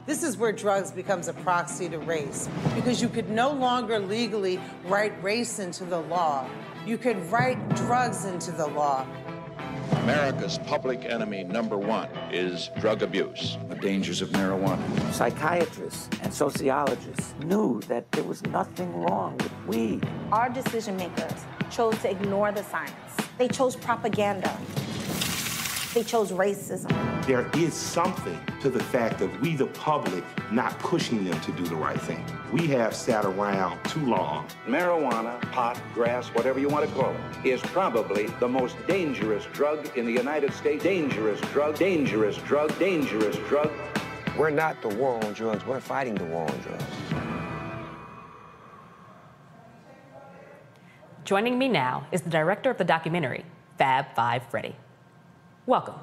[0.06, 4.60] This is where drugs becomes a proxy to race because you could no longer legally
[4.86, 6.48] write race into the law.
[6.86, 9.06] You could write drugs into the law.
[9.98, 13.58] America's public enemy number one is drug abuse.
[13.70, 14.82] The dangers of marijuana.
[15.14, 20.08] Psychiatrists and sociologists knew that there was nothing wrong with weed.
[20.32, 22.96] Our decision makers chose to ignore the science.
[23.38, 24.58] They chose propaganda.
[25.94, 26.90] They chose racism.
[27.28, 31.66] There is something to the fact of we, the public, not pushing them to do
[31.66, 32.26] the right thing.
[32.54, 34.48] We have sat around too long.
[34.66, 39.98] Marijuana, pot, grass, whatever you want to call it, is probably the most dangerous drug
[39.98, 40.82] in the United States.
[40.82, 43.70] Dangerous drug, dangerous drug, dangerous drug.
[44.38, 46.86] We're not the war on drugs, we're fighting the war on drugs.
[51.26, 53.44] Joining me now is the director of the documentary,
[53.78, 54.76] Fab Five Freddy.
[55.66, 55.96] Welcome.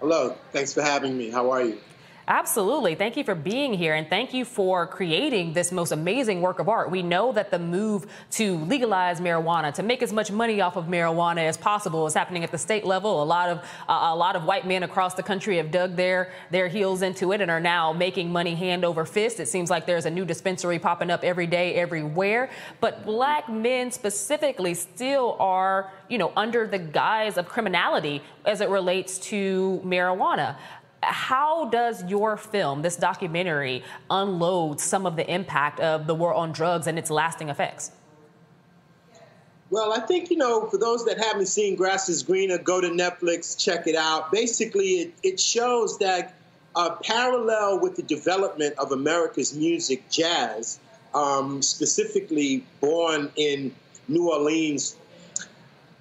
[0.00, 1.30] Hello, thanks for having me.
[1.30, 1.80] How are you?
[2.28, 2.96] Absolutely.
[2.96, 6.68] Thank you for being here and thank you for creating this most amazing work of
[6.68, 6.90] art.
[6.90, 10.86] We know that the move to legalize marijuana, to make as much money off of
[10.86, 13.22] marijuana as possible is happening at the state level.
[13.22, 13.58] A lot of
[13.88, 17.30] uh, a lot of white men across the country have dug their their heels into
[17.30, 19.38] it and are now making money hand over fist.
[19.38, 22.50] It seems like there's a new dispensary popping up every day everywhere,
[22.80, 28.68] but black men specifically still are, you know, under the guise of criminality as it
[28.68, 30.56] relates to marijuana
[31.02, 36.52] how does your film, this documentary, unload some of the impact of the war on
[36.52, 37.92] drugs and its lasting effects?
[39.70, 42.88] Well, I think, you know, for those that haven't seen Grass is Greener, go to
[42.88, 44.30] Netflix, check it out.
[44.30, 46.34] Basically, it, it shows that
[46.76, 50.78] uh, parallel with the development of America's music, jazz,
[51.14, 53.74] um, specifically born in
[54.06, 54.96] New Orleans,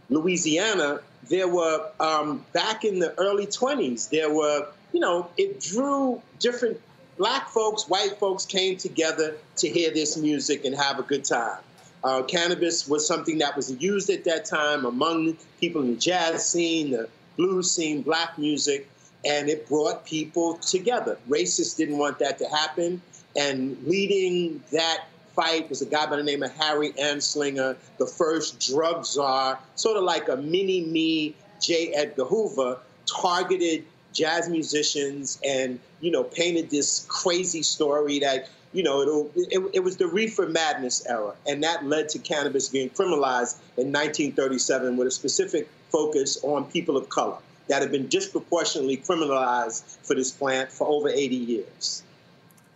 [0.10, 1.00] Louisiana,
[1.30, 6.80] there were, um, back in the early 20s, there were you know, it drew different
[7.18, 11.60] black folks, white folks came together to hear this music and have a good time.
[12.02, 16.48] Uh, cannabis was something that was used at that time among people in the jazz
[16.48, 18.88] scene, the blues scene, black music,
[19.26, 21.18] and it brought people together.
[21.28, 23.02] Racists didn't want that to happen,
[23.36, 28.66] and leading that fight was a guy by the name of Harry Anslinger, the first
[28.66, 31.94] drug czar, sort of like a mini me J.
[31.94, 33.84] Edgar Hoover, targeted
[34.16, 39.98] jazz musicians and you know painted this crazy story that you know it, it, was
[39.98, 41.34] the reefer madness era.
[41.48, 46.98] And that led to cannabis being criminalized in 1937 with a specific focus on people
[46.98, 47.38] of color
[47.68, 52.04] that have been disproportionately criminalized for this plant for over 80 years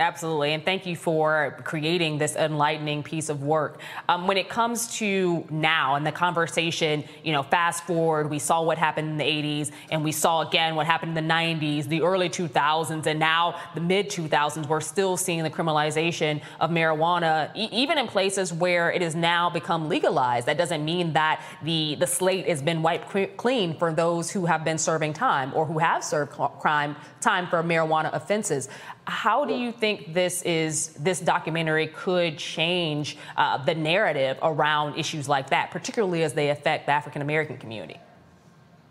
[0.01, 0.53] Absolutely.
[0.53, 3.81] And thank you for creating this enlightening piece of work.
[4.07, 8.63] Um, when it comes to now and the conversation, you know, fast forward, we saw
[8.63, 12.01] what happened in the 80s and we saw again what happened in the 90s, the
[12.01, 14.69] early 2000s, and now the mid 2000s.
[14.69, 19.49] We're still seeing the criminalization of marijuana, e- even in places where it has now
[19.49, 20.45] become legalized.
[20.47, 24.63] That doesn't mean that the, the slate has been wiped clean for those who have
[24.63, 28.69] been serving time or who have served crime time for marijuana offenses.
[29.10, 35.27] How do you think this is this documentary could change uh, the narrative around issues
[35.27, 37.99] like that, particularly as they affect the African American community?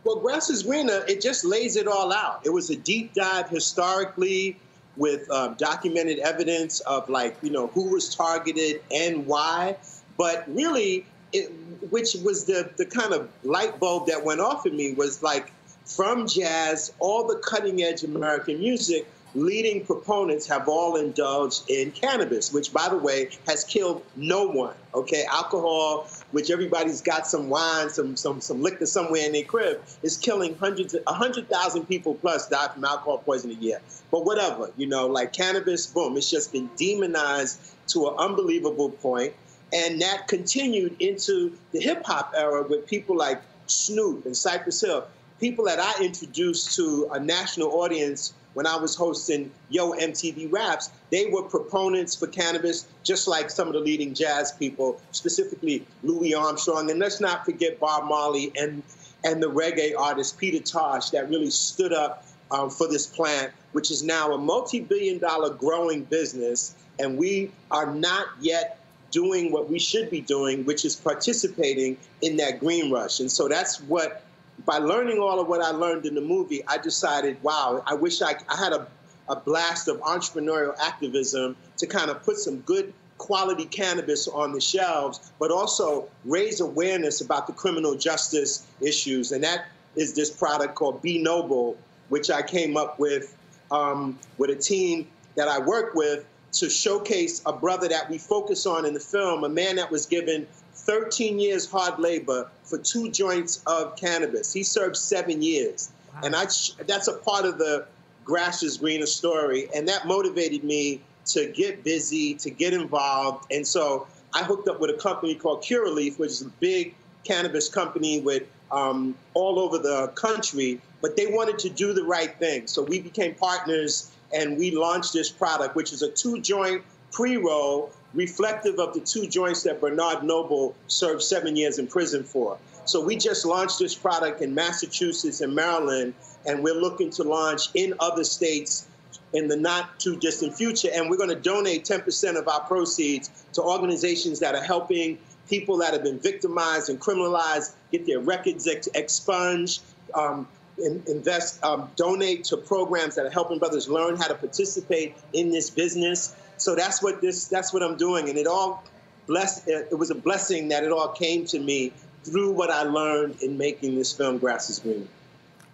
[0.03, 2.41] Well, Grass is Greener, it just lays it all out.
[2.45, 4.59] It was a deep dive historically
[4.97, 9.77] with um, documented evidence of like, you know, who was targeted and why.
[10.17, 11.53] But really, it,
[11.91, 15.53] which was the, the kind of light bulb that went off in me was like
[15.85, 22.53] from jazz, all the cutting edge American music leading proponents have all indulged in cannabis,
[22.53, 24.75] which, by the way, has killed no one.
[24.95, 29.83] Okay, alcohol, which everybody's got some wine, some some some liquor somewhere in their crib,
[30.03, 33.81] is killing hundreds, a hundred thousand people plus die from alcohol poisoning a year.
[34.11, 39.35] But whatever, you know, like cannabis, boom, it's just been demonized to an unbelievable point,
[39.73, 45.07] and that continued into the hip hop era with people like Snoop and Cypress Hill,
[45.41, 50.91] people that I introduced to a national audience when I was hosting Yo MTV Raps,
[51.11, 56.35] they were proponents for cannabis, just like some of the leading jazz people, specifically Louis
[56.35, 56.91] Armstrong.
[56.91, 58.83] And let's not forget Bob Marley and,
[59.23, 63.93] and the reggae artist Peter Tosh that really stood up um, for this plant, which
[63.93, 66.75] is now a multi billion dollar growing business.
[66.99, 68.81] And we are not yet
[69.13, 73.21] doing what we should be doing, which is participating in that green rush.
[73.21, 74.25] And so that's what
[74.65, 78.23] by learning all of what I learned in the movie, I decided, wow, I wish
[78.23, 78.87] I, I had a,
[79.29, 84.61] a blast of entrepreneurial activism to kind of put some good quality cannabis on the
[84.61, 89.33] shelves, but also raise awareness about the criminal justice issues.
[89.33, 89.67] And that
[89.97, 91.77] is this product called Be Noble,
[92.09, 93.35] which I came up with
[93.71, 98.65] um, with a team that I work with to showcase a brother that we focus
[98.65, 100.47] on in the film, a man that was given
[100.89, 104.53] 13 years hard labor for two joints of cannabis.
[104.53, 105.91] He served seven years.
[106.15, 106.21] Wow.
[106.25, 106.47] And I,
[106.87, 107.87] that's a part of the
[108.25, 109.69] Grass is Greener story.
[109.75, 113.53] And that motivated me to get busy, to get involved.
[113.53, 117.69] And so I hooked up with a company called Curaleaf, which is a big cannabis
[117.69, 122.67] company with um, all over the country, but they wanted to do the right thing.
[122.67, 127.37] So we became partners and we launched this product, which is a two joint pre
[127.37, 132.59] roll reflective of the two joints that Bernard Noble served seven years in prison for.
[132.85, 136.15] So we just launched this product in Massachusetts and Maryland,
[136.47, 138.87] and we're looking to launch in other states
[139.35, 140.89] in the not too distant future.
[140.93, 145.19] And we're going to donate 10% of our proceeds to organizations that are helping
[145.49, 149.83] people that have been victimized and criminalized get their records ex- expunged.
[150.15, 150.49] Um,
[150.81, 155.51] in, invest, um, donate to programs that are helping brothers learn how to participate in
[155.51, 156.35] this business.
[156.57, 158.85] So that's what this, that's what I'm doing, and it all
[159.27, 159.69] blessed.
[159.69, 161.93] It was a blessing that it all came to me
[162.25, 165.09] through what I learned in making this film, Grass is Green.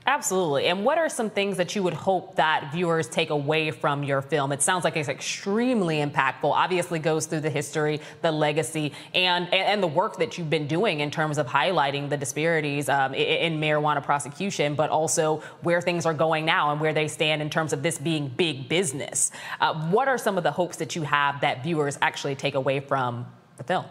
[0.07, 0.67] Absolutely.
[0.67, 4.21] And what are some things that you would hope that viewers take away from your
[4.21, 4.53] film?
[4.53, 6.45] It sounds like it's extremely impactful.
[6.45, 11.01] Obviously, goes through the history, the legacy, and and the work that you've been doing
[11.01, 16.15] in terms of highlighting the disparities um, in marijuana prosecution, but also where things are
[16.15, 19.31] going now and where they stand in terms of this being big business.
[19.59, 22.79] Uh, what are some of the hopes that you have that viewers actually take away
[22.79, 23.25] from
[23.57, 23.87] the film?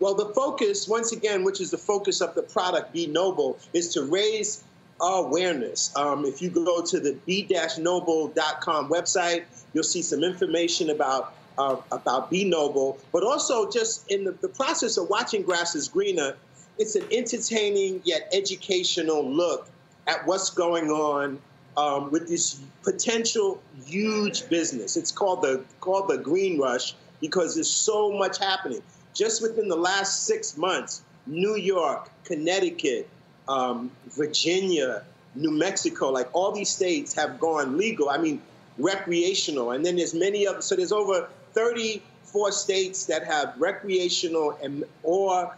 [0.00, 3.94] Well, the focus, once again, which is the focus of the product, Be Noble, is
[3.94, 4.64] to raise
[5.00, 5.94] awareness.
[5.96, 12.30] Um, if you go to the b-noble.com website, you'll see some information about uh, about
[12.30, 16.36] Be Noble, but also just in the, the process of watching Grass is Greener,
[16.78, 19.68] it's an entertaining yet educational look
[20.08, 21.38] at what's going on
[21.76, 24.96] um, with this potential huge business.
[24.96, 28.82] It's called the called the Green Rush because there's so much happening.
[29.14, 33.08] Just within the last six months, New York, Connecticut,
[33.48, 35.04] um, Virginia,
[35.34, 38.08] New Mexico, like all these states have gone legal.
[38.08, 38.40] I mean,
[38.78, 39.72] recreational.
[39.72, 45.56] And then there's many other, so there's over 34 states that have recreational and or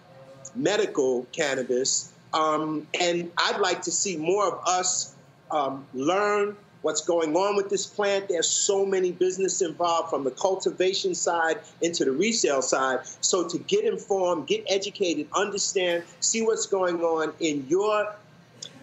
[0.55, 2.13] medical cannabis.
[2.33, 5.15] Um, and I'd like to see more of us
[5.51, 6.57] um, learn
[6.87, 8.29] what's going on with this plant.
[8.29, 13.01] There's so many business involved from the cultivation side into the resale side.
[13.23, 18.15] So to get informed, get educated, understand, see what's going on in your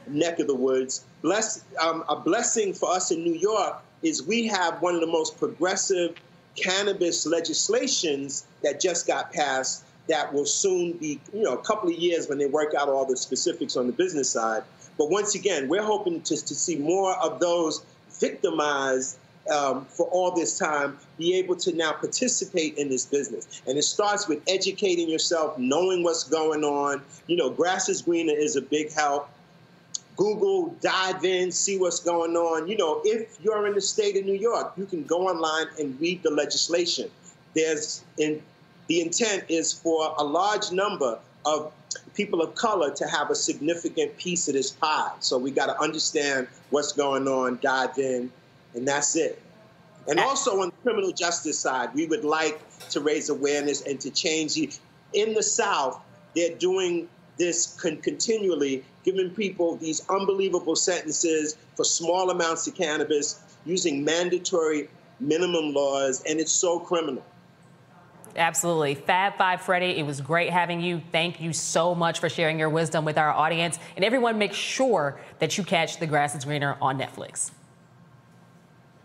[0.08, 1.06] neck of the woods.
[1.22, 5.08] Bless, um, a blessing for us in New York is we have one of the
[5.08, 6.18] most progressive
[6.58, 11.96] cannabis legislations that just got passed that will soon be, you know, a couple of
[11.96, 14.64] years when they work out all the specifics on the business side.
[14.98, 17.84] But once again, we're hoping to, to see more of those
[18.20, 19.18] victimized
[19.52, 23.62] um, for all this time be able to now participate in this business.
[23.68, 27.02] And it starts with educating yourself, knowing what's going on.
[27.28, 29.30] You know, Grass is Greener is a big help.
[30.16, 32.68] Google, dive in, see what's going on.
[32.68, 36.00] You know, if you're in the state of New York, you can go online and
[36.00, 37.10] read the legislation.
[37.56, 38.42] There's in
[38.88, 41.72] the intent is for a large number of
[42.14, 45.12] people of color to have a significant piece of this pie.
[45.20, 48.32] So we got to understand what's going on, dive in,
[48.74, 49.42] and that's it.
[50.08, 52.60] And also on the criminal justice side, we would like
[52.90, 54.58] to raise awareness and to change.
[55.14, 56.02] In the South,
[56.36, 57.08] they're doing
[57.38, 64.90] this con- continually, giving people these unbelievable sentences for small amounts of cannabis, using mandatory
[65.20, 67.24] minimum laws, and it's so criminal.
[68.36, 68.96] Absolutely.
[68.96, 71.02] Fab Five Freddy, it was great having you.
[71.12, 73.78] Thank you so much for sharing your wisdom with our audience.
[73.96, 77.52] And everyone, make sure that you catch The Grass is Greener on Netflix.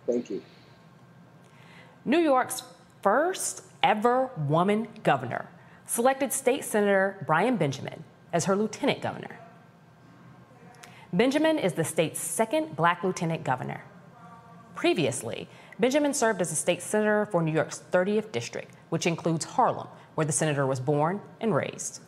[0.06, 0.42] Thank you.
[2.06, 2.62] New York's
[3.02, 5.50] first ever woman governor
[5.84, 9.38] selected State Senator Brian Benjamin as her lieutenant governor.
[11.12, 13.84] Benjamin is the state's second black lieutenant governor.
[14.74, 15.48] Previously,
[15.80, 19.86] Benjamin served as a state senator for New York's 30th district, which includes Harlem,
[20.16, 22.00] where the senator was born and raised.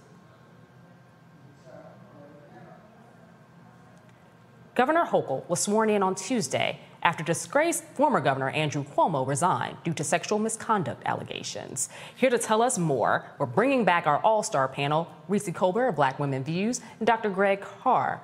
[4.75, 9.95] Governor Hochul was sworn in on Tuesday after disgraced former Governor Andrew Cuomo resigned due
[9.95, 11.89] to sexual misconduct allegations.
[12.17, 15.97] Here to tell us more, we're bringing back our all star panel Reecie Colbert of
[15.97, 17.31] Black Women Views and Dr.
[17.31, 18.21] Greg Carr,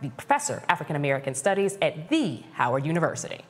[0.00, 3.44] the professor of African American Studies at the Howard University.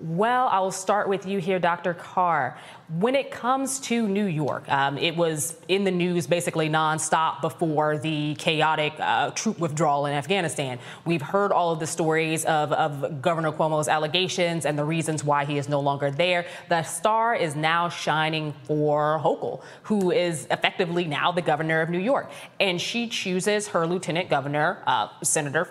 [0.00, 1.92] Well, I'll start with you here, Dr.
[1.92, 2.56] Carr.
[3.00, 7.98] When it comes to New York, um, it was in the news basically nonstop before
[7.98, 10.78] the chaotic uh, troop withdrawal in Afghanistan.
[11.04, 15.44] We've heard all of the stories of, of Governor Cuomo's allegations and the reasons why
[15.44, 16.46] he is no longer there.
[16.68, 21.98] The star is now shining for Hochul, who is effectively now the governor of New
[21.98, 22.30] York.
[22.60, 25.64] And she chooses her lieutenant governor, uh, Senator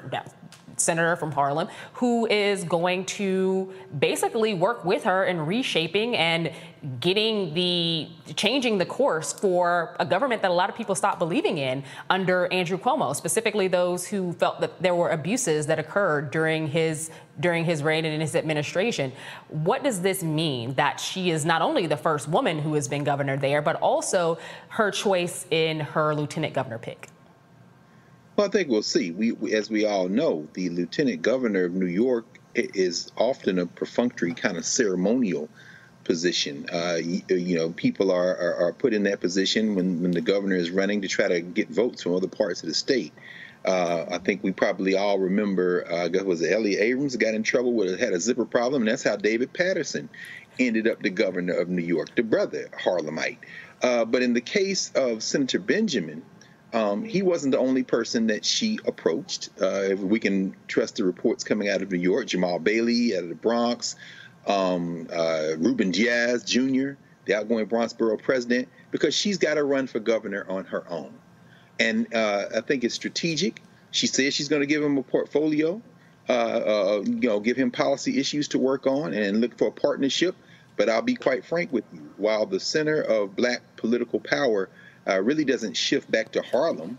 [0.79, 6.51] senator from Harlem, who is going to basically work with her in reshaping and
[6.99, 11.57] getting the changing the course for a government that a lot of people stopped believing
[11.57, 16.67] in under Andrew Cuomo, specifically those who felt that there were abuses that occurred during
[16.67, 17.09] his
[17.39, 19.11] during his reign and in his administration.
[19.49, 23.03] What does this mean that she is not only the first woman who has been
[23.03, 24.37] governor there, but also
[24.69, 27.09] her choice in her lieutenant governor pick?
[28.37, 29.09] Well, I think we'll see.
[29.09, 33.65] We, we, as we all know, the lieutenant governor of New York is often a
[33.65, 35.49] perfunctory kind of ceremonial
[36.03, 36.67] position.
[36.71, 40.21] Uh, you, you, know, people are, are, are, put in that position when, when the
[40.21, 43.11] governor is running to try to get votes from other parts of the state.
[43.65, 47.73] Uh, I think we probably all remember, uh, was it Elliott Abrams got in trouble
[47.73, 50.09] with had a zipper problem, and that's how David Paterson
[50.59, 53.39] ended up the governor of New York, the brother Harlemite.
[53.81, 56.21] Uh, but in the case of Senator Benjamin,
[56.73, 59.49] um, he wasn't the only person that she approached.
[59.61, 63.23] Uh, if we can trust the reports coming out of New York, Jamaal Bailey out
[63.23, 63.95] of the Bronx,
[64.45, 66.91] um, uh, Ruben Diaz Jr.,
[67.25, 71.13] the outgoing Bronx borough president, because she's got to run for governor on her own.
[71.79, 73.61] And uh, I think it's strategic.
[73.91, 75.81] She says she's going to give him a portfolio,
[76.27, 79.71] uh, uh, you know, give him policy issues to work on and look for a
[79.71, 80.35] partnership.
[80.75, 82.11] But I'll be quite frank with you.
[82.17, 84.69] While the center of black political power
[85.07, 86.97] uh, really doesn't shift back to Harlem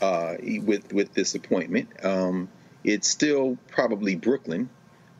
[0.00, 0.34] uh,
[0.64, 2.48] with with this appointment, um,
[2.84, 4.68] it's still probably Brooklyn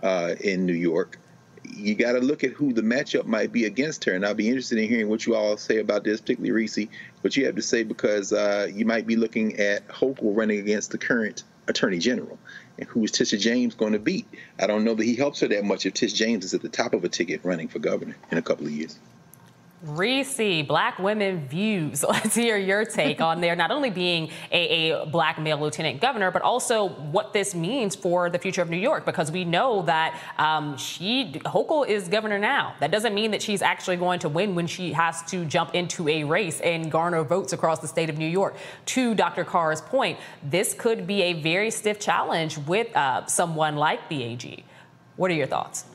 [0.03, 1.19] uh, in New York
[1.65, 4.13] you got to look at who the matchup might be against her.
[4.13, 6.89] And I'll be interested in hearing what you all say about this, particularly Reese,
[7.21, 10.91] what you have to say, because uh, you might be looking at Hochul running against
[10.91, 12.39] the current Attorney General.
[12.79, 14.27] And who is Tisha James going to beat?
[14.59, 16.69] I don't know that he helps her that much if Tish James is at the
[16.69, 18.99] top of a ticket running for governor in a couple of years.
[19.83, 22.05] Reese, Black Women Views.
[22.09, 26.31] Let's hear your take on there, not only being a, a, black male lieutenant governor,
[26.31, 30.19] but also what this means for the future of New York, because we know that
[30.39, 32.77] um, she, Hochul is governor now.
[32.79, 36.09] That doesn't mean that she's actually going to win when she has to jump into
[36.09, 38.55] a race and garner votes across the state of New York.
[38.87, 39.45] To Dr.
[39.45, 44.65] Carr's point, this could be a very stiff challenge with uh, someone like the AG.
[45.17, 45.87] What are your thoughts?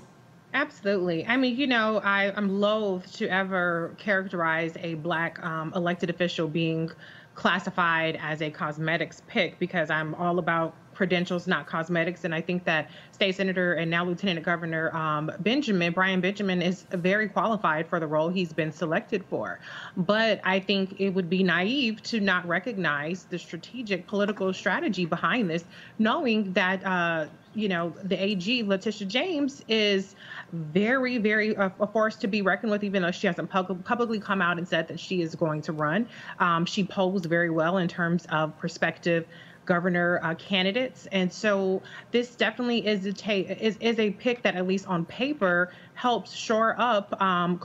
[0.58, 1.24] Absolutely.
[1.28, 6.48] I mean, you know, I, I'm loath to ever characterize a black um, elected official
[6.48, 6.90] being
[7.36, 12.24] classified as a cosmetics pick because I'm all about credentials, not cosmetics.
[12.24, 16.88] And I think that State Senator and now Lieutenant Governor um, Benjamin, Brian Benjamin, is
[16.90, 19.60] very qualified for the role he's been selected for.
[19.96, 25.52] But I think it would be naive to not recognize the strategic political strategy behind
[25.52, 25.64] this,
[26.00, 26.84] knowing that.
[26.84, 30.16] Uh, you know, the AG, Letitia James, is
[30.52, 34.20] very, very uh, a force to be reckoned with, even though she hasn't pub- publicly
[34.20, 36.08] come out and said that she is going to run.
[36.40, 39.26] Um, she posed very well in terms of prospective
[39.66, 41.08] governor uh, candidates.
[41.12, 45.06] And so this definitely is a ta- is, is a pick that at least on
[45.06, 47.60] paper helps shore up um,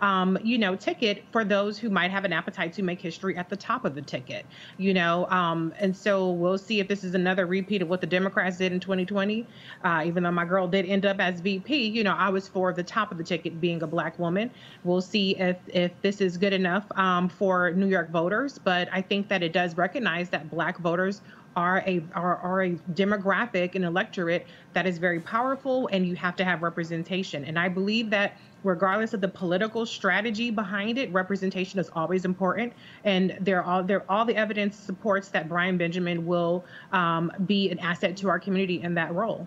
[0.00, 3.48] um, you know, ticket for those who might have an appetite to make history at
[3.48, 4.44] the top of the ticket,
[4.78, 5.26] you know.
[5.26, 8.72] Um, and so we'll see if this is another repeat of what the Democrats did
[8.72, 9.46] in 2020.
[9.84, 12.72] Uh, even though my girl did end up as VP, you know, I was for
[12.72, 14.50] the top of the ticket being a black woman.
[14.82, 19.02] We'll see if if this is good enough um, for New York voters, but I
[19.02, 21.22] think that it does recognize that black voters
[21.56, 26.36] are a are, are a demographic and electorate that is very powerful and you have
[26.36, 31.80] to have representation and i believe that regardless of the political strategy behind it representation
[31.80, 32.72] is always important
[33.04, 37.78] and there all there all the evidence supports that brian benjamin will um, be an
[37.80, 39.46] asset to our community in that role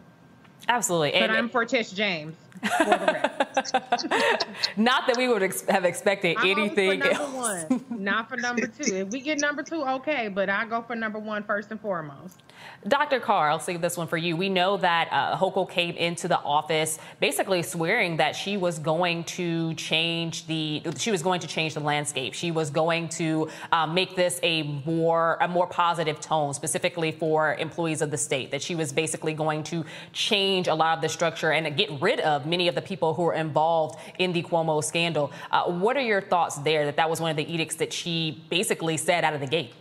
[0.68, 1.12] Absolutely.
[1.12, 2.36] But and, I'm for Tish James.
[4.78, 7.70] Not that we would ex- have expected I'm anything for number else.
[7.70, 8.96] One, not for number two.
[8.96, 12.42] If we get number two, okay, but I go for number one first and foremost.
[12.88, 13.20] Dr.
[13.20, 14.36] Carr, I'll save this one for you.
[14.36, 19.24] We know that uh, Hochul came into the office basically swearing that she was going
[19.26, 22.34] to change the she was going to change the landscape.
[22.34, 27.56] She was going to uh, make this a more a more positive tone, specifically for
[27.56, 28.52] employees of the state.
[28.52, 32.20] That she was basically going to change a lot of the structure and get rid
[32.22, 35.32] of many of the people who were involved in the Cuomo scandal.
[35.52, 36.86] Uh, what are your thoughts there?
[36.86, 39.74] That that was one of the edicts that she basically said out of the gate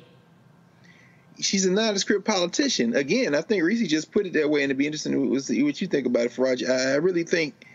[1.40, 2.94] she's a nondescript politician.
[2.94, 5.86] Again, I think Reese just put it that way, and it'd be interesting what you
[5.86, 6.68] think about it, Faraj.
[6.68, 7.66] I really think,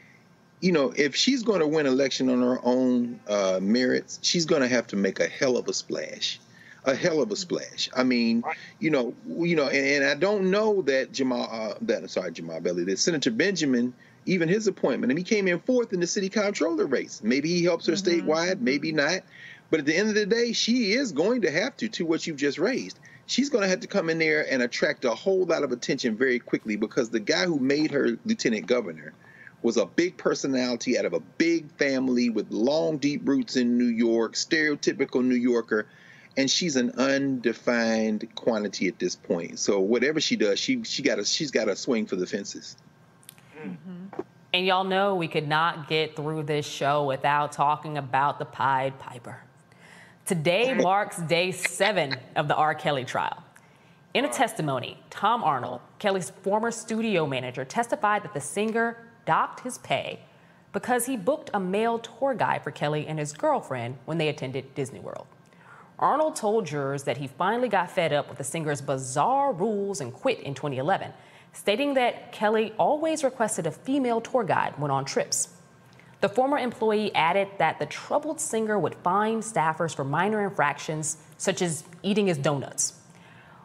[0.62, 4.62] you know, if she's going to win election on her own uh, merits, she's going
[4.62, 6.40] to have to make a hell of a splash.
[6.86, 7.90] A hell of a splash.
[7.94, 8.44] I mean,
[8.80, 12.64] you know, you know, and, and I don't know that Jamaal, uh, that sorry, Jamaal
[12.64, 13.94] Bailey, that Senator Benjamin,
[14.28, 17.22] even his appointment, and he came in fourth in the city comptroller race.
[17.24, 18.30] Maybe he helps her mm-hmm.
[18.30, 19.22] statewide, maybe not.
[19.70, 22.26] But at the end of the day, she is going to have to, to what
[22.26, 25.46] you've just raised she's going to have to come in there and attract a whole
[25.46, 29.14] lot of attention very quickly because the guy who made her lieutenant governor
[29.62, 33.86] was a big personality out of a big family with long, deep roots in New
[33.86, 35.88] York, stereotypical New Yorker.
[36.38, 39.58] And she's an undefined quantity at this point.
[39.60, 42.78] So whatever she does, she she got to she's got a swing for the fences.
[43.64, 44.22] Mm-hmm.
[44.54, 48.98] And y'all know we could not get through this show without talking about the Pied
[48.98, 49.42] Piper.
[50.26, 52.76] Today marks day seven of the R.
[52.76, 53.44] Kelly trial.
[54.14, 59.78] In a testimony, Tom Arnold, Kelly's former studio manager, testified that the singer docked his
[59.80, 60.20] pay
[60.74, 64.74] because he booked a male tour guide for Kelly and his girlfriend when they attended
[64.76, 65.28] Disney World.
[66.00, 70.14] Arnold told jurors that he finally got fed up with the singer's bizarre rules and
[70.14, 71.12] quit in 2011,
[71.58, 75.50] stating that Kelly always requested a female tour guide when on trips.
[76.22, 81.64] The former employee added that the troubled singer would fine staffers for minor infractions, such
[81.64, 82.94] as eating his donuts.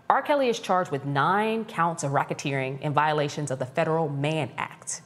[0.09, 0.23] R.
[0.23, 5.03] Kelly is charged with nine counts of racketeering in violations of the Federal Mann Act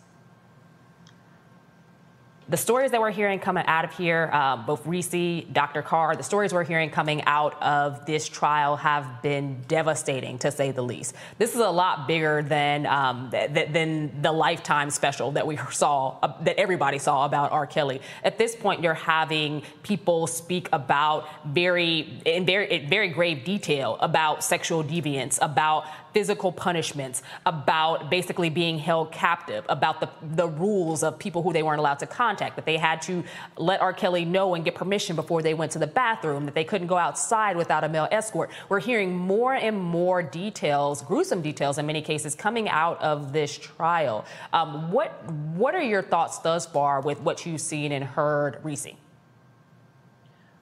[2.48, 5.82] the stories that we're hearing coming out of here, uh, both Reese, Dr.
[5.82, 10.70] Carr, the stories we're hearing coming out of this trial have been devastating, to say
[10.70, 11.14] the least.
[11.38, 15.56] This is a lot bigger than um, th- th- than the lifetime special that we
[15.72, 17.66] saw, uh, that everybody saw about R.
[17.66, 18.00] Kelly.
[18.22, 23.96] At this point, you're having people speak about very, in very, in very grave detail
[24.00, 31.02] about sexual deviance, about physical punishments, about basically being held captive, about the, the rules
[31.02, 33.24] of people who they weren't allowed to contact, that they had to
[33.56, 33.92] let R.
[33.92, 36.96] Kelly know and get permission before they went to the bathroom, that they couldn't go
[36.96, 38.50] outside without a male escort.
[38.68, 43.56] We're hearing more and more details, gruesome details in many cases, coming out of this
[43.56, 44.24] trial.
[44.52, 45.24] Um, what,
[45.54, 48.86] what are your thoughts thus far with what you've seen and heard, Reese?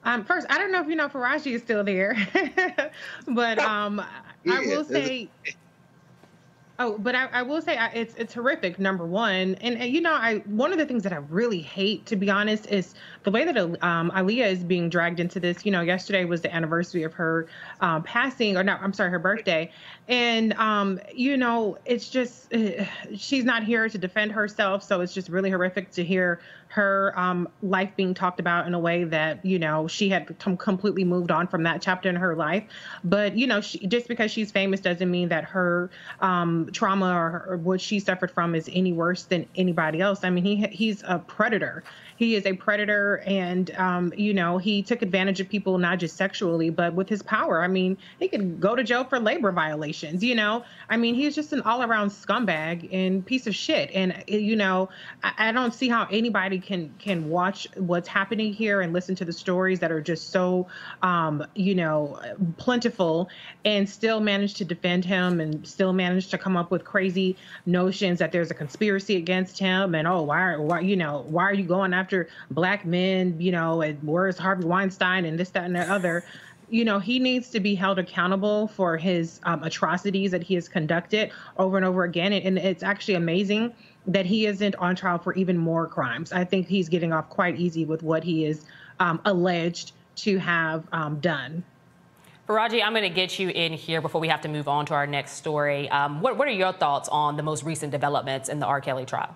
[0.05, 2.15] Um, first, I don't know if you know Faraji is still there,
[3.27, 4.05] but um,
[4.47, 5.29] I will say.
[6.77, 8.79] Oh, but I, I will say I, it's it's horrific.
[8.79, 12.05] Number one, and, and, you know, I one of the things that I really hate,
[12.07, 15.65] to be honest, is the way that um, Aaliyah is being dragged into this.
[15.65, 17.47] You know, yesterday was the anniversary of her
[17.79, 19.71] um, passing, or no, I'm sorry, her birthday,
[20.07, 25.13] and um, you know, it's just uh, she's not here to defend herself, so it's
[25.13, 29.43] just really horrific to hear her um, life being talked about in a way that
[29.45, 32.63] you know she had com- completely moved on from that chapter in her life.
[33.03, 37.45] But you know, she, just because she's famous doesn't mean that her um, trauma or,
[37.47, 40.23] or, what she suffered from is any worse than anybody else.
[40.23, 41.83] I mean, he he's a predator.
[42.17, 46.15] He is a predator, and um, you know he took advantage of people not just
[46.15, 47.61] sexually, but with his power.
[47.61, 50.23] I mean, he could go to jail for labor violations.
[50.23, 53.91] You know, I mean, he's just an all-around scumbag and piece of shit.
[53.93, 54.89] And you know,
[55.23, 59.25] I, I don't see how anybody can can watch what's happening here and listen to
[59.25, 60.67] the stories that are just so,
[61.01, 62.19] um, you know,
[62.57, 63.29] plentiful,
[63.65, 67.35] and still manage to defend him and still manage to come up with crazy
[67.65, 71.53] notions that there's a conspiracy against him and oh why why you know why are
[71.53, 75.63] you going after after black men, you know, and where's Harvey Weinstein and this, that,
[75.63, 76.23] and the other.
[76.69, 80.67] You know, he needs to be held accountable for his um, atrocities that he has
[80.67, 82.31] conducted over and over again.
[82.33, 83.73] And, and it's actually amazing
[84.07, 86.31] that he isn't on trial for even more crimes.
[86.31, 88.65] I think he's getting off quite easy with what he is
[88.99, 91.63] um, alleged to have um, done.
[92.47, 94.93] Faraji, I'm going to get you in here before we have to move on to
[94.93, 95.89] our next story.
[95.89, 98.79] Um, what, what are your thoughts on the most recent developments in the R.
[98.79, 99.35] Kelly trial?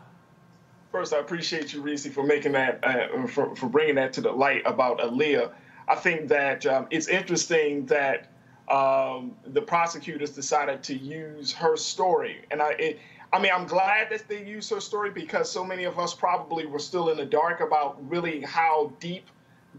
[0.92, 4.32] First, I appreciate you, Reese, for making that, uh, for, for bringing that to the
[4.32, 5.52] light about Aaliyah.
[5.88, 8.28] I think that um, it's interesting that
[8.70, 13.00] um, the prosecutors decided to use her story, and I, it,
[13.32, 16.66] I mean, I'm glad that they used her story because so many of us probably
[16.66, 19.28] were still in the dark about really how deep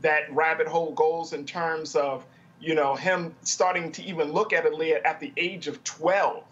[0.03, 2.25] that rabbit hole goes in terms of,
[2.61, 6.45] you know, him starting to even look at Aaliyah at the age of 12,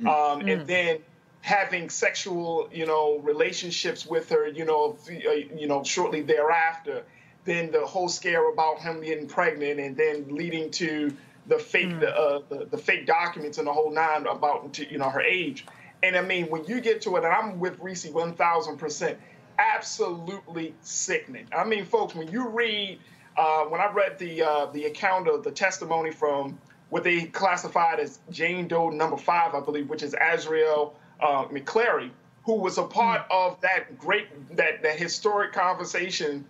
[0.00, 0.06] mm.
[0.06, 0.52] um, mm.
[0.52, 0.98] and then
[1.40, 7.04] having sexual, you know, relationships with her, you know, uh, you know, shortly thereafter.
[7.44, 11.12] Then the whole scare about him getting pregnant, and then leading to
[11.46, 12.00] the fake, mm.
[12.00, 15.64] the, uh, the, the fake documents and the whole nine about you know her age.
[16.02, 19.18] And I mean, when you get to it, and I'm with Reese 1,000 percent,
[19.58, 21.46] absolutely sickening.
[21.56, 23.00] I mean, folks, when you read,
[23.36, 26.58] uh, when I read the uh, the account of the testimony from
[26.90, 32.10] what they classified as Jane Doe number five, I believe, which is Azriel uh, McClary,
[32.44, 33.46] who was a part mm.
[33.46, 36.44] of that great, that, that historic conversation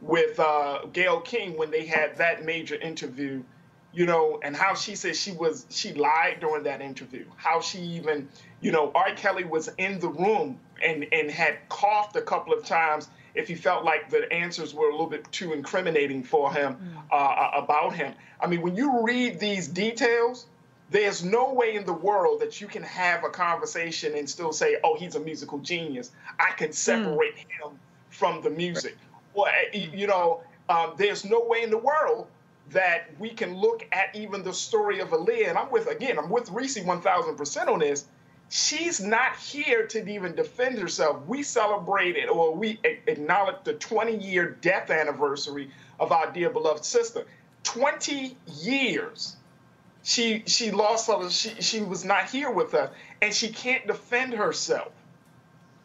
[0.00, 3.42] with uh, Gayle King when they had that major interview,
[3.92, 7.78] you know, and how she said she was, she lied during that interview, how she
[7.78, 8.28] even,
[8.60, 9.14] you know, R.
[9.14, 13.54] Kelly was in the room and, and had coughed a couple of times if he
[13.54, 17.02] felt like the answers were a little bit too incriminating for him mm.
[17.12, 18.12] uh, about him.
[18.40, 20.46] I mean, when you read these details,
[20.92, 24.76] there's no way in the world that you can have a conversation and still say,
[24.84, 26.12] oh, he's a musical genius.
[26.38, 27.38] I can separate mm.
[27.38, 27.78] him
[28.10, 28.96] from the music.
[29.32, 32.26] Well, eh, you know, um, there's no way in the world
[32.70, 35.48] that we can look at even the story of Aaliyah.
[35.48, 38.04] And I'm with, again, I'm with Reese 1000% on this.
[38.50, 41.24] She's not here to even defend herself.
[41.26, 47.24] We celebrated or we acknowledged the 20 year death anniversary of our dear beloved sister.
[47.62, 49.36] 20 years
[50.02, 54.34] she she lost her she she was not here with us and she can't defend
[54.34, 54.92] herself.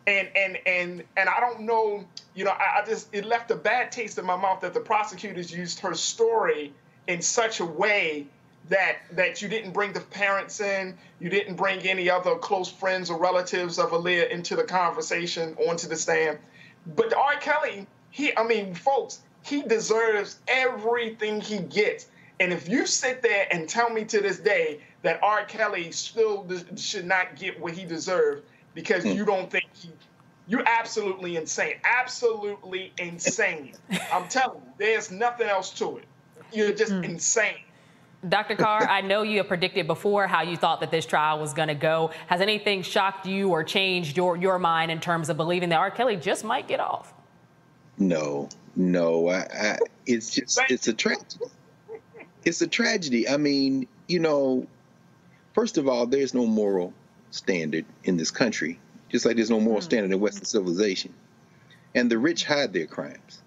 [0.08, 3.58] And and and and i don't know you know I, I, just it left a
[3.58, 6.74] bad taste in my mouth that the prosecutors used her story
[7.08, 8.26] in such a way
[8.70, 13.10] that that you didn't bring the parents in you didn't bring any other close friends
[13.10, 16.38] or relatives of Aaliyah into the conversation onto the stand.
[16.96, 17.36] But R.
[17.36, 22.08] Kelly he I mean folks he deserves everything he gets
[22.40, 25.46] and if you sit there and tell me to this day that R.
[25.46, 28.44] Kelly still should not get what he deserves
[28.74, 29.16] because mm.
[29.16, 29.90] you don't think he,
[30.48, 31.76] you're absolutely insane.
[31.84, 33.74] Absolutely insane.
[34.14, 36.06] I'm telling you, there's nothing else to it.
[36.54, 37.04] You're just mm.
[37.04, 37.58] insane.
[38.30, 38.56] Dr.
[38.56, 41.68] Carr, I know you have predicted before how you thought that this trial was going
[41.68, 42.12] to go.
[42.28, 45.92] Has anything shocked you or changed your, your mind in terms of believing that R.
[45.92, 47.14] Kelly just might get off?
[48.00, 49.30] No, no.
[49.30, 51.46] I, I, it's just, it's a tragedy
[52.46, 53.28] it's a tragedy.
[53.28, 54.68] I mean, you know,
[55.54, 56.94] first of all, there's no moral
[57.32, 59.86] standard in this country, just like there's no moral hmm.
[59.86, 61.14] standard in Western civilization.
[61.96, 63.42] And the rich hide their crimes.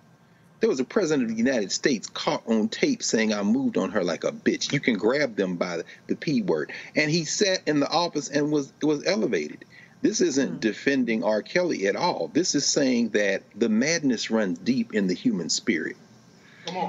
[0.61, 3.93] There was a president of the United States caught on tape saying, I moved on
[3.93, 4.73] her like a bitch.
[4.73, 6.73] You can grab them by the, the P word.
[6.95, 9.65] And he sat in the office and was was elevated.
[10.03, 10.61] This isn't mm.
[10.61, 11.43] defending R.
[11.43, 12.31] Kelly at all.
[12.33, 15.97] This is saying that the madness runs deep in the human spirit.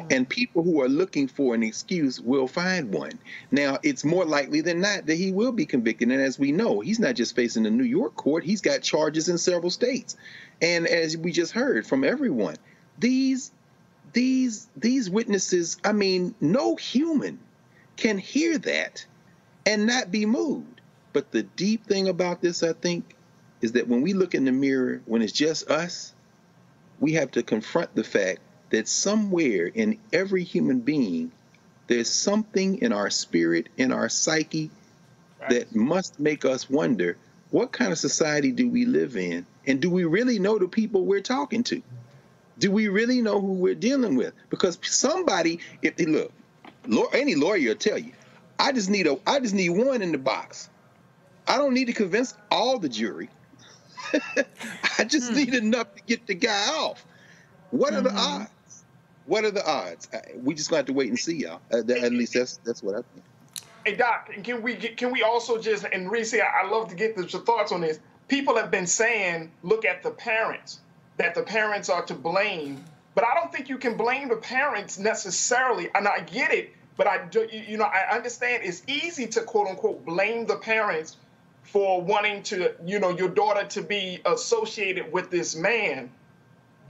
[0.10, 3.14] And people who are looking for an excuse will find one.
[3.52, 6.12] Now, it's more likely than not that he will be convicted.
[6.12, 9.30] And as we know, he's not just facing the New York court, he's got charges
[9.30, 10.18] in several states.
[10.62, 12.58] And as we just heard from everyone,
[13.00, 13.52] these
[14.14, 17.40] these these witnesses, I mean, no human
[17.96, 19.06] can hear that
[19.66, 20.82] and not be moved.
[21.14, 23.16] But the deep thing about this, I think,
[23.62, 26.14] is that when we look in the mirror, when it's just us,
[27.00, 28.40] we have to confront the fact
[28.72, 31.32] that somewhere in every human being,
[31.88, 34.72] there's something in our spirit, in our psyche,
[35.50, 37.18] that must make us wonder
[37.50, 39.46] what kind of society do we live in?
[39.68, 41.82] And do we really know the people we're talking to?
[42.58, 44.34] Do we really know who we're dealing with?
[44.50, 46.32] Because somebody, if they look,
[47.14, 48.14] any lawyer will tell you,
[48.58, 50.70] I just need a, I just need one in the box.
[51.48, 53.30] I don't need to convince all the jury.
[54.98, 55.36] I just hmm.
[55.36, 57.04] need enough to get the guy off.
[57.72, 58.00] What mm-hmm.
[58.00, 58.42] are the mm-hmm.
[58.42, 58.50] odds?
[59.26, 60.10] What are the odds?
[60.36, 61.62] We just gonna have to wait and see, y'all.
[61.72, 63.24] Uh, at least that's that's what I think.
[63.86, 67.16] Hey Doc, can we get, can we also just and Reese, I love to get
[67.16, 68.00] the, your thoughts on this.
[68.28, 70.80] People have been saying, look at the parents,
[71.18, 72.84] that the parents are to blame,
[73.16, 75.90] but I don't think you can blame the parents necessarily.
[75.96, 79.68] And I get it, but I do, you know I understand it's easy to quote
[79.68, 81.18] unquote blame the parents
[81.64, 86.12] for wanting to you know your daughter to be associated with this man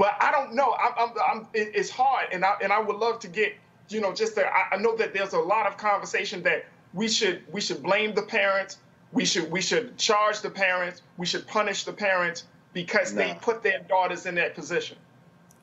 [0.02, 0.74] but I don't know.
[0.74, 3.54] I'm, I'm, I'm, it's hard, and I and I would love to get
[3.90, 4.48] you know just that.
[4.48, 6.66] I, I know that there's a lot of conversation that
[6.96, 8.80] we should we should blame the parents.
[9.12, 11.04] We should we should charge the parents.
[11.18, 14.98] We should punish the parents because they put their daughters in that position.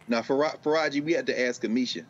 [0.07, 2.05] Now, for Faraji, we had to ask Amisha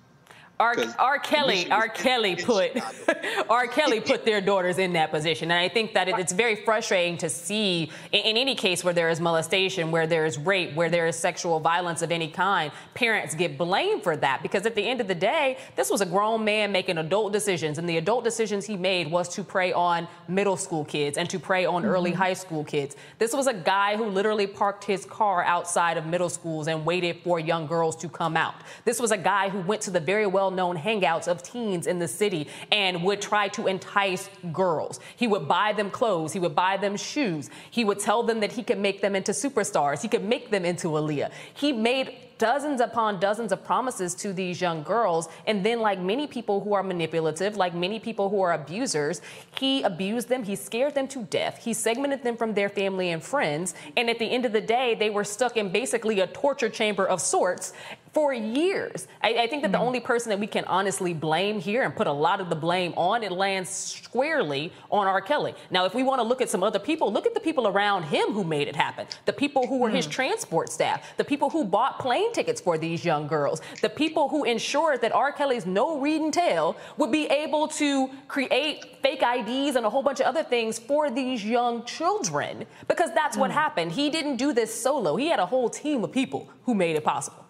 [0.61, 0.75] R.
[0.99, 1.19] R.
[1.21, 1.89] Kelly, R.
[1.89, 2.73] Kelly put
[3.49, 3.69] R.
[3.69, 7.29] Kelly put their daughters in that position, and I think that it's very frustrating to
[7.29, 11.07] see in, in, any case where there is molestation, where there is rape, where there
[11.07, 15.01] is sexual violence of any kind, parents get blamed for that because at the end
[15.01, 18.67] of the day, this was a grown man making adult decisions, and the adult decisions
[18.67, 21.91] he made was to prey on middle school kids and to prey on mm-hmm.
[21.91, 22.97] early high school kids.
[23.19, 27.21] This was a guy who literally parked his car outside of middle schools and waited
[27.23, 28.57] for young girls to come out.
[28.85, 31.87] This was a guy who went to the very well well known hangouts of teens
[31.87, 34.99] in the city and would try to entice girls.
[35.17, 38.53] He would buy them clothes, he would buy them shoes, he would tell them that
[38.53, 41.31] he could make them into superstars, he could make them into Aaliyah.
[41.53, 45.29] He made dozens upon dozens of promises to these young girls.
[45.47, 49.21] And then, like many people who are manipulative, like many people who are abusers,
[49.59, 53.23] he abused them, he scared them to death, he segmented them from their family and
[53.23, 53.75] friends.
[53.97, 57.07] And at the end of the day, they were stuck in basically a torture chamber
[57.07, 57.73] of sorts
[58.13, 59.07] for years.
[59.23, 59.85] I, I think that the hmm.
[59.85, 62.93] only person that we can honestly blame here and put a lot of the blame
[62.97, 65.21] on, it lands squarely on R.
[65.21, 65.55] Kelly.
[65.71, 68.05] Now, if we want to look at some other people, look at the people around
[68.05, 69.07] him who made it happen.
[69.27, 70.13] The people who were his hmm.
[70.13, 74.45] transport staff, the people who bought plane tickets for these young girls, the people who
[74.45, 75.33] ensured that R.
[75.33, 80.03] Kelly's no read and tell would be able to create fake IDs and a whole
[80.03, 82.65] bunch of other things for these young children.
[82.87, 83.57] Because that's what hmm.
[83.57, 83.93] happened.
[83.93, 85.17] He didn't do this solo.
[85.17, 87.48] He had a whole team of people who made it possible.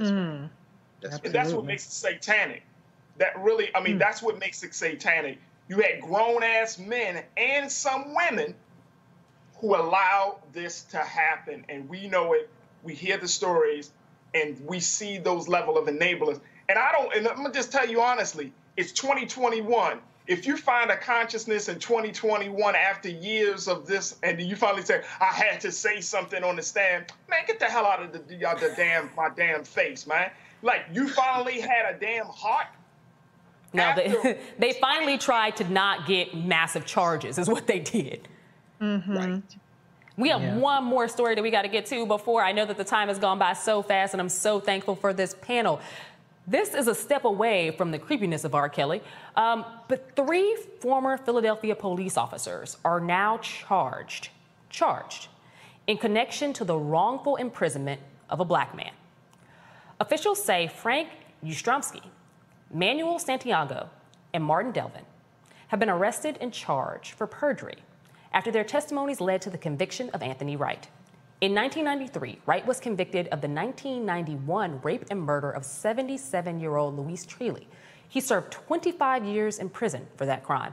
[0.00, 0.48] Mm.
[1.02, 2.62] and that's what makes it satanic.
[3.18, 3.98] That really, I mean, mm.
[3.98, 5.38] that's what makes it satanic.
[5.68, 8.54] You had grown ass men and some women
[9.60, 12.50] who allowed this to happen, and we know it.
[12.82, 13.90] We hear the stories,
[14.34, 16.40] and we see those level of enablers.
[16.68, 17.14] And I don't.
[17.14, 19.98] And I'm gonna just tell you honestly, it's 2021.
[20.26, 25.02] If you find a consciousness in 2021 after years of this, and you finally say,
[25.20, 28.18] "I had to say something on the stand," man, get the hell out of the,
[28.18, 30.30] the, the damn my damn face, man.
[30.62, 32.66] Like you finally had a damn heart.
[33.72, 38.26] No, they, they finally tried to not get massive charges, is what they did.
[38.80, 39.40] Mm-hmm.
[40.16, 40.56] We have Yeah.
[40.56, 42.42] one more story that we got to get to before.
[42.42, 45.12] I know that the time has gone by so fast, and I'm so thankful for
[45.12, 45.80] this panel.
[46.48, 48.68] This is a step away from the creepiness of R.
[48.68, 49.02] Kelly,
[49.34, 54.28] um, but three former Philadelphia police officers are now charged,
[54.70, 55.26] charged,
[55.88, 58.00] in connection to the wrongful imprisonment
[58.30, 58.92] of a black man.
[59.98, 61.08] Officials say Frank
[61.44, 62.02] Ustromsky,
[62.72, 63.90] Manuel Santiago,
[64.32, 65.04] and Martin Delvin
[65.68, 67.78] have been arrested and charged for perjury
[68.32, 70.86] after their testimonies led to the conviction of Anthony Wright.
[71.42, 76.96] In 1993, Wright was convicted of the 1991 rape and murder of 77 year old
[76.96, 77.66] Louise Treeley.
[78.08, 80.72] He served 25 years in prison for that crime.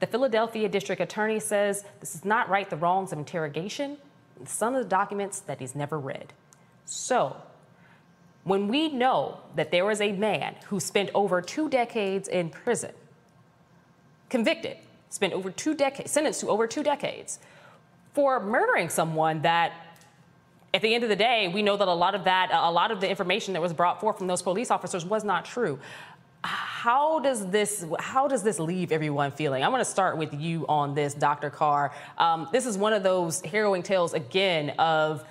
[0.00, 3.96] The Philadelphia district attorney says this is not right the wrongs of interrogation,
[4.44, 6.32] some of the documents that he's never read.
[6.86, 7.36] So,
[8.42, 12.92] when we know that there was a man who spent over two decades in prison,
[14.28, 14.76] convicted,
[15.08, 17.38] spent over two decades, sentenced to over two decades
[18.12, 19.83] for murdering someone that
[20.74, 22.90] at the end of the day, we know that a lot of that, a lot
[22.90, 25.78] of the information that was brought forth from those police officers was not true.
[26.42, 29.62] How does this how does this leave everyone feeling?
[29.62, 31.48] I want to start with you on this, Dr.
[31.48, 31.94] Carr.
[32.18, 35.24] Um, this is one of those harrowing tales again of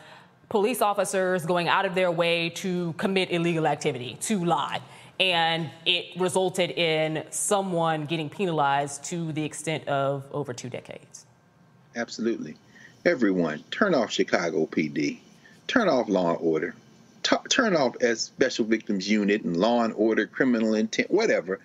[0.49, 4.81] police officers going out of their way to commit illegal activity, to lie.
[5.19, 11.25] And it resulted in someone getting penalized to the extent of over two decades.
[11.95, 12.55] Absolutely.
[13.05, 15.19] Everyone, turn off Chicago PD.
[15.67, 16.75] Turn off Law and Order.
[17.23, 21.59] Tu- turn off as Special Victims Unit and Law and Order, Criminal Intent, whatever.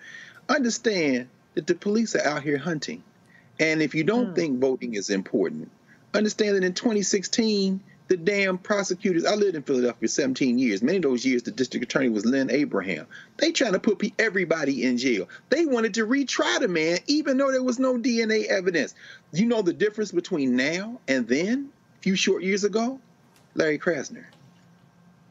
[0.47, 3.03] Understand that the police are out here hunting.
[3.59, 4.35] And if you don't hmm.
[4.35, 5.69] think voting is important,
[6.13, 10.81] understand that in 2016, the damn prosecutors, I lived in Philadelphia for 17 years.
[10.81, 13.05] Many of those years, the district attorney was Lynne Abraham.
[13.37, 15.29] They trying to put everybody in jail.
[15.49, 18.95] They wanted to retry the man, even though there was no DNA evidence.
[19.31, 21.69] You know the difference between now and then,
[21.99, 22.99] a few short years ago?
[23.55, 24.25] Larry Krasner.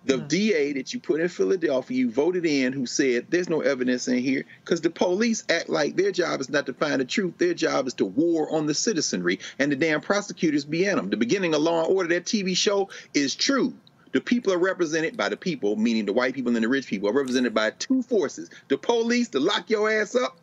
[0.05, 0.27] The hmm.
[0.27, 4.19] DA that you put in Philadelphia, you voted in, who said there's no evidence in
[4.19, 7.35] here, because the police act like their job is not to find the truth.
[7.39, 11.11] Their job is to war on the citizenry, and the damn prosecutors be in them.
[11.11, 13.74] The beginning of Law and Order, that TV show, is true.
[14.12, 17.11] The people are represented by the people, meaning the white people and the rich people,
[17.11, 20.39] are represented by two forces: the police to lock your ass up,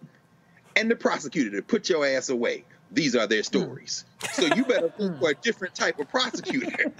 [0.75, 2.65] and the prosecutor to put your ass away.
[2.95, 3.43] These are their hmm.
[3.43, 4.05] stories.
[4.31, 5.03] So you better hmm.
[5.03, 6.91] look for a different type of prosecutor.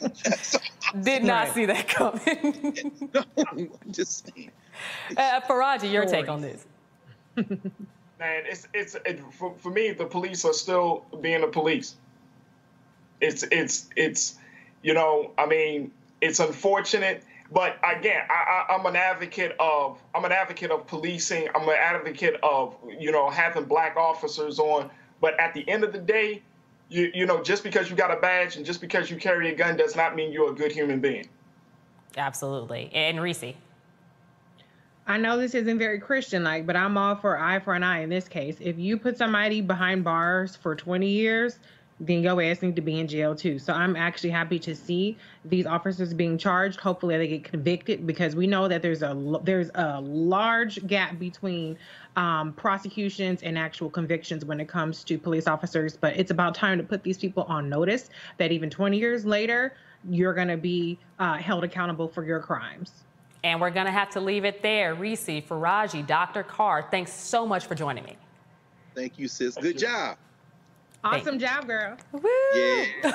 [1.01, 3.09] Did not see that coming.
[3.13, 4.51] no, I'm just saying.
[5.17, 6.65] Uh, uh, Faraji, your take on this.
[7.35, 9.91] Man, it's it's it, for, for me.
[9.91, 11.95] The police are still being the police.
[13.21, 14.35] It's it's it's,
[14.83, 15.91] you know, I mean,
[16.21, 21.47] it's unfortunate, but again, I, I, I'm an advocate of I'm an advocate of policing.
[21.55, 24.89] I'm an advocate of you know having black officers on.
[25.21, 26.41] But at the end of the day,
[26.89, 29.55] you you know, just because you got a badge and just because you carry a
[29.55, 31.27] gun does not mean you're a good human being.
[32.17, 32.89] Absolutely.
[32.93, 33.53] And Reese.
[35.07, 37.99] I know this isn't very Christian like, but I'm all for eye for an eye
[37.99, 38.57] in this case.
[38.59, 41.59] If you put somebody behind bars for 20 years,
[41.99, 43.57] then your ass need to be in jail too.
[43.57, 46.79] So I'm actually happy to see these officers being charged.
[46.79, 51.17] Hopefully they get convicted because we know that there's a l- there's a large gap
[51.17, 51.77] between
[52.17, 55.95] um, prosecutions and actual convictions when it comes to police officers.
[55.95, 59.75] But it's about time to put these people on notice that even 20 years later,
[60.09, 63.05] you're going to be uh, held accountable for your crimes.
[63.43, 64.95] And we're going to have to leave it there.
[64.95, 66.43] Reese, Faraji, Dr.
[66.43, 68.17] Carr, thanks so much for joining me.
[68.95, 69.55] Thank you, sis.
[69.55, 70.17] Good job.
[71.05, 71.97] Awesome job, girl.
[72.11, 72.85] Woo!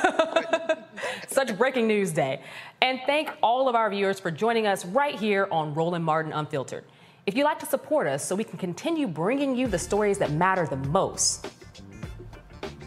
[1.28, 2.40] Such breaking news day.
[2.80, 6.84] And thank all of our viewers for joining us right here on Roland Martin Unfiltered.
[7.26, 10.30] If you'd like to support us so we can continue bringing you the stories that
[10.30, 11.48] matter the most,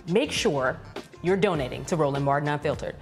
[0.07, 0.79] make sure
[1.21, 2.95] you're donating to Roland Martin Unfiltered.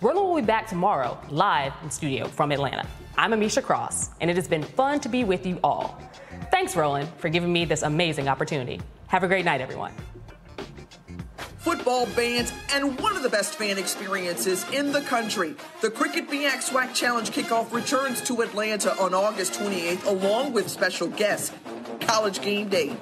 [0.00, 2.84] Roland will be back tomorrow, live in studio from Atlanta.
[3.16, 6.02] I'm Amisha Cross, and it has been fun to be with you all.
[6.50, 8.80] Thanks, Roland, for giving me this amazing opportunity.
[9.06, 9.92] Have a great night, everyone
[11.64, 15.54] football bands, and one of the best fan experiences in the country.
[15.80, 21.08] The Cricket MEAC SWAC Challenge kickoff returns to Atlanta on August 28th, along with special
[21.08, 21.52] guests,
[22.02, 22.94] College Game Day.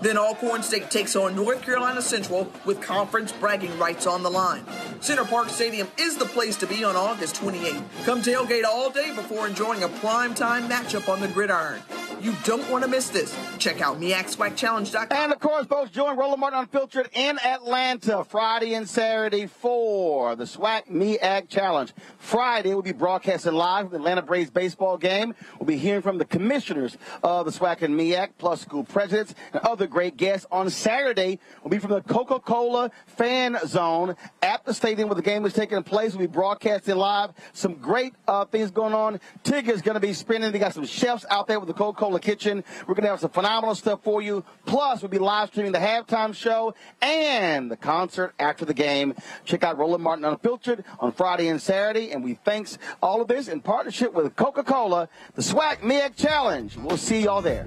[0.00, 4.64] Then Alcorn State takes on North Carolina Central with conference bragging rights on the line.
[5.00, 7.82] Center Parc Stadium is the place to be on August 28th.
[8.04, 11.80] Come tailgate all day before enjoying a primetime matchup on the gridiron.
[12.20, 13.36] You don't want to miss this.
[13.58, 15.06] Check out MEACSWACChallenge.com.
[15.12, 20.42] And of course, both join Roland Martin Unfiltered in Atlanta Friday and Saturday for the
[20.42, 21.92] SWAC MEAC Challenge.
[22.18, 25.32] Friday, we'll be broadcasting live from the Atlanta Braves baseball game.
[25.60, 29.62] We'll be hearing from the commissioners of the SWAC and MEAC, plus school presidents and
[29.62, 30.44] other great guests.
[30.50, 35.44] On Saturday, we'll be from the Coca-Cola fan zone at the stadium where the game
[35.44, 36.14] is taking place.
[36.14, 37.30] We'll be broadcasting live.
[37.52, 39.20] Some great uh, things going on.
[39.44, 40.50] Tigger's going to be spinning.
[40.50, 42.64] They got some chefs out there with the Coca-Cola Kitchen.
[42.86, 44.44] We're going to have some phenomenal stuff for you.
[44.66, 49.14] Plus, we'll be live streaming the halftime show and the concert after the game.
[49.44, 52.12] Check out Roland Martin Unfiltered on Friday and Saturday.
[52.12, 56.76] And we thanks all of this in partnership with Coca-Cola, the SWAC MEAC Challenge.
[56.78, 57.66] We'll see y'all there.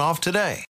[0.00, 0.64] off today.